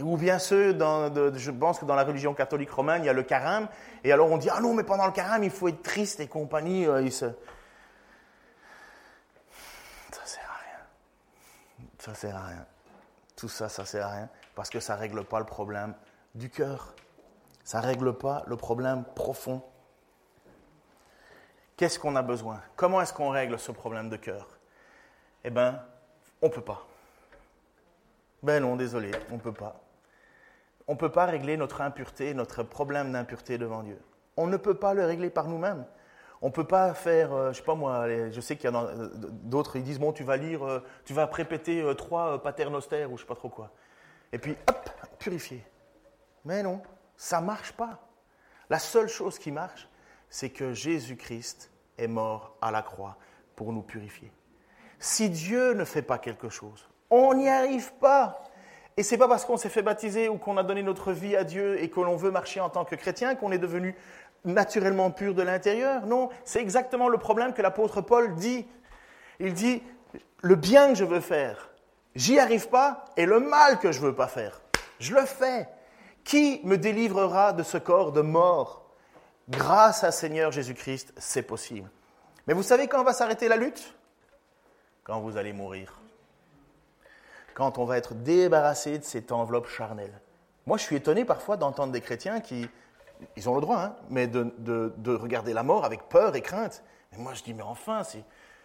Ou 0.00 0.16
bien 0.16 0.38
ceux, 0.38 0.72
je 0.72 1.50
pense 1.50 1.80
que 1.80 1.84
dans 1.84 1.94
la 1.96 2.04
religion 2.04 2.32
catholique 2.32 2.70
romaine, 2.70 3.02
il 3.02 3.06
y 3.06 3.10
a 3.10 3.12
le 3.12 3.22
carême. 3.22 3.66
Et 4.04 4.12
alors 4.12 4.30
on 4.30 4.36
dit, 4.36 4.48
ah 4.52 4.60
non, 4.60 4.72
mais 4.72 4.84
pendant 4.84 5.06
le 5.06 5.12
carême, 5.12 5.42
il 5.42 5.50
faut 5.50 5.68
être 5.68 5.82
triste 5.82 6.20
et 6.20 6.28
compagnie. 6.28 6.86
Euh, 6.86 7.02
ça 12.06 12.14
sert 12.14 12.36
à 12.36 12.46
rien. 12.46 12.66
Tout 13.34 13.48
ça, 13.48 13.68
ça 13.68 13.84
sert 13.84 14.06
à 14.06 14.10
rien 14.10 14.28
parce 14.54 14.70
que 14.70 14.78
ça 14.78 14.94
ne 14.94 15.00
règle 15.00 15.24
pas 15.24 15.40
le 15.40 15.44
problème 15.44 15.94
du 16.36 16.50
cœur. 16.50 16.94
Ça 17.64 17.80
ne 17.80 17.86
règle 17.86 18.16
pas 18.16 18.44
le 18.46 18.56
problème 18.56 19.04
profond. 19.16 19.60
Qu'est-ce 21.76 21.98
qu'on 21.98 22.14
a 22.14 22.22
besoin? 22.22 22.62
Comment 22.76 23.02
est-ce 23.02 23.12
qu'on 23.12 23.30
règle 23.30 23.58
ce 23.58 23.72
problème 23.72 24.08
de 24.08 24.16
cœur? 24.16 24.46
Eh 25.42 25.50
bien, 25.50 25.82
on 26.40 26.46
ne 26.46 26.52
peut 26.52 26.62
pas. 26.62 26.86
Ben 28.42 28.62
non, 28.62 28.76
désolé, 28.76 29.10
on 29.30 29.34
ne 29.34 29.40
peut 29.40 29.52
pas. 29.52 29.80
On 30.86 30.92
ne 30.92 30.98
peut 30.98 31.10
pas 31.10 31.26
régler 31.26 31.56
notre 31.56 31.80
impureté, 31.80 32.34
notre 32.34 32.62
problème 32.62 33.10
d'impureté 33.10 33.58
devant 33.58 33.82
Dieu. 33.82 34.00
On 34.36 34.46
ne 34.46 34.56
peut 34.56 34.78
pas 34.78 34.94
le 34.94 35.04
régler 35.04 35.30
par 35.30 35.48
nous-mêmes. 35.48 35.84
On 36.46 36.50
ne 36.50 36.54
peut 36.54 36.62
pas 36.62 36.94
faire, 36.94 37.32
euh, 37.32 37.52
je 37.52 37.56
sais 37.56 37.64
pas 37.64 37.74
moi, 37.74 38.06
je 38.30 38.40
sais 38.40 38.54
qu'il 38.54 38.70
y 38.70 38.72
en 38.72 38.76
a 38.76 38.84
euh, 38.84 39.08
d'autres, 39.42 39.74
ils 39.74 39.82
disent, 39.82 39.98
bon, 39.98 40.12
tu 40.12 40.22
vas 40.22 40.36
lire, 40.36 40.64
euh, 40.64 40.78
tu 41.04 41.12
vas 41.12 41.26
répéter 41.26 41.84
trois 41.98 42.40
paternostères 42.40 43.10
ou 43.10 43.16
je 43.16 43.22
sais 43.22 43.26
pas 43.26 43.34
trop 43.34 43.48
quoi. 43.48 43.72
Et 44.32 44.38
puis, 44.38 44.56
hop, 44.68 44.90
purifier. 45.18 45.66
Mais 46.44 46.62
non, 46.62 46.82
ça 47.16 47.40
marche 47.40 47.72
pas. 47.72 47.98
La 48.70 48.78
seule 48.78 49.08
chose 49.08 49.40
qui 49.40 49.50
marche, 49.50 49.88
c'est 50.30 50.50
que 50.50 50.72
Jésus-Christ 50.72 51.72
est 51.98 52.06
mort 52.06 52.54
à 52.62 52.70
la 52.70 52.82
croix 52.82 53.16
pour 53.56 53.72
nous 53.72 53.82
purifier. 53.82 54.30
Si 55.00 55.28
Dieu 55.30 55.72
ne 55.72 55.84
fait 55.84 56.02
pas 56.02 56.18
quelque 56.18 56.48
chose, 56.48 56.88
on 57.10 57.34
n'y 57.34 57.48
arrive 57.48 57.92
pas. 57.94 58.40
Et 58.96 59.02
c'est 59.02 59.18
pas 59.18 59.26
parce 59.26 59.44
qu'on 59.44 59.56
s'est 59.56 59.68
fait 59.68 59.82
baptiser 59.82 60.28
ou 60.28 60.38
qu'on 60.38 60.56
a 60.58 60.62
donné 60.62 60.84
notre 60.84 61.12
vie 61.12 61.34
à 61.34 61.42
Dieu 61.42 61.82
et 61.82 61.90
que 61.90 62.00
l'on 62.00 62.14
veut 62.14 62.30
marcher 62.30 62.60
en 62.60 62.70
tant 62.70 62.84
que 62.84 62.94
chrétien 62.94 63.34
qu'on 63.34 63.50
est 63.50 63.58
devenu 63.58 63.96
naturellement 64.46 65.10
pur 65.10 65.34
de 65.34 65.42
l'intérieur. 65.42 66.06
Non, 66.06 66.30
c'est 66.44 66.60
exactement 66.60 67.08
le 67.08 67.18
problème 67.18 67.52
que 67.52 67.62
l'apôtre 67.62 68.00
Paul 68.00 68.34
dit. 68.34 68.66
Il 69.38 69.52
dit 69.52 69.82
le 70.40 70.54
bien 70.54 70.88
que 70.88 70.94
je 70.94 71.04
veux 71.04 71.20
faire, 71.20 71.70
j'y 72.14 72.38
arrive 72.38 72.68
pas 72.68 73.04
et 73.16 73.26
le 73.26 73.40
mal 73.40 73.78
que 73.78 73.92
je 73.92 74.00
veux 74.00 74.14
pas 74.14 74.28
faire, 74.28 74.62
je 74.98 75.14
le 75.14 75.26
fais. 75.26 75.68
Qui 76.24 76.60
me 76.64 76.76
délivrera 76.76 77.52
de 77.52 77.62
ce 77.62 77.78
corps 77.78 78.10
de 78.10 78.20
mort? 78.20 78.90
Grâce 79.48 80.02
à 80.02 80.10
Seigneur 80.10 80.50
Jésus-Christ, 80.50 81.12
c'est 81.16 81.42
possible. 81.42 81.88
Mais 82.46 82.54
vous 82.54 82.64
savez 82.64 82.88
quand 82.88 83.04
va 83.04 83.12
s'arrêter 83.12 83.46
la 83.46 83.56
lutte? 83.56 83.94
Quand 85.04 85.20
vous 85.20 85.36
allez 85.36 85.52
mourir. 85.52 86.00
Quand 87.54 87.78
on 87.78 87.84
va 87.84 87.96
être 87.96 88.14
débarrassé 88.14 88.98
de 88.98 89.04
cette 89.04 89.30
enveloppe 89.30 89.68
charnelle. 89.68 90.20
Moi, 90.66 90.78
je 90.78 90.82
suis 90.82 90.96
étonné 90.96 91.24
parfois 91.24 91.56
d'entendre 91.56 91.92
des 91.92 92.00
chrétiens 92.00 92.40
qui, 92.40 92.68
ils 93.36 93.48
ont 93.48 93.54
le 93.54 93.60
droit, 93.60 93.78
hein, 93.78 93.96
mais 94.10 94.26
de, 94.26 94.52
de, 94.58 95.14
regarder 95.14 95.52
la 95.52 95.62
mort 95.62 95.84
avec 95.84 96.08
peur 96.08 96.34
et 96.36 96.42
crainte. 96.42 96.82
Et 97.12 97.18
moi, 97.18 97.34
je 97.34 97.42
dis, 97.42 97.54
mais 97.54 97.62
enfin, 97.62 98.02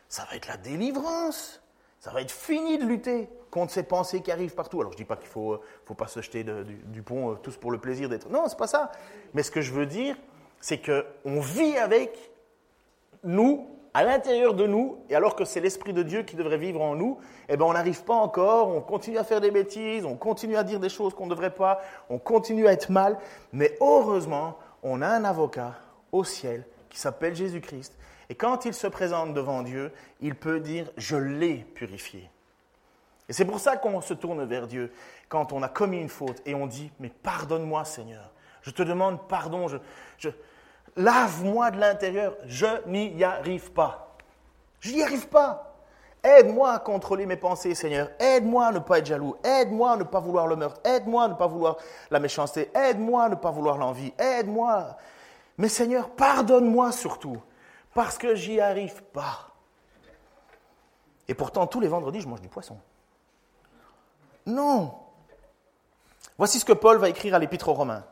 ça 0.07 0.25
va 0.29 0.35
être 0.35 0.47
la 0.47 0.57
délivrance. 0.57 1.61
Ça 1.99 2.11
va 2.11 2.21
être 2.21 2.31
fini 2.31 2.77
de 2.77 2.85
lutter 2.85 3.29
contre 3.51 3.71
ces 3.71 3.83
pensées 3.83 4.21
qui 4.21 4.31
arrivent 4.31 4.55
partout. 4.55 4.79
Alors, 4.81 4.91
je 4.91 4.97
ne 4.97 5.03
dis 5.03 5.05
pas 5.05 5.15
qu'il 5.15 5.27
ne 5.27 5.31
faut, 5.31 5.61
faut, 5.85 5.93
pas 5.93 6.07
se 6.07 6.21
jeter 6.21 6.43
du, 6.43 7.03
pont 7.03 7.31
euh, 7.31 7.35
tous 7.35 7.57
pour 7.57 7.71
le 7.71 7.77
plaisir 7.77 8.09
d'être. 8.09 8.29
Non, 8.29 8.45
c'est 8.47 8.57
pas 8.57 8.67
ça. 8.67 8.91
Mais 9.33 9.43
ce 9.43 9.51
que 9.51 9.61
je 9.61 9.71
veux 9.71 9.85
dire, 9.85 10.15
c'est 10.59 10.81
qu'on 10.81 11.39
vit 11.41 11.77
avec 11.77 12.31
nous, 13.23 13.67
à 13.93 14.03
l'intérieur 14.03 14.53
de 14.53 14.65
nous, 14.65 14.97
et 15.09 15.15
alors 15.15 15.35
que 15.35 15.43
c'est 15.43 15.59
l'Esprit 15.59 15.93
de 15.93 16.03
Dieu 16.03 16.23
qui 16.23 16.35
devrait 16.35 16.57
vivre 16.57 16.81
en 16.81 16.95
nous, 16.95 17.19
eh 17.49 17.57
ben 17.57 17.65
on 17.65 17.73
n'arrive 17.73 18.03
pas 18.03 18.13
encore, 18.13 18.69
on 18.69 18.81
continue 18.81 19.17
à 19.17 19.23
faire 19.23 19.41
des 19.41 19.51
bêtises, 19.51 20.05
on 20.05 20.15
continue 20.15 20.55
à 20.55 20.63
dire 20.63 20.79
des 20.79 20.89
choses 20.89 21.13
qu'on 21.13 21.25
ne 21.25 21.31
devrait 21.31 21.53
pas, 21.53 21.81
on 22.09 22.17
continue 22.17 22.67
à 22.67 22.71
être 22.71 22.89
mal, 22.89 23.17
mais 23.51 23.77
heureusement, 23.81 24.57
on 24.83 25.01
a 25.01 25.07
un 25.07 25.25
avocat 25.25 25.75
au 26.11 26.23
ciel 26.23 26.65
qui 26.89 26.99
s'appelle 26.99 27.35
Jésus-Christ, 27.35 27.97
et 28.29 28.35
quand 28.35 28.63
il 28.63 28.73
se 28.73 28.87
présente 28.87 29.33
devant 29.33 29.61
Dieu, 29.61 29.91
il 30.21 30.35
peut 30.35 30.61
dire, 30.61 30.89
je 30.95 31.17
l'ai 31.17 31.55
purifié. 31.75 32.29
Et 33.27 33.33
c'est 33.33 33.45
pour 33.45 33.59
ça 33.59 33.75
qu'on 33.75 33.99
se 33.99 34.13
tourne 34.13 34.43
vers 34.45 34.67
Dieu 34.67 34.91
quand 35.27 35.51
on 35.53 35.63
a 35.63 35.69
commis 35.69 35.99
une 35.99 36.09
faute 36.09 36.41
et 36.45 36.55
on 36.55 36.65
dit, 36.65 36.91
mais 36.99 37.09
pardonne-moi 37.09 37.83
Seigneur, 37.83 38.31
je 38.61 38.71
te 38.71 38.83
demande 38.83 39.27
pardon, 39.27 39.67
je, 39.67 39.77
je, 40.17 40.29
Lave-moi 40.95 41.71
de 41.71 41.79
l'intérieur, 41.79 42.35
je 42.45 42.87
n'y 42.87 43.23
arrive 43.23 43.71
pas. 43.71 44.15
Je 44.79 44.91
n'y 44.91 45.03
arrive 45.03 45.27
pas. 45.27 45.71
Aide-moi 46.23 46.71
à 46.71 46.79
contrôler 46.79 47.25
mes 47.25 47.35
pensées, 47.35 47.73
Seigneur. 47.73 48.09
Aide-moi 48.19 48.67
à 48.67 48.71
ne 48.71 48.79
pas 48.79 48.99
être 48.99 49.07
jaloux. 49.07 49.35
Aide-moi 49.43 49.91
à 49.91 49.97
ne 49.97 50.03
pas 50.03 50.19
vouloir 50.19 50.45
le 50.47 50.55
meurtre. 50.55 50.79
Aide-moi 50.83 51.23
à 51.23 51.27
ne 51.29 51.33
pas 51.33 51.47
vouloir 51.47 51.77
la 52.11 52.19
méchanceté. 52.19 52.69
Aide-moi 52.75 53.23
à 53.23 53.29
ne 53.29 53.35
pas 53.35 53.49
vouloir 53.49 53.77
l'envie. 53.77 54.13
Aide-moi. 54.19 54.97
Mais 55.57 55.67
Seigneur, 55.67 56.11
pardonne-moi 56.11 56.91
surtout, 56.91 57.37
parce 57.93 58.17
que 58.17 58.35
j'y 58.35 58.59
arrive 58.59 59.03
pas. 59.03 59.49
Et 61.27 61.33
pourtant, 61.33 61.65
tous 61.65 61.79
les 61.79 61.87
vendredis, 61.87 62.21
je 62.21 62.27
mange 62.27 62.41
du 62.41 62.49
poisson. 62.49 62.77
Non. 64.45 64.93
Voici 66.37 66.59
ce 66.59 66.65
que 66.65 66.73
Paul 66.73 66.97
va 66.97 67.09
écrire 67.09 67.35
à 67.35 67.39
l'Épître 67.39 67.69
aux 67.69 67.73
Romains. 67.73 68.03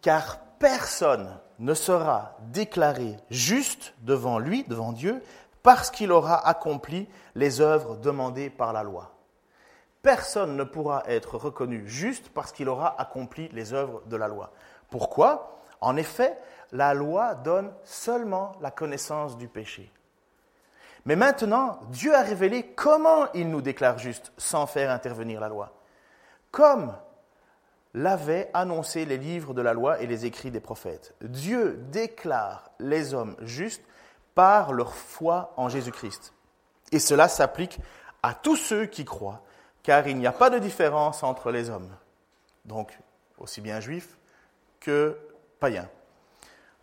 Car 0.00 0.38
personne 0.58 1.38
ne 1.58 1.74
sera 1.74 2.36
déclaré 2.52 3.16
juste 3.30 3.94
devant 4.02 4.38
lui, 4.38 4.64
devant 4.64 4.92
Dieu, 4.92 5.22
parce 5.62 5.90
qu'il 5.90 6.12
aura 6.12 6.46
accompli 6.46 7.08
les 7.34 7.60
œuvres 7.60 7.96
demandées 7.96 8.50
par 8.50 8.72
la 8.72 8.82
loi. 8.82 9.12
Personne 10.02 10.56
ne 10.56 10.64
pourra 10.64 11.02
être 11.08 11.36
reconnu 11.36 11.88
juste 11.88 12.28
parce 12.28 12.52
qu'il 12.52 12.68
aura 12.68 13.00
accompli 13.00 13.48
les 13.52 13.72
œuvres 13.72 14.02
de 14.06 14.16
la 14.16 14.28
loi. 14.28 14.52
Pourquoi? 14.90 15.58
En 15.80 15.96
effet, 15.96 16.38
la 16.72 16.94
loi 16.94 17.34
donne 17.34 17.72
seulement 17.82 18.52
la 18.60 18.70
connaissance 18.70 19.36
du 19.36 19.48
péché. 19.48 19.90
Mais 21.04 21.16
maintenant, 21.16 21.78
Dieu 21.90 22.14
a 22.14 22.22
révélé 22.22 22.72
comment 22.74 23.32
il 23.32 23.48
nous 23.48 23.62
déclare 23.62 23.98
juste 23.98 24.32
sans 24.36 24.66
faire 24.66 24.90
intervenir 24.90 25.40
la 25.40 25.48
loi. 25.48 25.72
Comme 26.50 26.92
l'avaient 27.96 28.50
annoncé 28.52 29.06
les 29.06 29.16
livres 29.16 29.54
de 29.54 29.62
la 29.62 29.72
loi 29.72 30.00
et 30.02 30.06
les 30.06 30.26
écrits 30.26 30.50
des 30.50 30.60
prophètes. 30.60 31.14
Dieu 31.22 31.82
déclare 31.90 32.70
les 32.78 33.14
hommes 33.14 33.36
justes 33.40 33.82
par 34.34 34.74
leur 34.74 34.94
foi 34.94 35.54
en 35.56 35.70
Jésus-Christ. 35.70 36.34
Et 36.92 36.98
cela 36.98 37.26
s'applique 37.26 37.80
à 38.22 38.34
tous 38.34 38.56
ceux 38.56 38.84
qui 38.84 39.06
croient, 39.06 39.42
car 39.82 40.06
il 40.06 40.18
n'y 40.18 40.26
a 40.26 40.32
pas 40.32 40.50
de 40.50 40.58
différence 40.58 41.22
entre 41.22 41.50
les 41.50 41.70
hommes, 41.70 41.88
donc 42.66 42.98
aussi 43.38 43.62
bien 43.62 43.80
juifs 43.80 44.18
que 44.78 45.18
païens. 45.58 45.88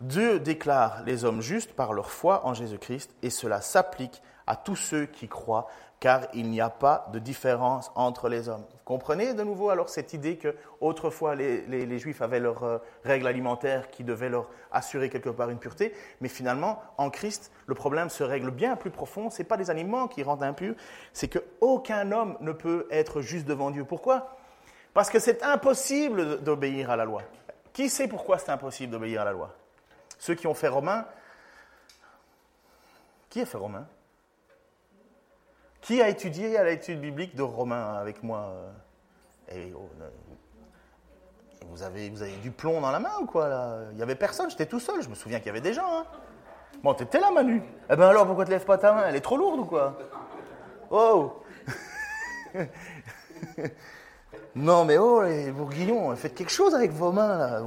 Dieu 0.00 0.40
déclare 0.40 1.04
les 1.04 1.24
hommes 1.24 1.42
justes 1.42 1.74
par 1.74 1.92
leur 1.92 2.10
foi 2.10 2.44
en 2.44 2.54
Jésus-Christ, 2.54 3.14
et 3.22 3.30
cela 3.30 3.60
s'applique 3.60 4.20
tous 4.56 4.76
ceux 4.76 5.06
qui 5.06 5.28
croient, 5.28 5.68
car 6.00 6.28
il 6.34 6.50
n'y 6.50 6.60
a 6.60 6.68
pas 6.68 7.08
de 7.12 7.18
différence 7.18 7.90
entre 7.94 8.28
les 8.28 8.50
hommes. 8.50 8.64
Vous 8.72 8.84
comprenez 8.84 9.32
de 9.32 9.42
nouveau 9.42 9.70
alors 9.70 9.88
cette 9.88 10.12
idée 10.12 10.36
que 10.36 10.54
autrefois 10.80 11.34
les, 11.34 11.98
Juifs 11.98 12.20
avaient 12.20 12.40
leurs 12.40 12.62
euh, 12.62 12.78
règles 13.04 13.26
alimentaires 13.26 13.90
qui 13.90 14.04
devaient 14.04 14.28
leur 14.28 14.50
assurer 14.70 15.08
quelque 15.08 15.30
part 15.30 15.48
une 15.48 15.58
pureté, 15.58 15.94
mais 16.20 16.28
finalement 16.28 16.82
en 16.98 17.08
Christ 17.08 17.50
le 17.66 17.74
problème 17.74 18.10
se 18.10 18.22
règle 18.22 18.50
bien 18.50 18.76
plus 18.76 18.90
profond. 18.90 19.30
Ce 19.30 19.38
n'est 19.38 19.48
pas 19.48 19.56
les 19.56 19.70
aliments 19.70 20.06
qui 20.06 20.22
rendent 20.22 20.42
impurs, 20.42 20.74
c'est 21.14 21.28
qu'aucun 21.28 22.12
homme 22.12 22.36
ne 22.40 22.52
peut 22.52 22.86
être 22.90 23.22
juste 23.22 23.46
devant 23.46 23.70
Dieu. 23.70 23.84
Pourquoi? 23.84 24.36
Parce 24.92 25.08
que 25.08 25.18
c'est 25.18 25.42
impossible 25.42 26.42
d'obéir 26.42 26.90
à 26.90 26.96
la 26.96 27.06
loi. 27.06 27.22
Qui 27.72 27.88
sait 27.88 28.08
pourquoi 28.08 28.38
c'est 28.38 28.50
impossible 28.50 28.92
d'obéir 28.92 29.22
à 29.22 29.24
la 29.24 29.32
loi? 29.32 29.54
Ceux 30.18 30.34
qui 30.34 30.46
ont 30.46 30.54
fait 30.54 30.68
Romain. 30.68 31.06
Qui 33.30 33.40
a 33.40 33.46
fait 33.46 33.56
Romain? 33.56 33.86
Qui 35.84 36.00
a 36.00 36.08
étudié 36.08 36.56
à 36.56 36.64
l'étude 36.64 36.98
biblique 36.98 37.36
de 37.36 37.42
Romains 37.42 37.94
avec 37.96 38.22
moi 38.22 38.54
euh, 39.52 39.70
oh, 39.74 39.86
vous, 41.68 41.82
avez, 41.82 42.08
vous 42.08 42.22
avez 42.22 42.36
du 42.36 42.50
plomb 42.50 42.80
dans 42.80 42.90
la 42.90 43.00
main 43.00 43.12
ou 43.20 43.26
quoi 43.26 43.48
là? 43.48 43.80
Il 43.90 43.96
n'y 43.96 44.02
avait 44.02 44.14
personne, 44.14 44.48
j'étais 44.48 44.64
tout 44.64 44.80
seul, 44.80 45.02
je 45.02 45.10
me 45.10 45.14
souviens 45.14 45.40
qu'il 45.40 45.48
y 45.48 45.50
avait 45.50 45.60
des 45.60 45.74
gens. 45.74 45.86
Hein. 45.86 46.06
Bon, 46.82 46.94
t'étais 46.94 47.20
là 47.20 47.30
Manu? 47.30 47.62
Eh 47.90 47.96
ben 47.96 48.08
alors 48.08 48.26
pourquoi 48.26 48.46
tu 48.46 48.50
lèves 48.50 48.64
pas 48.64 48.78
ta 48.78 48.92
main? 48.92 49.04
Elle 49.08 49.16
est 49.16 49.20
trop 49.20 49.36
lourde 49.36 49.60
ou 49.60 49.66
quoi? 49.66 49.98
Oh 50.90 51.42
Non 54.54 54.86
mais 54.86 54.96
oh 54.96 55.22
les 55.22 55.52
bourguignons, 55.52 56.16
faites 56.16 56.34
quelque 56.34 56.52
chose 56.52 56.74
avec 56.74 56.92
vos 56.92 57.12
mains 57.12 57.36
là. 57.36 57.60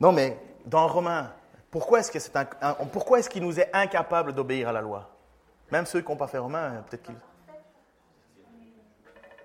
Non 0.00 0.12
mais 0.12 0.38
dans 0.64 0.88
Romains, 0.88 1.30
pourquoi 1.70 2.00
est-ce 2.00 2.10
est 2.10 3.28
qu'il 3.28 3.42
nous 3.42 3.60
est 3.60 3.68
incapable 3.74 4.32
d'obéir 4.32 4.70
à 4.70 4.72
la 4.72 4.80
loi? 4.80 5.10
Même 5.70 5.86
ceux 5.86 6.00
qui 6.00 6.10
n'ont 6.10 6.16
pas 6.16 6.26
fait 6.28 6.38
Romain, 6.38 6.84
peut-être 6.88 7.02
qu'ils. 7.02 7.16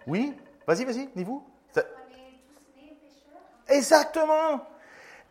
Oui 0.08 0.36
Vas-y, 0.68 0.86
vas-y, 0.86 1.10
dis-vous. 1.16 1.44
Exactement 3.68 4.62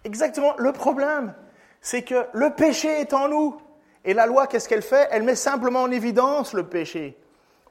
Exactement. 0.05 0.55
Le 0.57 0.72
problème, 0.72 1.34
c'est 1.80 2.03
que 2.03 2.26
le 2.32 2.51
péché 2.51 2.88
est 3.01 3.12
en 3.12 3.28
nous. 3.28 3.61
Et 4.05 4.14
la 4.14 4.26
loi, 4.26 4.47
qu'est-ce 4.47 4.68
qu'elle 4.68 4.82
fait? 4.82 5.09
Elle 5.11 5.22
met 5.24 5.34
simplement 5.34 5.82
en 5.82 5.91
évidence 5.91 6.55
le 6.55 6.66
péché. 6.66 7.18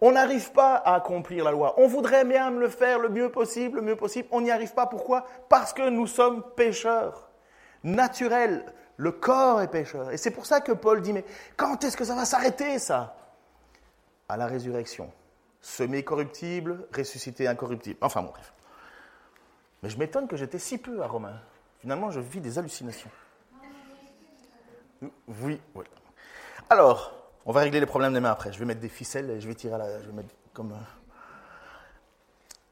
On 0.02 0.12
n'arrive 0.12 0.52
pas 0.52 0.76
à 0.76 0.96
accomplir 0.96 1.44
la 1.44 1.52
loi. 1.52 1.74
On 1.78 1.88
voudrait 1.88 2.24
bien 2.24 2.52
le 2.52 2.70
faire 2.70 3.00
le 3.00 3.10
mieux 3.10 3.30
possible, 3.32 3.78
le 3.78 3.82
mieux 3.82 3.96
possible. 3.96 4.28
On 4.32 4.42
n'y 4.42 4.52
arrive 4.52 4.74
pas. 4.74 4.86
Pourquoi? 4.86 5.26
Parce 5.50 5.74
que 5.74 5.90
nous 5.90 6.08
sommes 6.08 6.44
pécheurs. 6.56 7.32
Naturels. 7.84 8.64
Le 9.00 9.14
corps 9.14 9.62
est 9.62 9.70
pécheur. 9.70 10.12
Et 10.12 10.18
c'est 10.18 10.30
pour 10.30 10.46
ça 10.46 10.60
que 10.60 10.74
Paul 10.74 11.02
dit, 11.02 11.14
mais 11.14 11.24
quand 11.56 11.82
est-ce 11.86 11.96
que 11.96 12.04
ça 12.04 12.16
va 12.16 12.26
s'arrêter, 12.26 12.80
ça? 12.80 13.16
À 14.28 14.36
la 14.36 14.46
résurrection. 14.46 15.10
Semé 15.62 16.04
corruptible, 16.04 16.86
ressuscité 16.94 17.48
incorruptible. 17.48 17.98
Enfin 18.02 18.22
bon, 18.22 18.32
bref. 18.32 18.54
Mais 19.82 19.90
je 19.90 19.98
m'étonne 19.98 20.28
que 20.28 20.36
j'étais 20.36 20.60
si 20.60 20.78
peu 20.78 21.02
à 21.02 21.08
Romain. 21.08 21.40
Finalement, 21.80 22.12
je 22.12 22.20
vis 22.20 22.42
des 22.42 22.60
hallucinations. 22.60 23.10
Oui, 25.02 25.62
oui. 25.76 25.86
Alors, 26.70 27.14
on 27.46 27.54
va 27.54 27.62
régler 27.62 27.80
les 27.80 27.86
problèmes 27.86 28.14
des 28.14 28.20
mains 28.20 28.32
après. 28.32 28.52
Je 28.52 28.60
vais 28.60 28.66
mettre 28.66 28.82
des 28.82 28.90
ficelles 28.90 29.30
et 29.30 29.40
je 29.40 29.48
vais 29.48 29.56
tirer 29.56 29.76
à 29.76 29.78
la. 29.78 30.02
Je 30.02 30.08
vais 30.08 30.12
mettre 30.14 30.36
comme. 30.54 30.76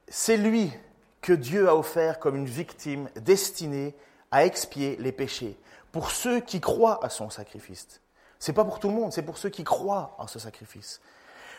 C'est 0.10 0.36
lui 0.36 0.74
que 1.22 1.32
Dieu 1.32 1.70
a 1.70 1.76
offert 1.78 2.20
comme 2.20 2.36
une 2.36 2.48
victime 2.48 3.10
destinée 3.16 3.96
à 4.30 4.44
expier 4.44 4.98
les 5.00 5.14
péchés 5.14 5.58
pour 5.98 6.12
ceux 6.12 6.42
qui 6.42 6.62
croient 6.62 7.04
à 7.04 7.10
son 7.10 7.32
sacrifice. 7.32 8.02
C'est 8.38 8.54
pas 8.54 8.64
pour 8.64 8.80
tout 8.80 8.88
le 8.88 8.94
monde, 8.94 9.12
c'est 9.12 9.24
pour 9.24 9.40
ceux 9.40 9.50
qui 9.50 9.64
croient 9.64 10.14
en 10.20 10.28
ce 10.28 10.38
sacrifice. 10.38 11.02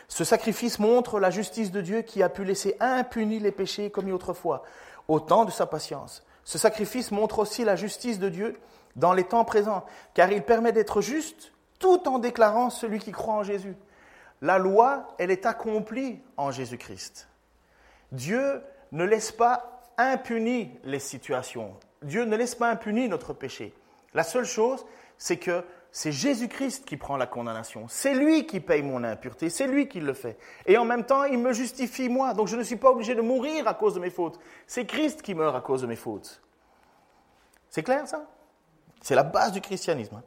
Ce 0.07 0.23
sacrifice 0.23 0.79
montre 0.79 1.19
la 1.19 1.29
justice 1.29 1.73
de 1.73 1.81
Dieu 1.81 2.03
qui 2.03 2.23
a 2.23 2.29
pu 2.29 2.45
laisser 2.45 2.77
impunis 2.79 3.39
les 3.39 3.51
péchés 3.51 3.89
commis 3.89 4.13
autrefois, 4.13 4.63
au 5.09 5.19
temps 5.19 5.43
de 5.43 5.51
sa 5.51 5.65
patience. 5.65 6.23
Ce 6.45 6.57
sacrifice 6.57 7.11
montre 7.11 7.39
aussi 7.39 7.65
la 7.65 7.75
justice 7.75 8.17
de 8.17 8.29
Dieu 8.29 8.57
dans 8.95 9.11
les 9.11 9.25
temps 9.25 9.43
présents, 9.43 9.85
car 10.13 10.31
il 10.31 10.41
permet 10.41 10.71
d'être 10.71 11.01
juste 11.01 11.51
tout 11.77 12.07
en 12.07 12.17
déclarant 12.17 12.69
celui 12.69 12.99
qui 12.99 13.11
croit 13.11 13.33
en 13.33 13.43
Jésus. 13.43 13.75
La 14.41 14.57
loi, 14.57 15.15
elle 15.17 15.31
est 15.31 15.45
accomplie 15.45 16.21
en 16.37 16.51
Jésus-Christ. 16.51 17.27
Dieu 18.13 18.61
ne 18.93 19.03
laisse 19.03 19.33
pas 19.33 19.81
impuni 19.97 20.71
les 20.85 20.99
situations. 20.99 21.75
Dieu 22.03 22.23
ne 22.23 22.37
laisse 22.37 22.55
pas 22.55 22.69
impuni 22.69 23.09
notre 23.09 23.33
péché. 23.33 23.73
La 24.13 24.23
seule 24.23 24.45
chose, 24.45 24.85
c'est 25.17 25.37
que 25.37 25.63
c'est 25.91 26.11
Jésus-Christ 26.11 26.85
qui 26.85 26.97
prend 26.97 27.17
la 27.17 27.25
condamnation. 27.25 27.87
C'est 27.87 28.13
lui 28.13 28.45
qui 28.45 28.59
paye 28.59 28.83
mon 28.83 29.03
impureté, 29.03 29.49
c'est 29.49 29.67
lui 29.67 29.87
qui 29.87 29.99
le 29.99 30.13
fait. 30.13 30.37
Et 30.65 30.77
en 30.77 30.85
même 30.85 31.05
temps, 31.05 31.23
il 31.23 31.39
me 31.39 31.51
justifie 31.51 32.09
moi. 32.09 32.33
Donc 32.33 32.47
je 32.47 32.55
ne 32.55 32.63
suis 32.63 32.75
pas 32.75 32.91
obligé 32.91 33.15
de 33.15 33.21
mourir 33.21 33.67
à 33.67 33.73
cause 33.73 33.95
de 33.95 33.99
mes 33.99 34.11
fautes. 34.11 34.39
C'est 34.67 34.85
Christ 34.85 35.21
qui 35.21 35.33
meurt 35.33 35.55
à 35.55 35.61
cause 35.61 35.81
de 35.81 35.87
mes 35.87 35.95
fautes. 35.95 36.41
C'est 37.69 37.83
clair 37.83 38.07
ça? 38.07 38.27
C'est 39.01 39.15
la 39.15 39.23
base 39.23 39.51
du 39.51 39.61
christianisme. 39.61 40.15
Hein. 40.15 40.23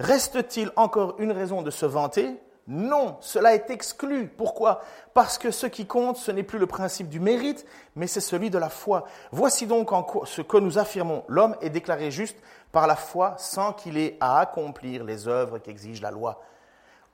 Reste-t-il 0.00 0.70
encore 0.76 1.16
une 1.18 1.32
raison 1.32 1.62
de 1.62 1.70
se 1.70 1.86
vanter? 1.86 2.38
Non, 2.66 3.16
cela 3.20 3.54
est 3.54 3.70
exclu. 3.70 4.28
Pourquoi? 4.28 4.82
Parce 5.14 5.38
que 5.38 5.50
ce 5.50 5.66
qui 5.66 5.86
compte, 5.86 6.18
ce 6.18 6.30
n'est 6.30 6.42
plus 6.42 6.58
le 6.58 6.66
principe 6.66 7.08
du 7.08 7.18
mérite, 7.18 7.64
mais 7.96 8.06
c'est 8.06 8.20
celui 8.20 8.50
de 8.50 8.58
la 8.58 8.68
foi. 8.68 9.06
Voici 9.32 9.66
donc 9.66 9.90
en 9.92 10.06
ce 10.26 10.42
que 10.42 10.58
nous 10.58 10.78
affirmons. 10.78 11.24
L'homme 11.28 11.56
est 11.62 11.70
déclaré 11.70 12.10
juste 12.10 12.36
par 12.72 12.86
la 12.86 12.96
foi 12.96 13.34
sans 13.38 13.72
qu'il 13.72 13.96
ait 13.96 14.16
à 14.20 14.40
accomplir 14.40 15.04
les 15.04 15.28
œuvres 15.28 15.58
qu'exige 15.58 16.00
la 16.00 16.10
loi. 16.10 16.42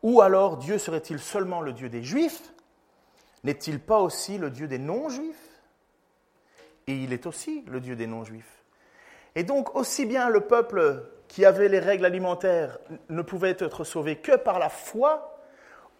Ou 0.02 0.20
alors 0.20 0.57
Dieu 0.57 0.78
serait-il 0.78 1.18
seulement 1.18 1.61
le 1.61 1.72
Dieu 1.72 1.88
des 1.88 2.02
Juifs? 2.02 2.52
N'est-il 3.42 3.80
pas 3.80 3.98
aussi 3.98 4.38
le 4.38 4.50
Dieu 4.50 4.68
des 4.68 4.78
non-Juifs? 4.78 5.62
Et 6.86 6.94
il 6.94 7.12
est 7.12 7.26
aussi 7.26 7.64
le 7.68 7.80
Dieu 7.80 7.96
des 7.96 8.07
non-Juifs. 8.07 8.62
Et 9.34 9.42
donc 9.42 9.74
aussi 9.74 10.07
bien 10.07 10.28
le 10.28 10.40
peuple 10.40 11.05
qui 11.28 11.44
avait 11.44 11.68
les 11.68 11.78
règles 11.78 12.05
alimentaires 12.05 12.78
ne 13.09 13.22
pouvait 13.22 13.57
être 13.59 13.84
sauvé 13.84 14.16
que 14.16 14.36
par 14.36 14.59
la 14.59 14.68
foi, 14.68 15.40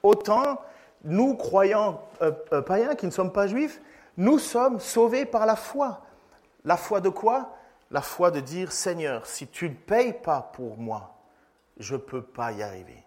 autant 0.03 0.61
nous, 1.05 1.35
croyants 1.35 2.01
euh, 2.23 2.33
euh, 2.53 2.63
païens 2.63 2.95
qui 2.95 3.07
ne 3.07 3.11
sommes 3.11 3.33
pas 3.33 3.47
juifs, 3.47 3.81
nous 4.17 4.39
sommes 4.39 4.81
sauvés 4.81 5.27
par 5.27 5.47
la 5.47 5.57
foi. 5.57 6.01
La 6.65 6.77
foi 6.77 7.01
de 7.01 7.09
quoi? 7.09 7.57
La 7.91 8.01
foi 8.01 8.31
de 8.31 8.41
dire, 8.41 8.73
Seigneur, 8.73 9.27
si 9.27 9.47
tu 9.47 9.69
ne 9.69 9.75
payes 9.75 10.15
pas 10.15 10.41
pour 10.41 10.79
moi, 10.79 11.15
je 11.79 11.95
ne 11.95 12.01
peux 12.01 12.23
pas 12.23 12.53
y 12.53 12.63
arriver. 12.63 13.03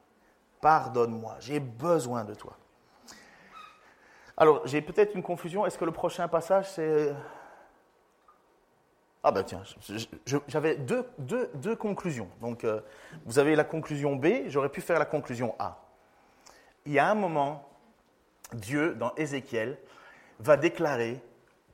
Pardonne-moi, 0.61 1.35
j'ai 1.39 1.59
besoin 1.59 2.23
de 2.23 2.33
toi. 2.33 2.57
Alors, 4.35 4.65
j'ai 4.67 4.81
peut-être 4.81 5.15
une 5.15 5.23
confusion. 5.23 5.65
Est-ce 5.65 5.77
que 5.77 5.85
le 5.85 5.91
prochain 5.91 6.27
passage, 6.27 6.69
c'est 6.69 7.13
ah 9.23 9.31
ben 9.31 9.43
tiens, 9.43 9.61
j'avais 10.47 10.77
deux, 10.77 11.05
deux, 11.17 11.75
conclusions. 11.75 12.29
Donc 12.39 12.63
euh, 12.63 12.79
vous 13.25 13.39
avez 13.39 13.57
la 13.57 13.65
conclusion 13.65 14.15
B, 14.15 14.47
j'aurais 14.47 14.69
pu 14.69 14.79
faire 14.79 14.99
la 14.99 15.05
conclusion 15.05 15.53
A. 15.59 15.83
Il 16.85 16.93
y 16.93 16.99
a 16.99 17.09
un 17.09 17.15
moment, 17.15 17.67
Dieu, 18.53 18.95
dans 18.95 19.13
Ézéchiel, 19.15 19.77
va 20.39 20.55
déclarer 20.55 21.21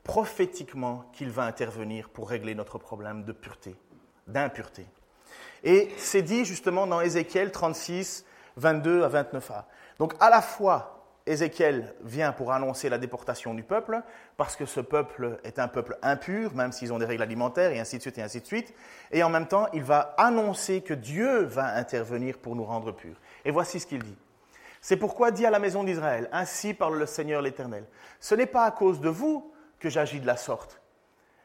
prophétiquement 0.04 1.04
qu'il 1.12 1.30
va 1.30 1.44
intervenir 1.44 2.10
pour 2.10 2.28
régler 2.28 2.54
notre 2.54 2.78
problème 2.78 3.24
de 3.24 3.32
pureté, 3.32 3.74
d'impureté. 4.26 4.86
Et 5.64 5.88
c'est 5.96 6.22
dit 6.22 6.44
justement 6.44 6.86
dans 6.86 7.00
Ézéchiel 7.00 7.50
36, 7.50 8.24
22 8.56 9.02
à 9.02 9.08
29a. 9.08 9.64
Donc 9.98 10.14
à 10.20 10.28
la 10.28 10.42
fois, 10.42 10.94
Ézéchiel 11.26 11.94
vient 12.02 12.32
pour 12.32 12.52
annoncer 12.52 12.90
la 12.90 12.98
déportation 12.98 13.54
du 13.54 13.62
peuple, 13.62 14.02
parce 14.36 14.56
que 14.56 14.66
ce 14.66 14.80
peuple 14.80 15.38
est 15.42 15.58
un 15.58 15.68
peuple 15.68 15.96
impur, 16.02 16.54
même 16.54 16.70
s'ils 16.70 16.92
ont 16.92 16.98
des 16.98 17.06
règles 17.06 17.22
alimentaires, 17.22 17.72
et 17.72 17.80
ainsi 17.80 17.96
de 17.96 18.02
suite, 18.02 18.18
et 18.18 18.22
ainsi 18.22 18.42
de 18.42 18.46
suite. 18.46 18.74
Et 19.10 19.22
en 19.22 19.30
même 19.30 19.46
temps, 19.46 19.68
il 19.72 19.82
va 19.82 20.14
annoncer 20.18 20.82
que 20.82 20.92
Dieu 20.92 21.44
va 21.44 21.76
intervenir 21.76 22.36
pour 22.36 22.56
nous 22.56 22.64
rendre 22.64 22.92
purs. 22.92 23.16
Et 23.46 23.50
voici 23.50 23.80
ce 23.80 23.86
qu'il 23.86 24.02
dit. 24.02 24.16
C'est 24.82 24.98
pourquoi 24.98 25.30
dit 25.30 25.46
à 25.46 25.50
la 25.50 25.58
maison 25.58 25.82
d'Israël, 25.82 26.28
ainsi 26.30 26.74
parle 26.74 26.98
le 26.98 27.06
Seigneur 27.06 27.40
l'Éternel, 27.40 27.86
ce 28.20 28.34
n'est 28.34 28.44
pas 28.44 28.66
à 28.66 28.70
cause 28.70 29.00
de 29.00 29.08
vous 29.08 29.50
que 29.78 29.90
j'agis 29.90 30.20
de 30.20 30.26
la 30.26 30.36
sorte, 30.36 30.80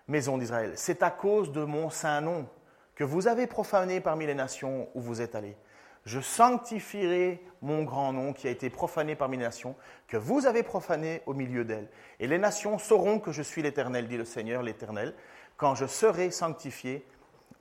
maison 0.07 0.37
d'Israël, 0.37 0.73
c'est 0.75 1.03
à 1.03 1.11
cause 1.11 1.51
de 1.51 1.63
mon 1.63 1.89
saint 1.89 2.21
nom 2.21 2.47
que 2.95 3.03
vous 3.03 3.27
avez 3.27 3.47
profané 3.47 4.01
parmi 4.01 4.25
les 4.25 4.33
nations 4.33 4.89
où 4.93 5.01
vous 5.01 5.21
êtes 5.21 5.35
allés 5.35 5.57
je 6.05 6.19
sanctifierai 6.19 7.43
mon 7.61 7.83
grand 7.83 8.13
nom 8.13 8.33
qui 8.33 8.47
a 8.47 8.51
été 8.51 8.69
profané 8.69 9.15
parmi 9.15 9.37
les 9.37 9.43
nations, 9.43 9.75
que 10.07 10.17
vous 10.17 10.45
avez 10.45 10.63
profané 10.63 11.21
au 11.25 11.33
milieu 11.33 11.65
d'elles. 11.65 11.89
Et 12.19 12.27
les 12.27 12.37
nations 12.37 12.79
sauront 12.79 13.19
que 13.19 13.31
je 13.31 13.41
suis 13.41 13.61
l'Éternel, 13.61 14.07
dit 14.07 14.17
le 14.17 14.25
Seigneur 14.25 14.63
l'Éternel, 14.63 15.13
quand 15.57 15.75
je 15.75 15.85
serai 15.85 16.31
sanctifié 16.31 17.05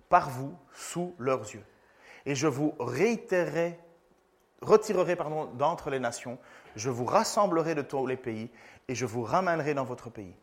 par 0.08 0.30
vous 0.30 0.56
sous 0.72 1.14
leurs 1.18 1.42
yeux. 1.52 1.64
Et 2.26 2.34
je 2.34 2.46
vous 2.46 2.74
réitérerai, 2.78 3.78
retirerai 4.62 5.16
d'entre 5.54 5.90
les 5.90 5.98
nations, 5.98 6.38
je 6.76 6.90
vous 6.90 7.04
rassemblerai 7.04 7.74
de 7.74 7.82
tous 7.82 8.06
les 8.06 8.16
pays, 8.16 8.50
et 8.86 8.94
je 8.94 9.04
vous 9.04 9.22
ramènerai 9.22 9.74
dans 9.74 9.84
votre 9.84 10.10
pays. 10.10 10.34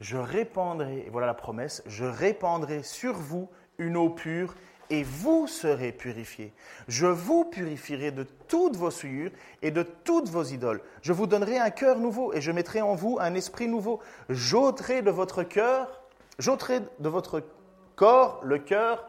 Je 0.00 0.16
répandrai, 0.16 1.04
et 1.06 1.10
voilà 1.10 1.26
la 1.26 1.34
promesse, 1.34 1.82
je 1.86 2.04
répandrai 2.04 2.82
sur 2.82 3.14
vous 3.14 3.48
une 3.78 3.96
eau 3.96 4.10
pure 4.10 4.54
et 4.90 5.02
vous 5.02 5.46
serez 5.46 5.92
purifiés. 5.92 6.52
Je 6.88 7.06
vous 7.06 7.44
purifierai 7.44 8.10
de 8.10 8.24
toutes 8.48 8.76
vos 8.76 8.90
souillures 8.90 9.30
et 9.62 9.70
de 9.70 9.82
toutes 9.82 10.28
vos 10.28 10.42
idoles. 10.42 10.82
Je 11.02 11.12
vous 11.12 11.26
donnerai 11.26 11.58
un 11.58 11.70
cœur 11.70 11.98
nouveau 11.98 12.32
et 12.32 12.40
je 12.40 12.52
mettrai 12.52 12.82
en 12.82 12.94
vous 12.94 13.18
un 13.20 13.34
esprit 13.34 13.68
nouveau. 13.68 14.00
J'ôterai 14.28 15.02
de 15.02 15.10
votre 15.10 15.42
cœur, 15.42 16.02
j'ôterai 16.38 16.80
de 16.98 17.08
votre 17.08 17.42
corps 17.96 18.40
le 18.42 18.58
cœur. 18.58 19.08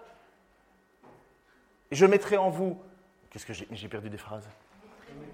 Je 1.92 2.06
mettrai 2.06 2.38
en 2.38 2.50
vous. 2.50 2.78
Qu'est-ce 3.30 3.46
que 3.46 3.54
J'ai 3.54 3.88
perdu 3.88 4.10
des 4.10 4.18
phrases. 4.18 4.48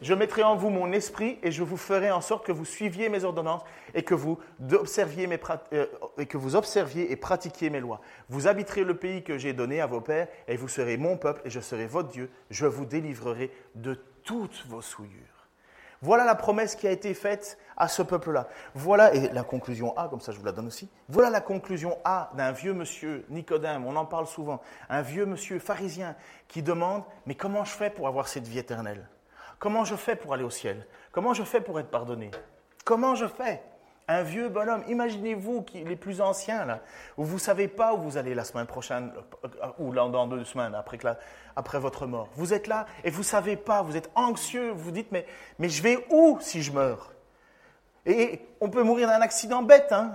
Je 0.02 0.16
mettrai 0.16 0.42
en 0.42 0.56
vous 0.56 0.72
mon 0.72 0.92
esprit 0.92 1.38
et 1.44 1.52
je 1.52 1.62
vous 1.62 1.78
ferai 1.78 2.10
en 2.10 2.22
sorte 2.22 2.44
que 2.44 2.52
vous 2.52 2.66
suiviez 2.66 3.08
mes 3.08 3.24
ordonnances 3.24 3.62
et 3.94 4.02
que 4.02 4.16
vous 4.16 4.40
observiez, 4.72 5.28
mes, 5.28 5.40
euh, 5.74 5.86
et, 6.18 7.12
et 7.12 7.16
pratiquiez 7.16 7.70
mes 7.70 7.80
lois. 7.80 8.02
Vous 8.28 8.48
habiterez 8.48 8.84
le 8.84 8.98
pays 8.98 9.24
que 9.24 9.38
j'ai 9.38 9.54
donné 9.54 9.80
à 9.80 9.86
vos 9.86 10.02
pères 10.02 10.28
et 10.48 10.58
vous 10.58 10.68
serez 10.68 10.98
mon 10.98 11.18
peuple 11.18 11.42
et 11.46 11.52
je 11.52 11.60
serai 11.60 11.86
votre 11.86 12.10
Dieu. 12.10 12.32
Je 12.50 12.66
vous 12.66 12.86
délivrerai 12.86 13.52
de 13.76 13.94
toutes 14.24 14.66
vos 14.68 14.82
souillures. 14.82 15.48
Voilà 16.02 16.26
la 16.26 16.34
promesse 16.34 16.76
qui 16.76 16.88
a 16.88 16.92
été 16.92 17.14
faite 17.14 17.60
à 17.78 17.88
ce 17.88 18.02
peuple-là. 18.02 18.48
Voilà, 18.74 19.14
et 19.14 19.30
la 19.30 19.44
conclusion 19.44 19.96
A, 19.98 20.08
comme 20.08 20.20
ça 20.20 20.32
je 20.32 20.40
vous 20.40 20.46
la 20.46 20.52
donne 20.52 20.66
aussi, 20.66 20.90
voilà 21.10 21.30
la 21.30 21.42
conclusion 21.42 22.00
A 22.04 22.32
d'un 22.36 22.52
vieux 22.52 22.74
monsieur, 22.74 23.24
Nicodème, 23.30 23.86
on 23.86 23.96
en 23.96 24.06
parle 24.06 24.26
souvent, 24.26 24.62
un 24.90 25.04
vieux 25.04 25.28
monsieur 25.28 25.60
pharisien 25.60 26.16
qui 26.48 26.64
demande, 26.64 27.04
mais 27.28 27.36
comment 27.36 27.66
je 27.66 27.72
fais 27.72 27.92
pour 27.92 28.08
avoir 28.08 28.28
cette 28.28 28.48
vie 28.48 28.58
éternelle? 28.58 29.08
Comment 29.62 29.86
je 29.86 29.96
fais 29.96 30.16
pour 30.16 30.34
aller 30.34 30.44
au 30.44 30.50
ciel? 30.50 30.88
Comment 31.12 31.36
je 31.36 31.44
fais 31.44 31.62
pour 31.62 31.80
être 31.80 31.92
pardonné? 31.92 32.32
Comment 32.84 33.14
je 33.14 33.28
fais? 33.28 33.62
Un 34.08 34.24
vieux 34.24 34.50
bonhomme, 34.50 34.84
imaginez-vous 34.88 35.64
les 35.76 35.96
plus 35.96 36.20
anciens, 36.20 36.66
là, 36.66 36.80
où 37.16 37.24
vous 37.24 37.36
ne 37.36 37.40
savez 37.40 37.68
pas 37.68 37.94
où 37.94 37.98
vous 37.98 38.18
allez 38.18 38.34
la 38.34 38.44
semaine 38.44 38.66
prochaine, 38.66 39.14
euh, 39.46 39.68
ou 39.78 39.94
dans 39.94 40.26
deux 40.26 40.44
semaines, 40.46 40.74
après, 40.74 40.98
après 41.56 41.80
votre 41.80 42.08
mort. 42.08 42.28
Vous 42.34 42.56
êtes 42.56 42.66
là 42.66 42.88
et 43.04 43.12
vous 43.12 43.20
ne 43.20 43.24
savez 43.24 43.56
pas, 43.56 43.84
vous 43.84 43.96
êtes 43.96 44.10
anxieux, 44.16 44.72
vous 44.72 44.90
dites, 44.90 45.12
mais, 45.12 45.28
mais 45.60 45.70
je 45.70 45.84
vais 45.84 46.08
où 46.10 46.40
si 46.42 46.64
je 46.64 46.72
meurs? 46.72 47.14
Et 48.08 48.42
on 48.62 48.70
peut 48.70 48.82
mourir 48.82 49.10
d'un 49.10 49.22
accident 49.22 49.62
bête, 49.62 49.92
hein. 49.92 50.12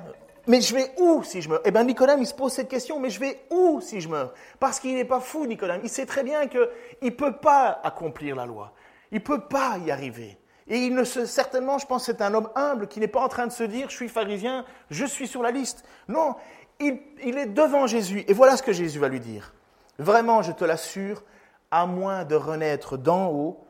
Mais 0.49 0.61
je 0.61 0.75
vais 0.75 0.91
où 0.99 1.23
si 1.23 1.41
je 1.41 1.49
meurs? 1.49 1.61
Eh 1.65 1.71
bien, 1.71 1.85
Nicolas, 1.85 2.17
il 2.17 2.27
se 2.27 2.35
pose 2.35 2.53
cette 2.53 2.69
question, 2.69 2.99
mais 2.99 3.11
je 3.11 3.21
vais 3.21 3.41
où 3.51 3.81
si 3.81 4.01
je 4.01 4.09
meurs? 4.09 4.35
Parce 4.59 4.81
qu'il 4.81 4.95
n'est 4.97 5.05
pas 5.05 5.21
fou, 5.21 5.47
Nicolas. 5.47 5.79
Il 5.85 5.89
sait 5.89 6.07
très 6.07 6.25
bien 6.25 6.49
qu'il 6.49 6.69
ne 7.01 7.11
peut 7.11 7.37
pas 7.37 7.81
accomplir 7.85 8.35
la 8.35 8.47
loi. 8.47 8.73
Il 9.13 9.17
ne 9.19 9.25
peut 9.25 9.47
pas 9.49 9.79
y 9.79 9.91
arriver. 9.91 10.39
Et 10.69 10.79
il 10.79 10.95
ne 10.95 11.05
se, 11.05 11.27
certainement, 11.27 11.79
je 11.79 11.87
pense, 11.87 12.05
c'est 12.05 12.21
un 12.21 12.35
homme 12.35 12.49
humble 12.55 12.89
qui 12.89 12.99
n'est 13.01 13.09
pas 13.09 13.21
en 13.21 13.29
train 13.29 13.47
de 13.47 13.53
se 13.53 13.63
dire, 13.63 13.89
je 13.89 13.95
suis 13.95 14.09
pharisien, 14.09 14.65
je 14.91 15.05
suis 15.05 15.29
sur 15.29 15.43
la 15.43 15.51
liste. 15.51 15.85
Non, 16.09 16.35
il, 16.81 16.99
il 17.25 17.39
est 17.39 17.47
devant 17.47 17.87
Jésus. 17.87 18.25
Et 18.27 18.33
voilà 18.33 18.57
ce 18.57 18.63
que 18.63 18.73
Jésus 18.73 18.99
va 18.99 19.09
lui 19.09 19.21
dire. 19.21 19.55
Vraiment, 19.99 20.43
je 20.43 20.53
te 20.53 20.65
l'assure, 20.65 21.23
à 21.71 21.87
moins 21.87 22.25
de 22.25 22.35
renaître 22.35 22.97
d'en 22.99 23.29
haut, 23.31 23.67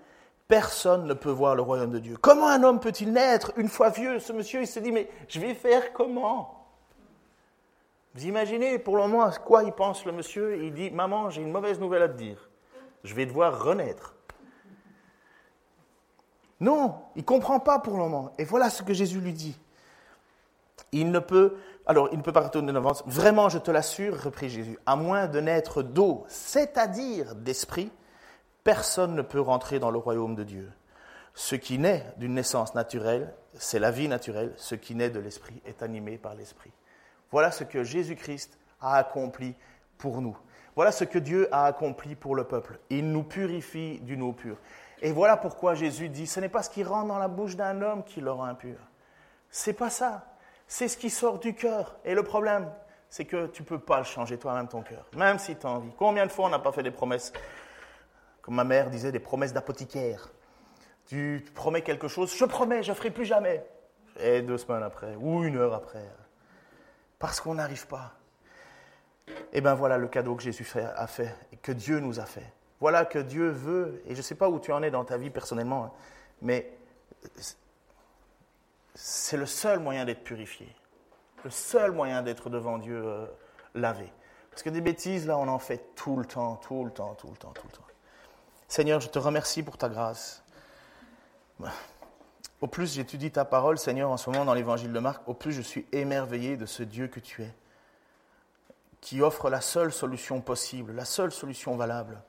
Personne 0.49 1.07
ne 1.07 1.15
peut 1.15 1.31
voir 1.31 1.57
le 1.57 1.63
royaume 1.63 1.91
de 1.91 1.99
Dieu. 1.99 2.17
Comment 2.21 2.49
un 2.49 2.63
homme 2.63 2.79
peut-il 2.79 3.13
naître 3.13 3.53
une 3.57 3.69
fois 3.69 3.91
vieux? 3.91 4.21
Ce 4.21 4.33
monsieur, 4.33 4.61
il 4.61 4.67
se 4.69 4.79
dit, 4.79 4.93
mais 4.93 5.09
je 5.29 5.41
vais 5.41 5.55
faire 5.55 5.93
comment? 5.93 6.69
Vous 8.15 8.27
imaginez 8.27 8.79
pour 8.79 8.97
le 8.97 9.03
moment 9.03 9.25
à 9.25 9.33
quoi 9.33 9.65
il 9.65 9.73
pense 9.73 10.05
le 10.05 10.13
monsieur? 10.13 10.63
Il 10.63 10.73
dit, 10.73 10.91
maman, 10.91 11.31
j'ai 11.31 11.43
une 11.43 11.51
mauvaise 11.51 11.81
nouvelle 11.81 12.03
à 12.03 12.09
te 12.09 12.17
dire. 12.17 12.49
Je 13.03 13.15
vais 13.15 13.27
devoir 13.27 13.61
renaître. 13.61 14.15
Non, 16.61 16.95
il 17.15 17.21
ne 17.21 17.27
comprend 17.27 17.61
pas 17.61 17.79
pour 17.79 17.95
le 17.95 18.01
moment. 18.01 18.33
Et 18.39 18.45
voilà 18.45 18.71
ce 18.71 18.83
que 18.83 18.95
Jésus 18.95 19.21
lui 19.21 19.33
dit. 19.33 19.59
Il 20.93 21.11
ne 21.11 21.19
peut, 21.19 21.57
alors 21.87 22.09
il 22.13 22.19
ne 22.19 22.23
peut 22.23 22.33
pas 22.33 22.41
retourner 22.41 22.73
en 22.73 22.77
avance. 22.77 23.03
Vraiment, 23.07 23.49
je 23.49 23.59
te 23.59 23.71
l'assure, 23.71 24.23
reprit 24.23 24.49
Jésus, 24.49 24.79
à 24.87 24.97
moins 24.97 25.27
de 25.27 25.41
naître 25.41 25.83
d'eau, 25.83 26.25
c'est-à-dire 26.29 27.35
d'esprit, 27.35 27.91
personne 28.65 29.15
ne 29.15 29.23
peut 29.23 29.41
rentrer 29.41 29.79
dans 29.79 29.91
le 29.91 29.99
royaume 29.99 30.35
de 30.35 30.45
Dieu. 30.45 30.73
Ce 31.35 31.55
qui 31.55 31.79
naît 31.79 32.07
d'une 32.17 32.35
naissance 32.35 32.75
naturelle, 32.75 33.35
c'est 33.55 33.79
la 33.79 33.91
vie 33.91 34.09
naturelle. 34.09 34.55
Ce 34.57 34.75
qui 34.75 34.95
naît 34.95 35.11
de 35.11 35.21
l'esprit 35.21 35.61
est 35.67 35.83
animé 35.83 36.17
par 36.17 36.35
l'esprit. 36.35 36.73
Voilà 37.31 37.51
ce 37.51 37.65
que 37.65 37.85
Jésus-Christ 37.85 38.59
a 38.81 38.97
accompli 38.97 39.55
pour 39.99 40.23
nous. 40.23 40.37
Voilà 40.75 40.93
ce 40.93 41.05
que 41.05 41.19
Dieu 41.19 41.49
a 41.53 41.67
accompli 41.67 42.15
pour 42.15 42.37
le 42.37 42.45
peuple. 42.45 42.79
Il 42.89 43.11
nous 43.11 43.23
purifie 43.23 44.01
d'une 44.01 44.23
eau 44.23 44.33
pure. 44.33 44.57
Et 45.03 45.13
voilà 45.13 45.37
pourquoi 45.37 45.75
Jésus 45.75 46.09
dit, 46.09 46.27
ce 46.27 46.41
n'est 46.41 46.49
pas 46.49 46.63
ce 46.63 46.71
qui 46.71 46.83
rentre 46.83 47.09
dans 47.09 47.19
la 47.19 47.29
bouche 47.29 47.57
d'un 47.57 47.83
homme 47.83 48.03
qui 48.05 48.21
le 48.21 48.31
rend 48.31 48.45
impur. 48.45 48.79
C'est 49.51 49.75
pas 49.75 49.91
ça. 49.91 50.27
C'est 50.67 50.89
ce 50.89 50.97
qui 50.97 51.11
sort 51.11 51.39
du 51.39 51.55
cœur. 51.55 51.97
Et 52.05 52.15
le 52.15 52.23
problème, 52.23 52.71
c'est 53.09 53.25
que 53.25 53.47
tu 53.47 53.63
ne 53.63 53.67
peux 53.67 53.79
pas 53.79 53.99
le 53.99 54.05
changer 54.05 54.39
toi-même 54.39 54.69
ton 54.69 54.83
cœur, 54.83 55.07
même 55.17 55.39
si 55.39 55.57
tu 55.57 55.67
as 55.67 55.71
envie. 55.71 55.93
Combien 55.97 56.27
de 56.27 56.33
fois 56.33 56.47
on 56.47 56.49
n'a 56.49 56.59
pas 56.59 56.73
fait 56.73 56.83
des 56.83 56.91
promesses, 56.91 57.33
comme 58.43 58.55
ma 58.55 58.65
mère 58.65 58.91
disait, 58.91 59.13
des 59.13 59.21
promesses 59.21 59.53
d'apothicaire 59.53 60.29
Tu 61.07 61.45
promets 61.55 61.83
quelque 61.83 62.09
chose, 62.09 62.35
je 62.37 62.45
promets, 62.45 62.83
je 62.83 62.91
ne 62.91 62.97
ferai 62.97 63.11
plus 63.11 63.25
jamais. 63.25 63.65
Et 64.19 64.43
deux 64.43 64.59
semaines 64.59 64.83
après, 64.83 65.15
ou 65.17 65.45
une 65.45 65.57
heure 65.57 65.75
après, 65.75 66.05
parce 67.19 67.41
qu'on 67.41 67.55
n'arrive 67.55 67.87
pas. 67.87 68.13
Et 69.53 69.61
bien 69.61 69.75
voilà 69.75 69.99
le 69.99 70.09
cadeau 70.09 70.35
que 70.35 70.43
Jésus 70.43 70.67
a 70.75 71.07
fait, 71.07 71.35
et 71.53 71.57
que 71.57 71.73
Dieu 71.73 72.01
nous 72.01 72.19
a 72.19 72.25
fait. 72.25 72.53
Voilà 72.81 73.05
que 73.05 73.19
Dieu 73.19 73.49
veut, 73.49 74.03
et 74.07 74.13
je 74.13 74.19
ne 74.19 74.23
sais 74.23 74.35
pas 74.35 74.49
où 74.49 74.61
tu 74.61 74.73
en 74.73 74.83
es 74.83 74.91
dans 74.91 75.05
ta 75.05 75.17
vie 75.17 75.31
personnellement, 75.31 75.85
hein, 75.85 75.93
mais 76.43 76.77
c'est 78.95 79.37
le 79.37 79.47
seul 79.47 79.79
moyen 79.79 80.05
d'être 80.05 80.25
purifié, 80.25 80.69
le 81.45 81.51
seul 81.51 81.93
moyen 81.93 82.23
d'être 82.23 82.51
devant 82.51 82.79
Dieu 82.79 83.03
euh, 83.05 83.27
lavé. 83.75 84.13
Parce 84.51 84.63
que 84.63 84.71
des 84.71 84.81
bêtises, 84.81 85.27
là, 85.27 85.37
on 85.37 85.49
en 85.49 85.59
fait 85.59 85.95
tout 85.95 86.17
le 86.17 86.25
temps, 86.25 86.57
tout 86.57 86.85
le 86.85 86.91
temps, 86.91 87.15
tout 87.15 87.29
le 87.29 87.37
temps, 87.37 87.53
tout 87.53 87.67
le 87.67 87.73
temps. 87.73 87.87
Seigneur, 88.69 89.01
je 89.01 89.09
te 89.09 89.19
remercie 89.19 89.63
pour 89.63 89.77
ta 89.77 89.89
grâce. 89.89 90.43
Au 92.61 92.67
plus 92.67 92.95
j'étudie 92.95 93.31
ta 93.31 93.45
parole, 93.45 93.79
Seigneur, 93.79 94.11
en 94.11 94.17
ce 94.17 94.31
moment 94.31 94.45
dans 94.45 94.55
l'évangile 94.55 94.93
de 94.93 94.99
Marc, 94.99 95.29
au 95.29 95.35
plus 95.35 95.53
je 95.53 95.61
suis 95.61 95.87
émerveillé 95.93 96.57
de 96.57 96.67
ce 96.67 96.83
Dieu 96.83 97.07
que 97.07 97.21
tu 97.21 97.43
es, 97.43 97.55
qui 99.01 99.21
offre 99.21 99.51
la 99.51 99.61
seule 99.61 99.93
solution 99.93 100.41
possible, 100.41 100.93
la 100.93 101.05
seule 101.05 101.33
solution 101.33 101.77
valable. 101.77 102.23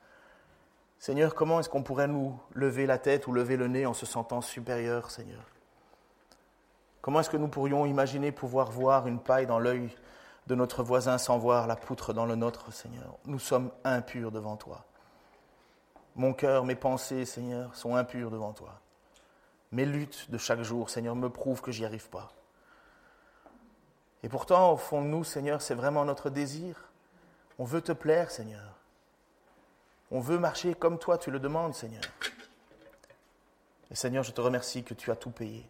Seigneur, 0.98 1.34
comment 1.34 1.60
est-ce 1.60 1.68
qu'on 1.68 1.82
pourrait 1.82 2.08
nous 2.08 2.38
lever 2.54 2.86
la 2.86 2.98
tête 2.98 3.26
ou 3.26 3.32
lever 3.32 3.56
le 3.56 3.68
nez 3.68 3.86
en 3.86 3.94
se 3.94 4.06
sentant 4.06 4.40
supérieur, 4.40 5.10
Seigneur? 5.10 5.44
Comment 7.00 7.20
est-ce 7.20 7.30
que 7.30 7.36
nous 7.36 7.48
pourrions 7.48 7.86
imaginer 7.86 8.32
pouvoir 8.32 8.70
voir 8.70 9.06
une 9.06 9.20
paille 9.20 9.46
dans 9.46 9.60
l'œil 9.60 9.94
de 10.48 10.54
notre 10.54 10.82
voisin 10.82 11.16
sans 11.16 11.38
voir 11.38 11.66
la 11.66 11.76
poutre 11.76 12.12
dans 12.12 12.26
le 12.26 12.34
nôtre, 12.34 12.72
Seigneur? 12.72 13.16
Nous 13.26 13.38
sommes 13.38 13.70
impurs 13.84 14.32
devant 14.32 14.56
toi. 14.56 14.84
Mon 16.16 16.32
cœur, 16.32 16.64
mes 16.64 16.74
pensées, 16.74 17.24
Seigneur, 17.24 17.76
sont 17.76 17.94
impurs 17.94 18.30
devant 18.30 18.52
toi. 18.52 18.80
Mes 19.70 19.86
luttes 19.86 20.30
de 20.30 20.38
chaque 20.38 20.62
jour, 20.62 20.90
Seigneur, 20.90 21.14
me 21.14 21.28
prouvent 21.28 21.60
que 21.60 21.70
j'y 21.70 21.84
arrive 21.84 22.08
pas. 22.08 22.32
Et 24.24 24.28
pourtant, 24.28 24.72
au 24.72 24.76
fond 24.76 25.00
de 25.00 25.06
nous, 25.06 25.22
Seigneur, 25.22 25.62
c'est 25.62 25.76
vraiment 25.76 26.04
notre 26.04 26.28
désir. 26.28 26.90
On 27.60 27.64
veut 27.64 27.82
te 27.82 27.92
plaire, 27.92 28.32
Seigneur. 28.32 28.77
On 30.10 30.20
veut 30.20 30.38
marcher 30.38 30.74
comme 30.74 30.98
toi, 30.98 31.18
tu 31.18 31.30
le 31.30 31.38
demandes, 31.38 31.74
Seigneur. 31.74 32.02
Et 33.90 33.94
Seigneur, 33.94 34.24
je 34.24 34.32
te 34.32 34.40
remercie 34.40 34.84
que 34.84 34.94
tu 34.94 35.10
as 35.10 35.16
tout 35.16 35.30
payé. 35.30 35.68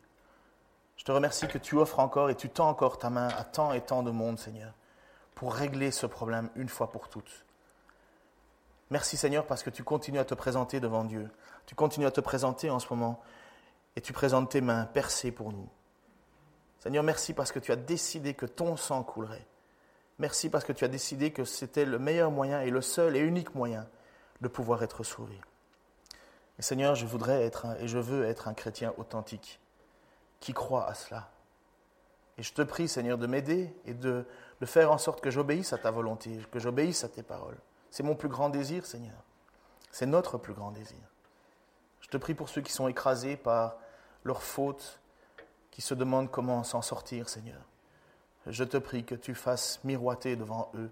Je 0.96 1.04
te 1.04 1.12
remercie 1.12 1.46
que 1.46 1.58
tu 1.58 1.76
offres 1.76 2.00
encore 2.00 2.30
et 2.30 2.34
tu 2.34 2.48
tends 2.48 2.68
encore 2.68 2.98
ta 2.98 3.10
main 3.10 3.28
à 3.28 3.44
tant 3.44 3.72
et 3.72 3.80
tant 3.80 4.02
de 4.02 4.10
monde, 4.10 4.38
Seigneur, 4.38 4.72
pour 5.34 5.54
régler 5.54 5.90
ce 5.90 6.06
problème 6.06 6.50
une 6.56 6.68
fois 6.68 6.90
pour 6.90 7.08
toutes. 7.08 7.44
Merci, 8.90 9.16
Seigneur, 9.16 9.46
parce 9.46 9.62
que 9.62 9.70
tu 9.70 9.84
continues 9.84 10.18
à 10.18 10.24
te 10.24 10.34
présenter 10.34 10.80
devant 10.80 11.04
Dieu. 11.04 11.30
Tu 11.66 11.74
continues 11.74 12.06
à 12.06 12.10
te 12.10 12.20
présenter 12.20 12.70
en 12.70 12.78
ce 12.78 12.88
moment 12.90 13.20
et 13.96 14.00
tu 14.00 14.12
présentes 14.12 14.50
tes 14.50 14.60
mains 14.60 14.86
percées 14.86 15.30
pour 15.30 15.52
nous. 15.52 15.68
Seigneur, 16.80 17.04
merci 17.04 17.34
parce 17.34 17.52
que 17.52 17.58
tu 17.58 17.70
as 17.72 17.76
décidé 17.76 18.34
que 18.34 18.46
ton 18.46 18.76
sang 18.76 19.02
coulerait. 19.02 19.46
Merci 20.18 20.48
parce 20.48 20.64
que 20.64 20.72
tu 20.72 20.84
as 20.84 20.88
décidé 20.88 21.32
que 21.32 21.44
c'était 21.44 21.84
le 21.84 21.98
meilleur 21.98 22.30
moyen 22.30 22.62
et 22.62 22.70
le 22.70 22.80
seul 22.80 23.16
et 23.16 23.20
unique 23.20 23.54
moyen 23.54 23.86
de 24.40 24.48
pouvoir 24.48 24.82
être 24.82 25.02
sauvé. 25.04 25.38
Seigneur, 26.60 26.94
je 26.94 27.06
voudrais 27.06 27.44
être 27.44 27.66
et 27.80 27.86
je 27.86 27.98
veux 27.98 28.24
être 28.24 28.48
un 28.48 28.54
chrétien 28.54 28.92
authentique 28.96 29.60
qui 30.40 30.52
croit 30.52 30.86
à 30.88 30.94
cela. 30.94 31.30
Et 32.36 32.42
je 32.42 32.52
te 32.52 32.62
prie, 32.62 32.88
Seigneur, 32.88 33.18
de 33.18 33.26
m'aider 33.26 33.74
et 33.84 33.94
de, 33.94 34.24
de 34.60 34.66
faire 34.66 34.90
en 34.92 34.98
sorte 34.98 35.20
que 35.20 35.30
j'obéisse 35.30 35.72
à 35.72 35.78
ta 35.78 35.90
volonté, 35.90 36.40
que 36.50 36.58
j'obéisse 36.58 37.04
à 37.04 37.08
tes 37.08 37.22
paroles. 37.22 37.58
C'est 37.90 38.02
mon 38.02 38.14
plus 38.14 38.28
grand 38.28 38.48
désir, 38.48 38.86
Seigneur. 38.86 39.24
C'est 39.90 40.06
notre 40.06 40.38
plus 40.38 40.52
grand 40.52 40.70
désir. 40.70 40.98
Je 42.00 42.08
te 42.08 42.16
prie 42.16 42.34
pour 42.34 42.48
ceux 42.48 42.60
qui 42.60 42.72
sont 42.72 42.88
écrasés 42.88 43.36
par 43.36 43.76
leurs 44.24 44.42
fautes, 44.42 45.00
qui 45.70 45.80
se 45.80 45.94
demandent 45.94 46.30
comment 46.30 46.64
s'en 46.64 46.82
sortir, 46.82 47.28
Seigneur. 47.28 47.60
Je 48.46 48.64
te 48.64 48.76
prie 48.76 49.04
que 49.04 49.14
tu 49.14 49.34
fasses 49.34 49.80
miroiter 49.84 50.36
devant 50.36 50.70
eux 50.74 50.90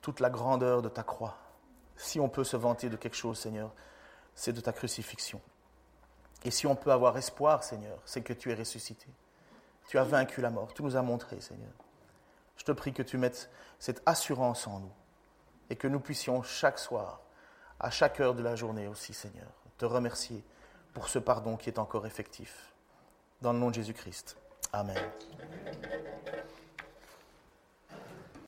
toute 0.00 0.20
la 0.20 0.30
grandeur 0.30 0.82
de 0.82 0.88
ta 0.88 1.02
croix, 1.02 1.36
si 1.96 2.20
on 2.20 2.28
peut 2.28 2.44
se 2.44 2.56
vanter 2.56 2.88
de 2.88 2.96
quelque 2.96 3.16
chose, 3.16 3.38
Seigneur, 3.38 3.72
c'est 4.34 4.52
de 4.52 4.60
ta 4.60 4.72
crucifixion. 4.72 5.40
Et 6.44 6.50
si 6.50 6.66
on 6.66 6.74
peut 6.74 6.92
avoir 6.92 7.16
espoir, 7.16 7.62
Seigneur, 7.62 7.98
c'est 8.04 8.22
que 8.22 8.32
tu 8.32 8.50
es 8.50 8.54
ressuscité. 8.54 9.06
Tu 9.88 9.98
as 9.98 10.04
vaincu 10.04 10.40
la 10.40 10.50
mort. 10.50 10.74
Tu 10.74 10.82
nous 10.82 10.96
as 10.96 11.02
montré, 11.02 11.40
Seigneur. 11.40 11.72
Je 12.56 12.64
te 12.64 12.72
prie 12.72 12.92
que 12.92 13.02
tu 13.02 13.18
mettes 13.18 13.50
cette 13.78 14.02
assurance 14.06 14.66
en 14.66 14.80
nous 14.80 14.92
et 15.70 15.76
que 15.76 15.88
nous 15.88 16.00
puissions 16.00 16.42
chaque 16.42 16.78
soir, 16.78 17.20
à 17.80 17.90
chaque 17.90 18.20
heure 18.20 18.34
de 18.34 18.42
la 18.42 18.56
journée 18.56 18.86
aussi, 18.88 19.14
Seigneur, 19.14 19.48
te 19.78 19.84
remercier 19.84 20.44
pour 20.92 21.08
ce 21.08 21.18
pardon 21.18 21.56
qui 21.56 21.70
est 21.70 21.78
encore 21.78 22.06
effectif. 22.06 22.72
Dans 23.40 23.52
le 23.52 23.58
nom 23.58 23.70
de 23.70 23.74
Jésus-Christ. 23.74 24.36
Amen. 24.72 24.98